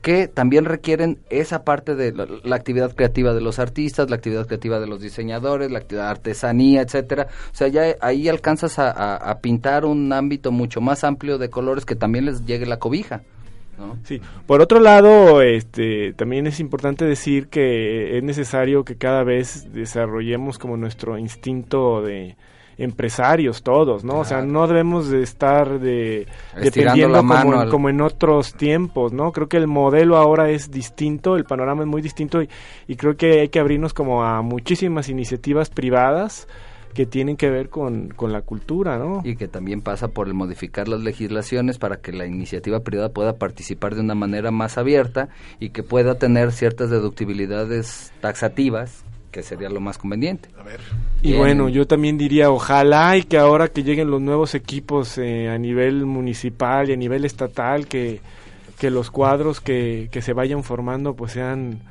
que 0.04 0.28
también 0.28 0.66
requieren 0.66 1.18
esa 1.32 1.64
parte 1.64 1.96
de 1.96 2.12
la, 2.12 2.28
la 2.44 2.56
actividad 2.56 2.94
creativa 2.94 3.34
de 3.34 3.42
los 3.42 3.58
artistas, 3.58 4.12
la 4.12 4.18
actividad 4.18 4.46
creativa 4.46 4.80
de 4.80 4.86
los 4.86 5.02
diseñadores, 5.02 5.72
la 5.72 5.80
actividad 5.80 6.10
artesanía, 6.10 6.82
etcétera. 6.82 7.28
O 7.52 7.56
sea, 7.56 7.70
ya 7.70 7.96
ahí 8.02 8.30
alcanzas 8.30 8.78
a, 8.78 8.92
a- 8.92 9.16
a 9.16 9.40
pintar 9.40 9.86
un 9.86 10.14
ámbito 10.14 10.52
mucho 10.52 10.80
más 10.82 11.04
amplio 11.04 11.40
de 11.40 11.50
colores 11.50 11.86
que 11.86 11.96
también 11.96 12.26
les 12.26 12.46
llegue 12.46 12.68
la 12.68 12.78
cobija. 12.78 13.24
¿no? 13.78 13.98
Sí. 14.04 14.22
Por 14.46 14.62
otro 14.62 14.80
lado, 14.80 15.42
este, 15.42 16.14
también 16.14 16.46
es 16.46 16.60
importante 16.60 17.06
decir 17.06 17.48
que 17.48 18.18
es 18.18 18.24
necesario 18.24 18.84
que 18.84 18.98
cada 18.98 19.24
vez 19.24 19.74
desarrollemos 19.74 20.60
como 20.60 20.78
nuestro 20.78 21.18
instinto 21.18 22.04
de 22.04 22.36
empresarios 22.78 23.64
todos, 23.64 24.04
¿no? 24.04 24.20
O 24.20 24.26
sea, 24.26 24.42
no 24.42 24.68
debemos 24.68 25.10
de 25.10 25.24
estar 25.24 25.80
de 25.80 26.28
dependiendo 26.64 27.10
la 27.10 27.22
mano 27.22 27.42
como, 27.44 27.54
en- 27.54 27.60
al- 27.62 27.70
como 27.70 27.90
en 27.90 28.02
otros 28.02 28.54
tiempos, 28.54 29.14
¿no? 29.14 29.32
Creo 29.32 29.48
que 29.48 29.58
el 29.58 29.68
modelo 29.68 30.18
ahora 30.18 30.50
es 30.50 30.72
distinto, 30.72 31.36
el 31.36 31.46
panorama 31.46 31.82
es 31.84 31.88
muy 31.88 32.02
distinto 32.02 32.42
y, 32.42 32.50
y 32.88 32.96
creo 32.96 33.16
que 33.16 33.42
hay 33.42 33.50
que 33.50 33.60
abrirnos 33.60 33.94
como 33.94 34.24
a 34.24 34.42
muchísimas 34.42 35.10
iniciativas 35.10 35.70
privadas 35.70 36.48
que 36.94 37.08
tienen 37.08 37.38
que 37.38 37.50
ver 37.50 37.70
con, 37.70 38.10
con 38.10 38.32
la 38.32 38.44
cultura, 38.44 39.00
¿no? 39.00 39.22
Y 39.24 39.36
que 39.36 39.48
también 39.48 39.82
pasa 39.82 40.10
por 40.10 40.28
el 40.28 40.36
modificar 40.36 40.88
las 40.88 41.02
legislaciones 41.02 41.80
para 41.80 41.98
que 41.98 42.12
la 42.12 42.28
iniciativa 42.28 42.82
privada 42.82 43.10
pueda 43.10 43.38
participar 43.38 43.96
de 43.96 44.02
una 44.02 44.14
manera 44.14 44.52
más 44.52 44.78
abierta 44.78 45.30
y 45.60 45.70
que 45.70 45.82
pueda 45.82 46.20
tener 46.20 46.52
ciertas 46.52 46.92
deductibilidades 46.92 48.12
taxativas, 48.22 49.04
que 49.34 49.44
sería 49.44 49.68
lo 49.68 49.82
más 49.82 49.98
conveniente. 49.98 50.48
A 50.58 50.64
ver. 50.64 50.80
Y 51.22 51.30
Bien. 51.30 51.40
bueno, 51.40 51.68
yo 51.68 51.88
también 51.88 52.18
diría, 52.18 52.52
ojalá 52.52 53.18
y 53.18 53.24
que 53.24 53.38
ahora 53.38 53.68
que 53.68 53.84
lleguen 53.84 54.12
los 54.12 54.22
nuevos 54.22 54.54
equipos 54.54 55.18
eh, 55.18 55.50
a 55.50 55.58
nivel 55.58 56.06
municipal 56.06 56.90
y 56.90 56.94
a 56.94 56.96
nivel 56.96 57.26
estatal, 57.26 57.88
que, 57.88 58.22
que 58.80 58.92
los 58.92 59.10
cuadros 59.10 59.60
que, 59.60 60.08
que 60.12 60.22
se 60.22 60.34
vayan 60.34 60.64
formando 60.64 61.16
pues 61.16 61.32
sean 61.32 61.82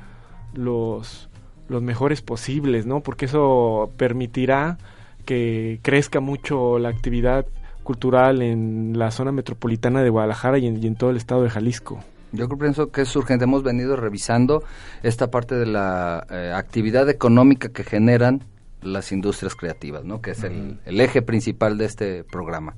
los, 0.53 1.27
los 1.67 1.83
mejores 1.83 2.21
posibles, 2.21 2.85
¿no? 2.85 3.01
Porque 3.01 3.25
eso 3.25 3.91
permitirá 3.97 4.77
que 5.25 5.79
crezca 5.81 6.21
mucho 6.21 6.79
la 6.79 6.89
actividad 6.89 7.45
cultural 7.83 8.41
en 8.41 8.97
la 8.97 9.11
zona 9.11 9.33
metropolitana 9.33 10.01
de 10.01 10.09
Guadalajara 10.09 10.57
y 10.59 10.67
en, 10.67 10.81
y 10.81 10.87
en 10.87 10.95
todo 10.95 11.09
el 11.09 11.17
estado 11.17 11.43
de 11.43 11.49
Jalisco. 11.49 11.99
Yo 12.33 12.47
creo 12.47 12.57
pienso 12.57 12.91
que 12.91 13.01
es 13.01 13.15
urgente. 13.15 13.45
Hemos 13.45 13.63
venido 13.63 13.95
revisando 13.95 14.63
esta 15.03 15.29
parte 15.29 15.55
de 15.55 15.67
la 15.67 16.25
eh, 16.29 16.51
actividad 16.53 17.07
económica 17.09 17.69
que 17.69 17.83
generan 17.83 18.43
las 18.81 19.11
industrias 19.11 19.55
creativas, 19.55 20.03
¿no? 20.03 20.19
que 20.19 20.31
es 20.31 20.43
el, 20.43 20.79
el 20.85 20.99
eje 20.99 21.21
principal 21.21 21.77
de 21.77 21.85
este 21.85 22.23
programa. 22.23 22.75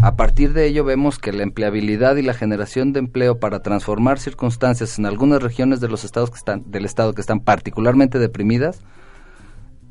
A 0.00 0.16
partir 0.16 0.52
de 0.52 0.66
ello 0.66 0.84
vemos 0.84 1.18
que 1.18 1.32
la 1.32 1.42
empleabilidad 1.42 2.16
y 2.16 2.22
la 2.22 2.34
generación 2.34 2.92
de 2.92 3.00
empleo 3.00 3.38
para 3.38 3.60
transformar 3.60 4.18
circunstancias 4.18 4.98
en 4.98 5.06
algunas 5.06 5.42
regiones 5.42 5.80
de 5.80 5.88
los 5.88 6.04
estados 6.04 6.30
que 6.30 6.36
están 6.36 6.70
del 6.70 6.84
estado 6.84 7.14
que 7.14 7.20
están 7.20 7.40
particularmente 7.40 8.18
deprimidas, 8.18 8.80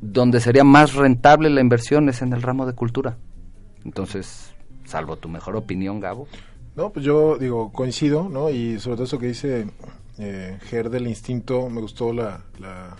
donde 0.00 0.40
sería 0.40 0.64
más 0.64 0.94
rentable 0.94 1.50
la 1.50 1.60
inversión 1.60 2.08
es 2.08 2.22
en 2.22 2.32
el 2.32 2.42
ramo 2.42 2.66
de 2.66 2.74
cultura. 2.74 3.18
Entonces, 3.84 4.54
salvo 4.84 5.16
tu 5.16 5.28
mejor 5.28 5.56
opinión, 5.56 6.00
Gabo. 6.00 6.26
No, 6.78 6.90
pues 6.92 7.04
yo 7.04 7.36
digo, 7.38 7.72
coincido, 7.72 8.28
¿no? 8.28 8.50
Y 8.50 8.78
sobre 8.78 8.94
todo 8.96 9.04
eso 9.06 9.18
que 9.18 9.26
dice 9.26 9.66
eh, 10.18 10.58
Ger 10.62 10.90
del 10.90 11.08
instinto, 11.08 11.68
me 11.68 11.80
gustó 11.80 12.12
la, 12.12 12.44
la, 12.60 12.96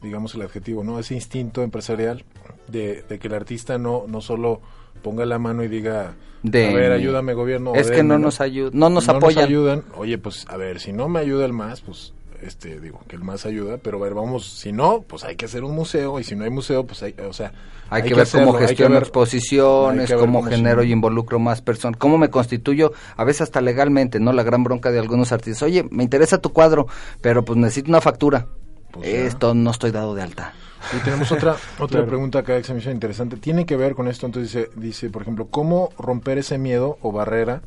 digamos, 0.00 0.34
el 0.34 0.40
adjetivo, 0.42 0.82
¿no? 0.82 0.98
Ese 0.98 1.14
instinto 1.14 1.62
empresarial 1.62 2.24
de, 2.68 3.02
de 3.06 3.18
que 3.18 3.28
el 3.28 3.34
artista 3.34 3.76
no, 3.76 4.04
no 4.08 4.22
solo 4.22 4.62
ponga 5.02 5.26
la 5.26 5.38
mano 5.38 5.62
y 5.62 5.68
diga, 5.68 6.14
De- 6.42 6.66
a 6.70 6.72
ver, 6.72 6.90
ayúdame 6.92 7.34
gobierno. 7.34 7.74
Es 7.74 7.90
que 7.90 7.96
denme", 7.98 8.14
no 8.14 8.18
nos 8.18 8.40
ayu- 8.40 8.70
no 8.72 8.88
nos 8.88 9.10
apoyan. 9.10 9.44
ayudan. 9.44 9.84
Oye, 9.94 10.16
pues, 10.16 10.46
a 10.48 10.56
ver, 10.56 10.80
si 10.80 10.94
no 10.94 11.08
me 11.10 11.18
ayuda 11.20 11.44
el 11.44 11.52
más, 11.52 11.82
pues, 11.82 12.14
este, 12.42 12.80
digo, 12.80 13.00
que 13.08 13.16
el 13.16 13.22
más 13.22 13.46
ayuda, 13.46 13.78
pero 13.78 13.98
a 13.98 14.02
ver, 14.02 14.14
vamos, 14.14 14.46
si 14.46 14.72
no, 14.72 15.02
pues 15.02 15.24
hay 15.24 15.36
que 15.36 15.46
hacer 15.46 15.64
un 15.64 15.74
museo, 15.74 16.18
y 16.20 16.24
si 16.24 16.34
no 16.36 16.44
hay 16.44 16.50
museo, 16.50 16.84
pues 16.84 17.02
hay, 17.02 17.14
o 17.26 17.32
sea... 17.32 17.52
Hay, 17.90 18.02
que 18.04 18.14
ver 18.14 18.26
cómo 18.26 18.42
hacerlo, 18.44 18.52
gestiono 18.54 18.94
ver- 18.94 19.02
exposiciones, 19.02 20.08
ver 20.08 20.18
cómo 20.18 20.38
cómo 20.40 20.50
genero 20.50 20.82
y 20.82 20.92
involucro 20.92 21.38
más 21.38 21.60
personas, 21.60 21.98
cómo 21.98 22.16
me 22.16 22.30
constituyo, 22.30 22.92
a 23.16 23.24
veces 23.24 23.42
hasta 23.42 23.60
legalmente, 23.60 24.18
¿no? 24.18 24.32
La 24.32 24.42
gran 24.42 24.64
bronca 24.64 24.90
de 24.90 24.98
algunos 24.98 25.30
artistas. 25.30 25.62
Oye, 25.64 25.84
me 25.90 26.02
interesa 26.02 26.38
tu 26.38 26.52
cuadro, 26.54 26.86
pero 27.20 27.44
pues 27.44 27.58
necesito 27.58 27.90
una 27.90 28.00
factura. 28.00 28.46
Pues 28.92 29.06
ya. 29.12 29.18
Esto 29.18 29.54
no 29.54 29.70
estoy 29.70 29.90
dado 29.90 30.14
de 30.14 30.22
alta. 30.22 30.54
Y 30.96 31.04
tenemos 31.04 31.30
otra 31.32 31.52
otra 31.78 31.86
Claro. 31.98 32.06
pregunta 32.06 32.38
acá 32.38 32.56
que 32.56 32.64
se 32.64 32.72
me 32.72 32.80
hizo 32.80 32.90
interesante. 32.90 33.36
Tiene 33.36 33.66
que 33.66 33.76
ver 33.76 33.94
con 33.94 34.08
esto, 34.08 34.24
entonces 34.24 34.52
dice, 34.52 34.70
dice, 34.74 35.10
por 35.10 35.20
ejemplo, 35.22 35.48
¿cómo 35.48 35.90
romper 35.98 36.38
ese 36.38 36.56
miedo 36.56 36.96
o 37.02 37.12
barrera 37.12 37.60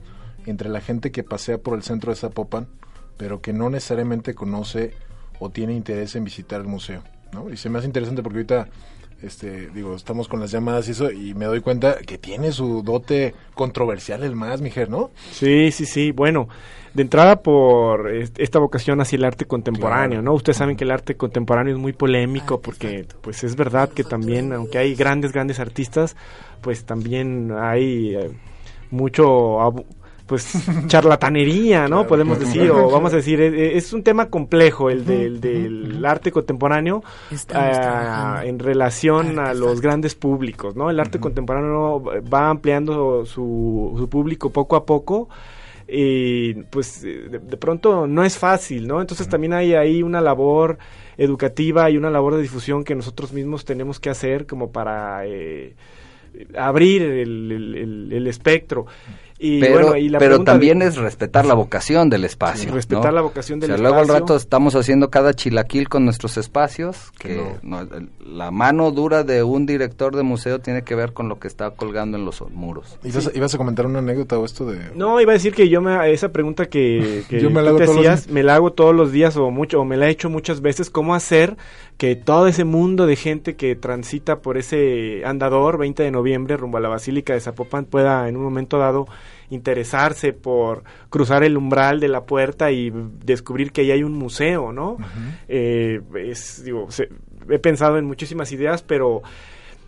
entre 0.47 0.69
la 0.69 0.81
gente 0.81 1.11
que 1.11 1.23
pasea 1.23 1.59
por 1.59 1.75
el 1.75 1.83
centro 1.83 2.11
de 2.11 2.15
Zapopan, 2.17 2.67
pero 3.17 3.41
que 3.41 3.53
no 3.53 3.69
necesariamente 3.69 4.33
conoce 4.33 4.93
o 5.39 5.49
tiene 5.49 5.73
interés 5.73 6.15
en 6.15 6.23
visitar 6.23 6.61
el 6.61 6.67
museo? 6.67 7.01
¿no? 7.33 7.49
Y 7.51 7.57
se 7.57 7.69
me 7.69 7.77
hace 7.79 7.87
interesante 7.87 8.21
porque 8.23 8.37
ahorita, 8.39 8.67
este, 9.21 9.69
digo, 9.71 9.95
estamos 9.95 10.27
con 10.27 10.39
las 10.39 10.51
llamadas 10.51 10.87
y 10.87 10.91
eso, 10.91 11.11
y 11.11 11.33
me 11.33 11.45
doy 11.45 11.59
cuenta 11.61 11.97
que 11.97 12.17
tiene 12.17 12.51
su 12.51 12.81
dote 12.83 13.33
controversial 13.53 14.23
el 14.23 14.35
más, 14.35 14.61
mijer, 14.61 14.89
¿no? 14.89 15.11
Sí, 15.31 15.71
sí, 15.71 15.85
sí. 15.85 16.11
Bueno, 16.11 16.47
de 16.93 17.01
entrada 17.01 17.41
por 17.41 18.09
est- 18.13 18.39
esta 18.39 18.59
vocación 18.59 19.01
hacia 19.01 19.17
el 19.17 19.25
arte 19.25 19.45
contemporáneo, 19.45 20.19
Claro. 20.19 20.21
¿no? 20.21 20.33
Ustedes 20.33 20.57
saben 20.57 20.77
que 20.77 20.85
el 20.85 20.91
arte 20.91 21.15
contemporáneo 21.17 21.73
es 21.73 21.79
muy 21.79 21.91
polémico 21.93 22.61
porque, 22.61 23.05
pues, 23.21 23.43
es 23.43 23.55
verdad 23.57 23.89
que 23.89 24.03
también, 24.05 24.53
aunque 24.53 24.77
hay 24.77 24.95
grandes, 24.95 25.33
grandes 25.33 25.59
artistas, 25.59 26.15
pues 26.61 26.85
también 26.85 27.51
hay 27.57 28.15
eh, 28.15 28.31
mucho 28.91 29.59
abu- 29.61 29.85
pues 30.25 30.53
charlatanería, 30.87 31.87
¿no? 31.87 32.07
Podemos 32.07 32.39
decir, 32.39 32.71
o 32.71 32.89
vamos 32.89 33.13
a 33.13 33.17
decir, 33.17 33.39
es, 33.41 33.53
es 33.85 33.93
un 33.93 34.03
tema 34.03 34.29
complejo 34.29 34.89
el 34.89 35.05
del, 35.05 35.39
del 35.39 36.03
arte 36.05 36.31
contemporáneo 36.31 37.03
ah, 37.59 38.41
en 38.45 38.59
relación 38.59 39.37
a 39.39 39.53
los 39.53 39.81
grandes 39.81 40.15
públicos, 40.15 40.75
¿no? 40.75 40.89
El 40.89 40.99
arte 40.99 41.19
contemporáneo 41.19 42.01
va 42.21 42.49
ampliando 42.49 43.25
su, 43.25 43.93
su 43.97 44.09
público 44.09 44.49
poco 44.49 44.75
a 44.75 44.85
poco 44.85 45.29
y 45.87 46.55
pues 46.71 47.03
eh, 47.03 47.27
de, 47.29 47.37
de 47.39 47.57
pronto 47.57 48.07
no 48.07 48.23
es 48.23 48.37
fácil, 48.37 48.87
¿no? 48.87 49.01
Entonces 49.01 49.29
también 49.29 49.53
hay 49.53 49.75
ahí 49.75 50.01
una 50.01 50.21
labor 50.21 50.79
educativa 51.17 51.89
y 51.91 51.97
una 51.97 52.09
labor 52.09 52.35
de 52.35 52.41
difusión 52.41 52.83
que 52.83 52.95
nosotros 52.95 53.31
mismos 53.31 53.63
tenemos 53.65 53.99
que 53.99 54.09
hacer 54.09 54.47
como 54.47 54.71
para 54.71 55.25
eh, 55.27 55.75
abrir 56.57 57.01
el, 57.03 57.51
el- 57.51 57.75
el- 57.75 58.13
el 58.13 58.27
espectro. 58.27 58.85
Y 59.37 59.59
pero 59.59 59.73
bueno, 59.87 59.97
y 59.97 60.07
la 60.07 60.17
pero 60.19 60.29
pregunta 60.31 60.51
de- 60.53 60.55
también 60.55 60.81
es 60.81 60.95
respetar 60.95 61.45
la 61.45 61.53
vocación 61.55 62.09
del 62.09 62.23
espacio. 62.23 62.73
respetar 62.73 63.07
¿no? 63.07 63.11
la 63.11 63.21
vocación 63.21 63.59
del 63.59 63.71
O 63.71 63.73
sea, 63.75 63.81
Luego 63.81 63.97
al 63.97 64.03
espacio. 64.03 64.21
rato 64.21 64.35
estamos 64.37 64.75
haciendo 64.75 65.09
cada 65.09 65.33
chilaquil 65.33 65.89
con 65.89 66.05
nuestros 66.05 66.37
espacios, 66.37 67.11
que 67.19 67.41
no, 67.61 67.81
el- 67.81 68.09
la 68.25 68.51
mano 68.51 68.91
dura 68.91 69.23
de 69.23 69.43
un 69.43 69.65
director 69.65 70.15
de 70.15 70.23
museo 70.23 70.59
tiene 70.59 70.83
que 70.83 70.95
ver 70.95 71.11
con 71.11 71.27
lo 71.27 71.37
que 71.37 71.47
está 71.49 71.71
colgando 71.71 72.17
en 72.17 72.23
los 72.23 72.41
muros. 72.51 72.97
¿Ibas, 73.03 73.29
ibas 73.35 73.53
a 73.53 73.57
comentar 73.57 73.85
una 73.85 73.99
anécdota 73.99 74.39
o 74.39 74.45
esto 74.45 74.65
de...? 74.65 74.79
No, 74.95 75.19
iba 75.19 75.31
a 75.31 75.33
decir 75.33 75.53
que 75.53 75.67
yo 75.67 75.81
me, 75.81 76.11
esa 76.13 76.29
pregunta 76.31 76.67
que, 76.67 77.23
que 77.29 77.41
Yo 77.41 77.49
me 77.49 77.61
la 77.61 77.71
tú 77.71 77.75
hago 77.75 77.77
te 77.79 77.85
todos 77.85 77.95
los 77.97 78.05
hacías, 78.05 78.25
días. 78.27 78.33
me 78.33 78.43
la 78.43 78.55
hago 78.55 78.71
todos 78.71 78.95
los 78.95 79.11
días 79.11 79.35
o 79.35 79.51
mucho, 79.51 79.81
o 79.81 79.85
me 79.85 79.97
la 79.97 80.07
he 80.07 80.11
hecho 80.11 80.29
muchas 80.29 80.61
veces, 80.61 80.89
cómo 80.89 81.13
hacer 81.13 81.57
que 81.97 82.15
todo 82.17 82.47
ese 82.47 82.65
mundo 82.65 83.05
de 83.07 83.15
gente 83.15 83.55
que 83.55 83.75
transita 83.75 84.39
por 84.41 84.57
ese 84.57 85.21
andador 85.25 85.77
20 85.77 86.03
de 86.03 86.11
noviembre 86.11 86.57
rumbo 86.57 86.77
a 86.77 86.81
la 86.81 86.89
Basílica 86.89 87.33
de 87.33 87.39
Zapopan 87.39 87.85
pueda 87.85 88.27
en 88.27 88.35
un 88.35 88.43
momento 88.43 88.77
dado 88.77 89.07
interesarse 89.49 90.33
por 90.33 90.83
cruzar 91.09 91.43
el 91.43 91.55
umbral 91.55 91.99
de 91.99 92.07
la 92.09 92.25
puerta 92.25 92.71
y 92.71 92.91
descubrir 93.23 93.71
que 93.71 93.81
ahí 93.81 93.91
hay 93.91 94.03
un 94.03 94.13
museo, 94.13 94.73
¿no? 94.73 94.97
Eh, 95.47 96.01
es, 96.15 96.63
digo, 96.65 96.91
se- 96.91 97.09
he 97.49 97.59
pensado 97.59 97.97
en 97.97 98.05
muchísimas 98.05 98.51
ideas, 98.51 98.81
pero 98.81 99.21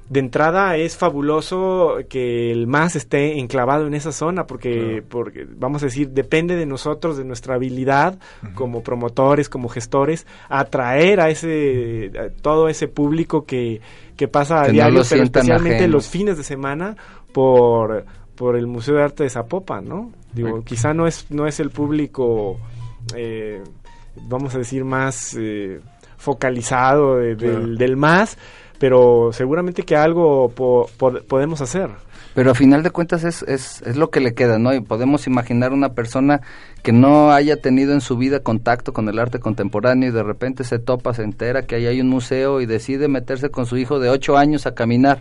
de 0.09 0.19
entrada 0.21 0.77
es 0.77 0.95
fabuloso 0.95 1.97
que 2.07 2.51
el 2.51 2.65
MAS 2.67 2.95
esté 2.95 3.39
enclavado 3.39 3.87
en 3.87 3.93
esa 3.93 4.11
zona 4.13 4.45
porque, 4.47 5.03
porque 5.07 5.45
vamos 5.49 5.83
a 5.83 5.87
decir, 5.87 6.09
depende 6.11 6.55
de 6.55 6.65
nosotros, 6.65 7.17
de 7.17 7.25
nuestra 7.25 7.55
habilidad 7.55 8.17
como 8.55 8.83
promotores, 8.83 9.49
como 9.49 9.67
gestores, 9.67 10.25
atraer 10.47 11.19
a 11.19 11.29
ese 11.29 12.11
a 12.17 12.29
todo 12.41 12.69
ese 12.69 12.87
público 12.87 13.45
que, 13.45 13.81
que 14.15 14.27
pasa 14.29 14.61
a 14.61 14.65
Que 14.67 14.71
diario, 14.73 15.01
pero 15.09 15.23
especialmente 15.23 15.87
los 15.89 16.07
fines 16.07 16.37
de 16.37 16.43
semana 16.43 16.95
por 17.33 18.05
por 18.35 18.55
el 18.55 18.67
Museo 18.67 18.95
de 18.95 19.03
Arte 19.03 19.23
de 19.23 19.29
Zapopan, 19.29 19.85
¿no? 19.89 20.11
Digo, 20.31 20.63
quizá 20.63 20.93
no 20.93 21.07
es 21.07 21.25
no 21.31 21.47
es 21.47 21.59
el 21.59 21.69
público 21.71 22.59
eh, 23.15 23.61
vamos 24.29 24.55
a 24.55 24.59
decir 24.59 24.85
más 24.85 25.35
eh, 25.37 25.79
focalizado 26.17 27.17
de- 27.17 27.35
del, 27.35 27.37
Claro. 27.37 27.75
del 27.75 27.97
más, 27.97 28.37
pero 28.79 29.31
seguramente 29.33 29.83
que 29.83 29.95
algo 29.95 30.49
po- 30.49 30.89
po- 30.97 31.19
podemos 31.27 31.61
hacer. 31.61 31.89
Pero 32.35 32.51
a 32.51 32.55
final 32.55 32.83
de 32.83 32.91
cuentas 32.91 33.23
es, 33.23 33.41
es, 33.43 33.81
es 33.81 33.97
lo 33.97 34.11
que 34.11 34.19
le 34.19 34.35
queda, 34.35 34.59
¿no? 34.59 34.71
Y 34.71 34.79
podemos 34.79 35.25
imaginar 35.25 35.73
una 35.73 35.93
persona 35.93 36.41
que 36.83 36.91
no 36.91 37.31
haya 37.31 37.57
tenido 37.59 37.93
en 37.93 38.01
su 38.01 38.15
vida 38.15 38.41
contacto 38.41 38.93
con 38.93 39.09
el 39.09 39.17
arte 39.17 39.39
contemporáneo 39.39 40.09
y 40.09 40.11
de 40.11 40.21
repente 40.21 40.63
se 40.63 40.77
topa, 40.77 41.15
se 41.15 41.23
entera 41.23 41.63
que 41.65 41.73
ahí 41.75 41.87
hay 41.87 41.99
un 41.99 42.09
museo 42.09 42.61
y 42.61 42.67
decide 42.67 43.07
meterse 43.07 43.49
con 43.49 43.65
su 43.65 43.75
hijo 43.77 43.99
de 43.99 44.09
ocho 44.09 44.37
años 44.37 44.67
a 44.67 44.75
caminar. 44.75 45.19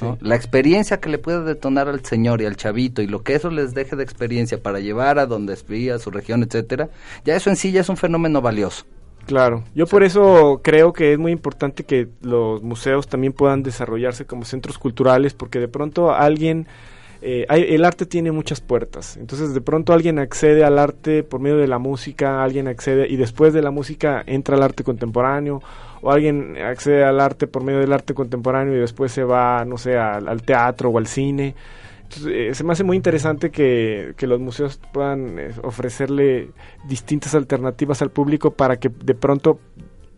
¿no? 0.00 0.18
La 0.20 0.36
experiencia 0.36 1.00
que 1.00 1.08
le 1.08 1.18
puede 1.18 1.42
detonar 1.42 1.88
al 1.88 2.04
señor 2.04 2.40
y 2.40 2.46
al 2.46 2.54
chavito 2.56 3.02
y 3.02 3.08
lo 3.08 3.22
que 3.24 3.34
eso 3.34 3.50
les 3.50 3.74
deje 3.74 3.96
de 3.96 4.04
experiencia 4.04 4.62
para 4.62 4.78
llevar 4.78 5.18
a 5.18 5.26
donde 5.26 5.54
espía, 5.54 5.96
a 5.96 5.98
su 5.98 6.10
región, 6.12 6.44
etcétera, 6.44 6.90
ya 7.24 7.34
eso 7.34 7.50
en 7.50 7.56
sí 7.56 7.72
ya 7.72 7.80
es 7.80 7.88
un 7.88 7.96
fenómeno 7.96 8.40
valioso. 8.40 8.84
Claro, 9.26 9.62
yo 9.74 9.86
por 9.86 10.02
eso 10.02 10.60
creo 10.64 10.92
que 10.92 11.12
es 11.12 11.18
muy 11.18 11.30
importante 11.32 11.84
que 11.84 12.08
los 12.22 12.60
museos 12.62 13.06
también 13.06 13.32
puedan 13.32 13.62
desarrollarse 13.62 14.26
como 14.26 14.44
centros 14.44 14.78
culturales, 14.78 15.32
porque 15.32 15.60
de 15.60 15.68
pronto 15.68 16.12
alguien, 16.12 16.66
eh, 17.22 17.46
hay- 17.48 17.66
el 17.72 17.84
arte 17.84 18.04
tiene 18.04 18.32
muchas 18.32 18.60
puertas, 18.60 19.16
entonces 19.16 19.54
de 19.54 19.60
pronto 19.60 19.92
alguien 19.92 20.18
accede 20.18 20.64
al 20.64 20.76
arte 20.78 21.22
por 21.22 21.40
medio 21.40 21.56
de 21.58 21.68
la 21.68 21.78
música, 21.78 22.42
alguien 22.42 22.66
accede 22.66 23.06
y 23.08 23.16
después 23.16 23.52
de 23.52 23.62
la 23.62 23.70
música 23.70 24.24
entra 24.26 24.56
al 24.56 24.62
arte 24.64 24.82
contemporáneo, 24.82 25.62
o 26.02 26.10
alguien 26.10 26.56
accede 26.60 27.04
al 27.04 27.20
arte 27.20 27.46
por 27.46 27.62
medio 27.62 27.78
del 27.78 27.92
arte 27.92 28.14
contemporáneo 28.14 28.74
y 28.74 28.80
después 28.80 29.12
se 29.12 29.22
va, 29.22 29.64
no 29.64 29.78
sé, 29.78 29.96
al, 29.96 30.26
al 30.28 30.42
teatro 30.42 30.90
o 30.90 30.98
al 30.98 31.06
cine. 31.06 31.54
Eh, 32.26 32.50
se 32.54 32.64
me 32.64 32.72
hace 32.72 32.84
muy 32.84 32.96
interesante 32.96 33.50
que, 33.50 34.14
que 34.16 34.26
los 34.26 34.40
museos 34.40 34.80
puedan 34.92 35.38
eh, 35.38 35.50
ofrecerle 35.62 36.50
distintas 36.86 37.34
alternativas 37.34 38.02
al 38.02 38.10
público 38.10 38.52
para 38.52 38.78
que 38.78 38.88
de 38.88 39.14
pronto 39.14 39.58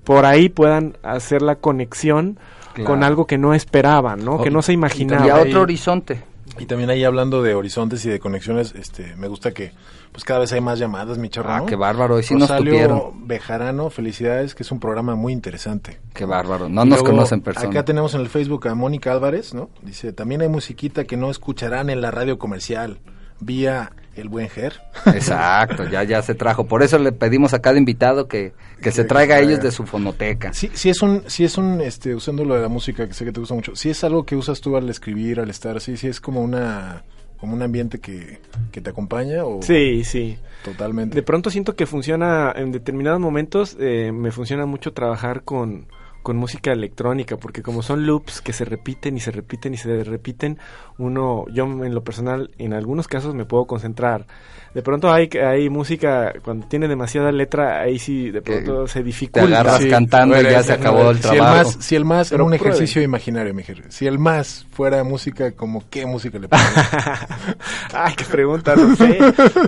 por 0.04 0.24
ahí 0.26 0.48
puedan 0.48 0.96
hacer 1.02 1.42
la 1.42 1.56
conexión 1.56 2.38
Claro. 2.74 2.90
con 2.90 3.04
algo 3.04 3.24
que 3.24 3.38
no 3.38 3.54
esperaban, 3.54 4.24
¿no? 4.24 4.42
que 4.42 4.50
no 4.50 4.60
se 4.60 4.72
imaginaban. 4.72 5.54
horizonte. 5.56 6.20
Y 6.58 6.66
también 6.66 6.90
ahí 6.90 7.04
hablando 7.04 7.40
de 7.40 7.54
horizontes 7.54 8.04
y 8.04 8.08
de 8.10 8.18
conexiones, 8.18 8.74
este, 8.74 9.14
me 9.16 9.28
gusta 9.28 9.52
que 9.52 9.70
pues 10.14 10.22
cada 10.22 10.38
vez 10.38 10.52
hay 10.52 10.60
más 10.60 10.78
llamadas, 10.78 11.18
mi 11.18 11.28
chorro. 11.28 11.50
Ah, 11.52 11.64
qué 11.66 11.74
bárbaro, 11.74 12.14
hoy 12.14 12.22
sí 12.22 12.34
nos 12.34 12.48
Rosalio 12.48 12.70
tupieron. 12.70 13.26
Bejarano, 13.26 13.90
felicidades, 13.90 14.54
que 14.54 14.62
es 14.62 14.70
un 14.70 14.78
programa 14.78 15.16
muy 15.16 15.32
interesante. 15.32 15.98
Qué 16.14 16.24
bárbaro, 16.24 16.68
no 16.68 16.84
Y 16.84 16.88
nos 16.88 17.00
luego, 17.00 17.16
conocen 17.16 17.40
persona. 17.40 17.68
Acá 17.68 17.84
tenemos 17.84 18.14
en 18.14 18.20
el 18.20 18.28
Facebook 18.28 18.68
a 18.68 18.76
Mónica 18.76 19.10
Álvarez, 19.10 19.54
¿no? 19.54 19.70
Dice, 19.82 20.12
también 20.12 20.40
hay 20.42 20.48
musiquita 20.48 21.02
que 21.02 21.16
no 21.16 21.32
escucharán 21.32 21.90
en 21.90 22.00
la 22.00 22.12
radio 22.12 22.38
comercial, 22.38 23.00
vía 23.40 23.90
el 24.14 24.28
buen 24.28 24.48
Ger. 24.48 24.80
Exacto, 25.06 25.88
ya 25.88 26.04
ya 26.04 26.22
se 26.22 26.36
trajo. 26.36 26.68
Por 26.68 26.84
eso 26.84 26.96
le 27.00 27.10
pedimos 27.10 27.52
a 27.52 27.60
cada 27.60 27.76
invitado 27.76 28.28
que, 28.28 28.52
que 28.80 28.92
se 28.92 29.02
Que 29.02 29.08
traiga 29.08 29.34
a 29.34 29.40
ellos 29.40 29.60
de 29.60 29.72
su 29.72 29.84
fonoteca. 29.84 30.52
Sí, 30.52 30.70
sí 30.74 30.90
es 30.90 31.02
un, 31.02 31.24
sí 31.26 31.42
es 31.42 31.58
un, 31.58 31.80
este, 31.80 32.14
usando 32.14 32.44
lo 32.44 32.54
de 32.54 32.60
la 32.60 32.68
música, 32.68 33.08
que 33.08 33.14
sé 33.14 33.24
que 33.24 33.32
te 33.32 33.40
gusta 33.40 33.56
mucho, 33.56 33.74
sí 33.74 33.90
es 33.90 34.04
algo 34.04 34.24
que 34.24 34.36
usas 34.36 34.60
tú 34.60 34.76
al 34.76 34.88
escribir, 34.88 35.40
al 35.40 35.50
estar 35.50 35.76
así, 35.76 35.96
sí 35.96 36.06
es 36.06 36.20
como 36.20 36.40
una, 36.40 37.02
como 37.38 37.54
un 37.54 37.62
ambiente 37.62 38.00
que, 38.00 38.38
que 38.72 38.80
te 38.80 38.90
acompaña 38.90 39.44
o... 39.44 39.62
Sí, 39.62 40.04
sí. 40.04 40.38
Totalmente. 40.64 41.14
De 41.14 41.22
pronto 41.22 41.50
siento 41.50 41.76
que 41.76 41.86
funciona, 41.86 42.52
en 42.56 42.72
determinados 42.72 43.20
momentos 43.20 43.76
eh, 43.78 44.12
me 44.12 44.30
funciona 44.30 44.66
mucho 44.66 44.92
trabajar 44.92 45.42
con, 45.42 45.86
con 46.24 46.38
música 46.38 46.72
electrónica, 46.72 47.36
porque 47.36 47.62
como 47.62 47.82
son 47.82 48.06
loops 48.06 48.40
que 48.40 48.54
se 48.54 48.64
repiten 48.64 49.16
y 49.16 49.20
se 49.20 49.30
repiten 49.30 49.74
y 49.74 49.76
se 49.76 50.02
repiten, 50.02 50.58
uno, 50.96 51.44
yo 51.52 51.64
en 51.64 51.94
lo 51.94 52.02
personal, 52.02 52.50
en 52.56 52.72
algunos 52.72 53.06
casos 53.06 53.34
me 53.34 53.44
puedo 53.44 53.66
concentrar. 53.66 54.26
De 54.74 54.82
pronto 54.82 55.12
hay, 55.12 55.28
hay 55.38 55.68
música, 55.68 56.32
cuando 56.42 56.66
tiene 56.66 56.88
demasiada 56.88 57.30
letra, 57.30 57.80
ahí 57.80 57.98
sí 57.98 58.30
de 58.30 58.42
pronto 58.42 58.88
se 58.88 59.04
dificulta. 59.04 59.60
agarras 59.60 59.86
cantando 59.86 60.40
y 60.40 60.42
ya 60.42 60.64
se 60.64 60.72
acabó 60.72 61.10
el 61.10 61.18
si 61.18 61.28
El 61.28 61.36
trabajo. 61.36 61.56
más, 61.56 61.76
si 61.78 61.94
el 61.94 62.04
más, 62.04 62.32
era 62.32 62.42
un 62.42 62.54
ejercicio 62.54 63.00
imaginario, 63.00 63.54
mi 63.54 63.62
Ger. 63.62 63.84
Si 63.90 64.06
el 64.06 64.18
más 64.18 64.66
fuera 64.72 65.04
música, 65.04 65.52
como 65.52 65.84
qué 65.90 66.06
música 66.06 66.40
le 66.40 66.48
pones? 66.48 66.66
Ay, 67.94 68.14
qué 68.16 68.24
pregunta, 68.24 68.74
no 68.74 68.96
sé. 68.96 69.18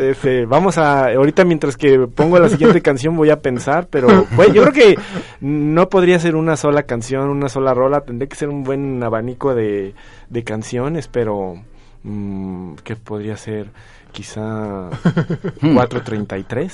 Este, 0.01 0.45
vamos 0.47 0.79
a, 0.79 1.07
ahorita 1.11 1.45
mientras 1.45 1.77
que 1.77 1.99
pongo 2.13 2.41
la 2.41 2.49
siguiente 2.49 2.83
canción 2.83 3.15
voy 3.15 3.31
a 3.31 3.39
pensar, 3.39 3.87
pero 3.89 4.27
pues, 4.35 4.53
yo 4.53 4.63
creo 4.63 4.73
que 4.73 4.99
no 5.41 5.89
podría 5.89 6.19
ser 6.19 6.35
una 6.47 6.57
sola 6.57 6.85
canción, 6.85 7.29
una 7.29 7.49
sola 7.49 7.75
rola, 7.75 8.03
tendría 8.03 8.29
que 8.29 8.37
ser 8.37 8.49
un 8.49 8.63
buen 8.63 9.03
abanico 9.03 9.53
de, 9.55 9.95
de 10.31 10.45
canciones, 10.45 11.09
pero 11.09 11.57
mm, 12.05 12.75
¿qué 12.85 12.95
podría 12.95 13.37
ser? 13.37 13.67
Quizá 14.13 14.89
433. 15.61 16.73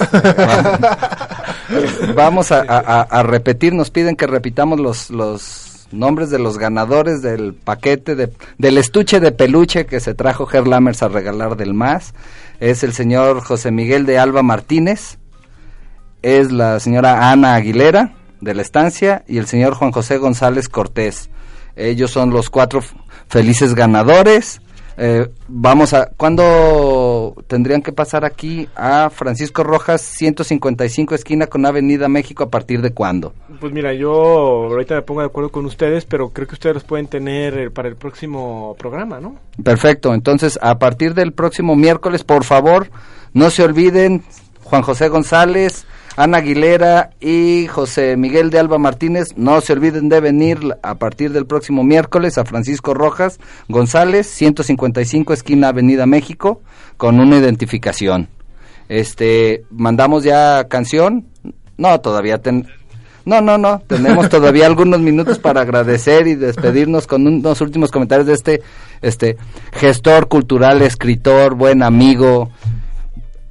Vamos 2.15 2.53
a, 2.53 2.61
a- 2.61 3.01
a- 3.01 3.03
a 3.03 3.23
repetir, 3.23 3.73
nos 3.73 3.91
piden 3.91 4.15
que 4.15 4.27
repitamos 4.27 4.79
los, 4.79 5.11
los 5.11 5.89
nombres 5.91 6.29
de 6.31 6.39
los 6.39 6.59
ganadores 6.59 7.23
del 7.23 7.55
paquete 7.55 8.15
de, 8.15 8.31
del 8.59 8.77
estuche 8.79 9.21
de 9.21 9.33
peluche 9.33 9.87
que 9.87 10.01
se 10.01 10.15
trajo 10.15 10.47
Lammers 10.67 11.03
a 11.03 11.09
regalar 11.09 11.57
del 11.57 11.73
MAS. 11.75 12.13
Es 12.61 12.85
el 12.85 12.93
señor 12.93 13.41
José 13.41 13.71
Miguel 13.71 14.05
de 14.07 14.19
Alba 14.19 14.43
Martínez, 14.43 15.19
es 16.23 16.53
la 16.53 16.79
señora 16.79 17.31
Ana 17.33 17.55
Aguilera 17.55 18.13
de 18.43 18.55
la 18.55 18.63
estancia 18.63 19.25
y 19.27 19.39
el 19.39 19.47
señor 19.47 19.75
Juan 19.75 19.93
José 19.93 20.19
González 20.19 20.69
Cortés. 20.69 21.31
Ellos 21.77 22.11
son 22.11 22.31
los 22.31 22.51
cuatro 22.51 22.81
felices 23.29 23.75
ganadores. 23.75 24.61
Eh, 24.99 25.31
vamos 25.49 25.95
a, 25.95 26.11
¿cuándo 26.17 27.35
tendrían 27.47 27.81
que 27.81 27.93
pasar 27.93 28.27
aquí 28.27 28.69
a 28.77 29.09
Francisco 29.09 29.65
Rojas 29.65 30.03
155 30.03 31.15
esquina 31.15 31.47
con 31.47 31.65
Avenida 31.65 32.09
México 32.09 32.45
a 32.45 32.51
partir 32.51 32.83
de 32.83 32.93
cuándo? 32.93 33.33
Pues 33.59 33.73
mira, 33.73 33.95
yo 33.95 34.13
ahorita 34.13 34.97
me 34.97 35.03
pongo 35.03 35.21
de 35.21 35.29
acuerdo 35.29 35.51
con 35.51 35.65
ustedes, 35.65 36.05
pero 36.05 36.29
creo 36.29 36.47
que 36.47 36.55
ustedes 36.55 36.75
los 36.75 36.85
pueden 36.85 37.07
tener 37.07 37.59
eh, 37.59 37.71
para 37.71 37.89
el 37.89 37.97
próximo 37.97 38.77
programa, 38.79 39.19
¿no? 39.19 39.37
Perfecto, 39.63 40.13
entonces 40.13 40.59
a 40.61 40.79
partir 40.79 41.15
del 41.15 41.33
próximo 41.33 41.75
miércoles, 41.75 42.23
por 42.23 42.45
favor, 42.45 42.91
no 43.33 43.49
se 43.49 43.63
olviden, 43.63 44.23
Juan 44.63 44.83
José 44.83 45.09
González, 45.09 45.87
Ana 46.17 46.39
Aguilera 46.39 47.11
y 47.21 47.67
José 47.69 48.17
Miguel 48.17 48.51
de 48.51 48.59
Alba 48.59 48.79
Martínez. 48.79 49.29
No 49.37 49.61
se 49.61 49.73
olviden 49.73 50.09
de 50.09 50.21
venir 50.21 50.59
a 50.83 50.97
partir 50.97 51.33
del 51.33 51.47
próximo 51.47 51.85
miércoles 51.85 52.37
a 52.37 52.45
Francisco 52.45 52.93
Rojas 52.93 53.39
González, 53.69 54.27
155 54.27 55.33
esquina 55.33 55.69
Avenida 55.69 56.07
México, 56.07 56.61
con 56.97 57.19
una 57.19 57.39
identificación. 57.39 58.29
Este, 58.89 59.65
mandamos 59.71 60.25
ya 60.25 60.69
canción. 60.69 61.27
No, 61.79 62.01
todavía 62.01 62.39
ten, 62.39 62.67
no, 63.25 63.41
no, 63.41 63.57
no. 63.57 63.81
Tenemos 63.87 64.29
todavía 64.31 64.67
algunos 64.67 65.01
minutos 65.01 65.39
para 65.39 65.63
agradecer 65.63 66.27
y 66.27 66.35
despedirnos 66.35 67.07
con 67.07 67.27
unos 67.27 67.61
últimos 67.63 67.91
comentarios 67.91 68.27
de 68.27 68.35
este, 68.35 68.63
este 69.01 69.37
gestor 69.73 70.29
cultural, 70.29 70.83
escritor, 70.83 71.55
buen 71.55 71.83
amigo, 71.83 72.51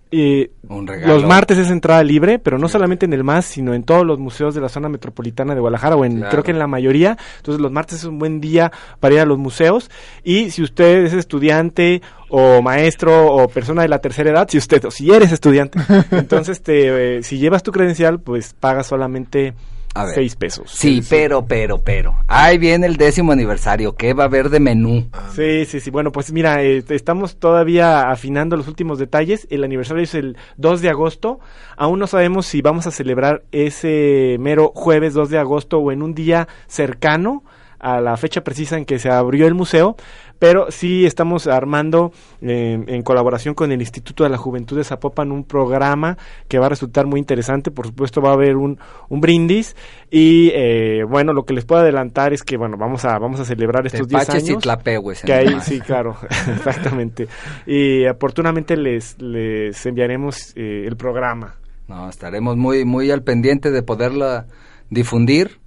Un 0.69 0.87
regalo. 0.87 1.13
los 1.15 1.25
martes 1.25 1.57
es 1.57 1.69
entrada 1.69 2.03
libre, 2.03 2.39
pero 2.39 2.57
no 2.57 2.67
solamente 2.69 3.05
en 3.05 3.13
el 3.13 3.23
MAS, 3.23 3.45
sino 3.45 3.73
en 3.73 3.83
todos 3.83 4.05
los 4.05 4.19
museos 4.19 4.53
de 4.55 4.61
la 4.61 4.69
zona 4.69 4.89
metropolitana 4.89 5.53
de 5.55 5.59
Guadalajara, 5.61 5.95
o 5.95 6.05
en, 6.05 6.17
Claro. 6.17 6.31
creo 6.31 6.43
que 6.43 6.51
en 6.51 6.59
la 6.59 6.67
mayoría. 6.67 7.17
Entonces 7.37 7.61
los 7.61 7.71
martes 7.71 7.99
es 7.99 8.05
un 8.05 8.19
buen 8.19 8.39
día 8.39 8.71
para 8.99 9.15
ir 9.15 9.21
a 9.21 9.25
los 9.25 9.37
museos. 9.37 9.89
Y 10.23 10.51
si 10.51 10.61
usted 10.63 11.05
es 11.05 11.13
estudiante 11.13 12.01
o 12.29 12.61
maestro 12.61 13.33
o 13.33 13.47
persona 13.47 13.81
de 13.81 13.87
la 13.89 13.99
tercera 13.99 14.29
edad, 14.31 14.47
si 14.49 14.57
usted, 14.57 14.83
o 14.85 14.91
si 14.91 15.11
eres 15.11 15.31
estudiante, 15.31 15.79
entonces 16.11 16.61
te, 16.61 17.17
eh, 17.17 17.23
si 17.23 17.37
llevas 17.37 17.63
tu 17.63 17.71
credencial, 17.71 18.19
pues 18.19 18.53
pagas 18.59 18.87
solamente 18.87 19.53
A 19.93 20.05
ver. 20.05 20.15
6 20.15 20.35
pesos. 20.35 20.71
Sí, 20.71 21.01
pero, 21.09 21.45
pero, 21.45 21.81
pero. 21.81 22.15
Ahí 22.27 22.57
viene 22.57 22.87
el 22.87 22.97
décimo 22.97 23.31
aniversario. 23.31 23.95
¿Qué 23.95 24.13
va 24.13 24.23
a 24.23 24.27
haber 24.27 24.49
de 24.49 24.59
menú? 24.59 25.07
Sí, 25.35 25.65
sí, 25.65 25.79
sí. 25.79 25.91
Bueno, 25.91 26.11
pues 26.11 26.31
mira, 26.31 26.63
eh, 26.63 26.83
estamos 26.89 27.37
todavía 27.37 28.09
afinando 28.09 28.57
los 28.57 28.67
últimos 28.67 28.99
detalles. 28.99 29.47
El 29.49 29.63
aniversario 29.63 30.03
es 30.03 30.15
el 30.15 30.37
2 30.57 30.81
de 30.81 30.89
agosto. 30.89 31.39
Aún 31.77 31.99
no 31.99 32.07
sabemos 32.07 32.45
si 32.45 32.61
vamos 32.61 32.87
a 32.87 32.91
celebrar 32.91 33.43
ese 33.51 34.37
mero 34.39 34.71
jueves 34.73 35.13
2 35.13 35.29
de 35.29 35.37
agosto 35.37 35.77
o 35.79 35.91
en 35.91 36.01
un 36.01 36.13
día 36.15 36.47
cercano 36.67 37.43
a 37.83 37.99
la 37.99 38.15
fecha 38.17 38.41
precisa 38.41 38.77
en 38.77 38.85
que 38.85 38.97
se 38.97 39.09
abrió 39.09 39.45
el 39.45 39.53
museo, 39.53 39.95
pero 40.39 40.71
sí 40.71 41.05
estamos 41.05 41.47
armando 41.47 42.11
eh, 42.41 42.81
en 42.87 43.01
colaboración 43.03 43.53
con 43.53 43.71
el 43.71 43.81
Instituto 43.81 44.23
de 44.23 44.29
la 44.29 44.37
Juventud 44.37 44.77
de 44.77 44.83
Zapopan 44.83 45.31
un 45.31 45.43
programa 45.43 46.17
que 46.47 46.59
va 46.59 46.67
a 46.67 46.69
resultar 46.69 47.05
muy 47.05 47.19
interesante. 47.19 47.71
Por 47.71 47.87
supuesto 47.87 48.21
va 48.21 48.29
a 48.29 48.33
haber 48.33 48.55
un, 48.55 48.79
un 49.09 49.21
brindis 49.21 49.75
y 50.09 50.49
eh, 50.53 51.03
bueno, 51.07 51.33
lo 51.33 51.43
que 51.43 51.53
les 51.53 51.65
puedo 51.65 51.81
adelantar 51.81 52.33
es 52.33 52.43
que 52.43 52.57
bueno, 52.57 52.77
vamos 52.77 53.05
a 53.05 53.19
vamos 53.19 53.39
a 53.39 53.45
celebrar 53.45 53.85
estos 53.85 54.07
10 54.07 54.25
Tepaches 54.25 54.47
y 54.47 54.51
años. 54.51 54.63
tlapehues, 54.63 55.21
Que 55.21 55.33
hay, 55.33 55.61
sí, 55.61 55.79
claro, 55.81 56.15
exactamente. 56.55 57.27
Y 57.65 58.05
oportunamente 58.07 58.77
les, 58.77 59.21
les 59.21 59.85
enviaremos 59.85 60.53
eh, 60.55 60.85
el 60.87 60.95
programa. 60.95 61.55
No, 61.87 62.09
estaremos 62.09 62.55
muy, 62.57 62.85
muy 62.85 63.11
al 63.11 63.23
pendiente 63.23 63.69
de 63.71 63.83
poderla 63.83 64.45
difundir. 64.89 65.59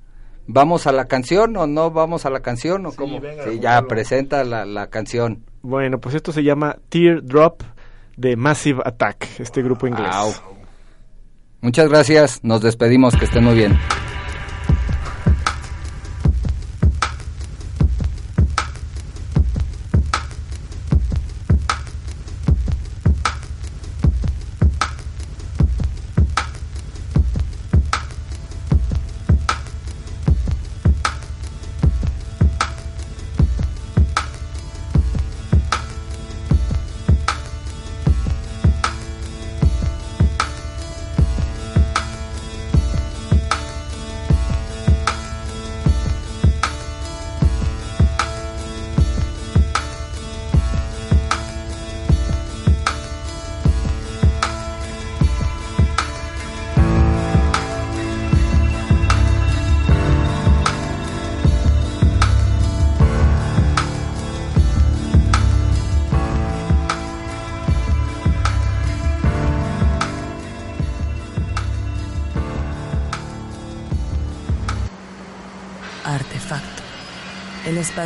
¿Vamos 0.46 0.86
a 0.86 0.92
la 0.92 1.06
canción 1.06 1.56
o 1.56 1.66
no 1.66 1.90
vamos 1.90 2.24
a 2.26 2.30
la 2.30 2.40
canción 2.40 2.86
o 2.86 2.92
cómo? 2.92 3.20
sí, 3.20 3.58
ya 3.60 3.82
presenta 3.82 4.44
la, 4.44 4.64
la 4.64 4.88
canción. 4.88 5.44
Bueno, 5.62 5.98
pues 5.98 6.14
esto 6.14 6.32
se 6.32 6.42
llama 6.42 6.76
Teardrop 6.88 7.62
de 8.16 8.36
Massive 8.36 8.82
Attack, 8.84 9.40
este 9.40 9.62
grupo 9.62 9.86
inglés. 9.86 10.42
Muchas 11.60 11.88
gracias, 11.88 12.44
nos 12.44 12.60
despedimos, 12.62 13.16
que 13.16 13.24
estén 13.24 13.44
muy 13.44 13.54
bien. 13.54 13.76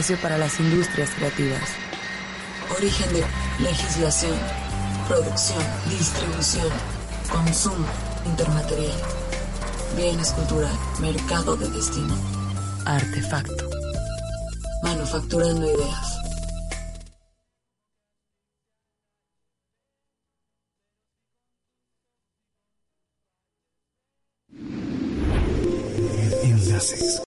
Espacio 0.01 0.17
para 0.23 0.39
las 0.39 0.59
industrias 0.59 1.11
creativas. 1.11 1.61
Origen 2.75 3.13
de 3.13 3.25
legislación, 3.63 4.33
producción, 5.07 5.63
distribución, 5.91 6.69
consumo, 7.31 7.87
intermaterial, 8.25 8.99
bienes 9.97 10.33
cultural, 10.33 10.73
mercado 11.01 11.55
de 11.57 11.69
destino, 11.69 12.17
Artefacto. 12.87 13.69
manufacturando 14.83 15.67
ideas. 15.67 16.10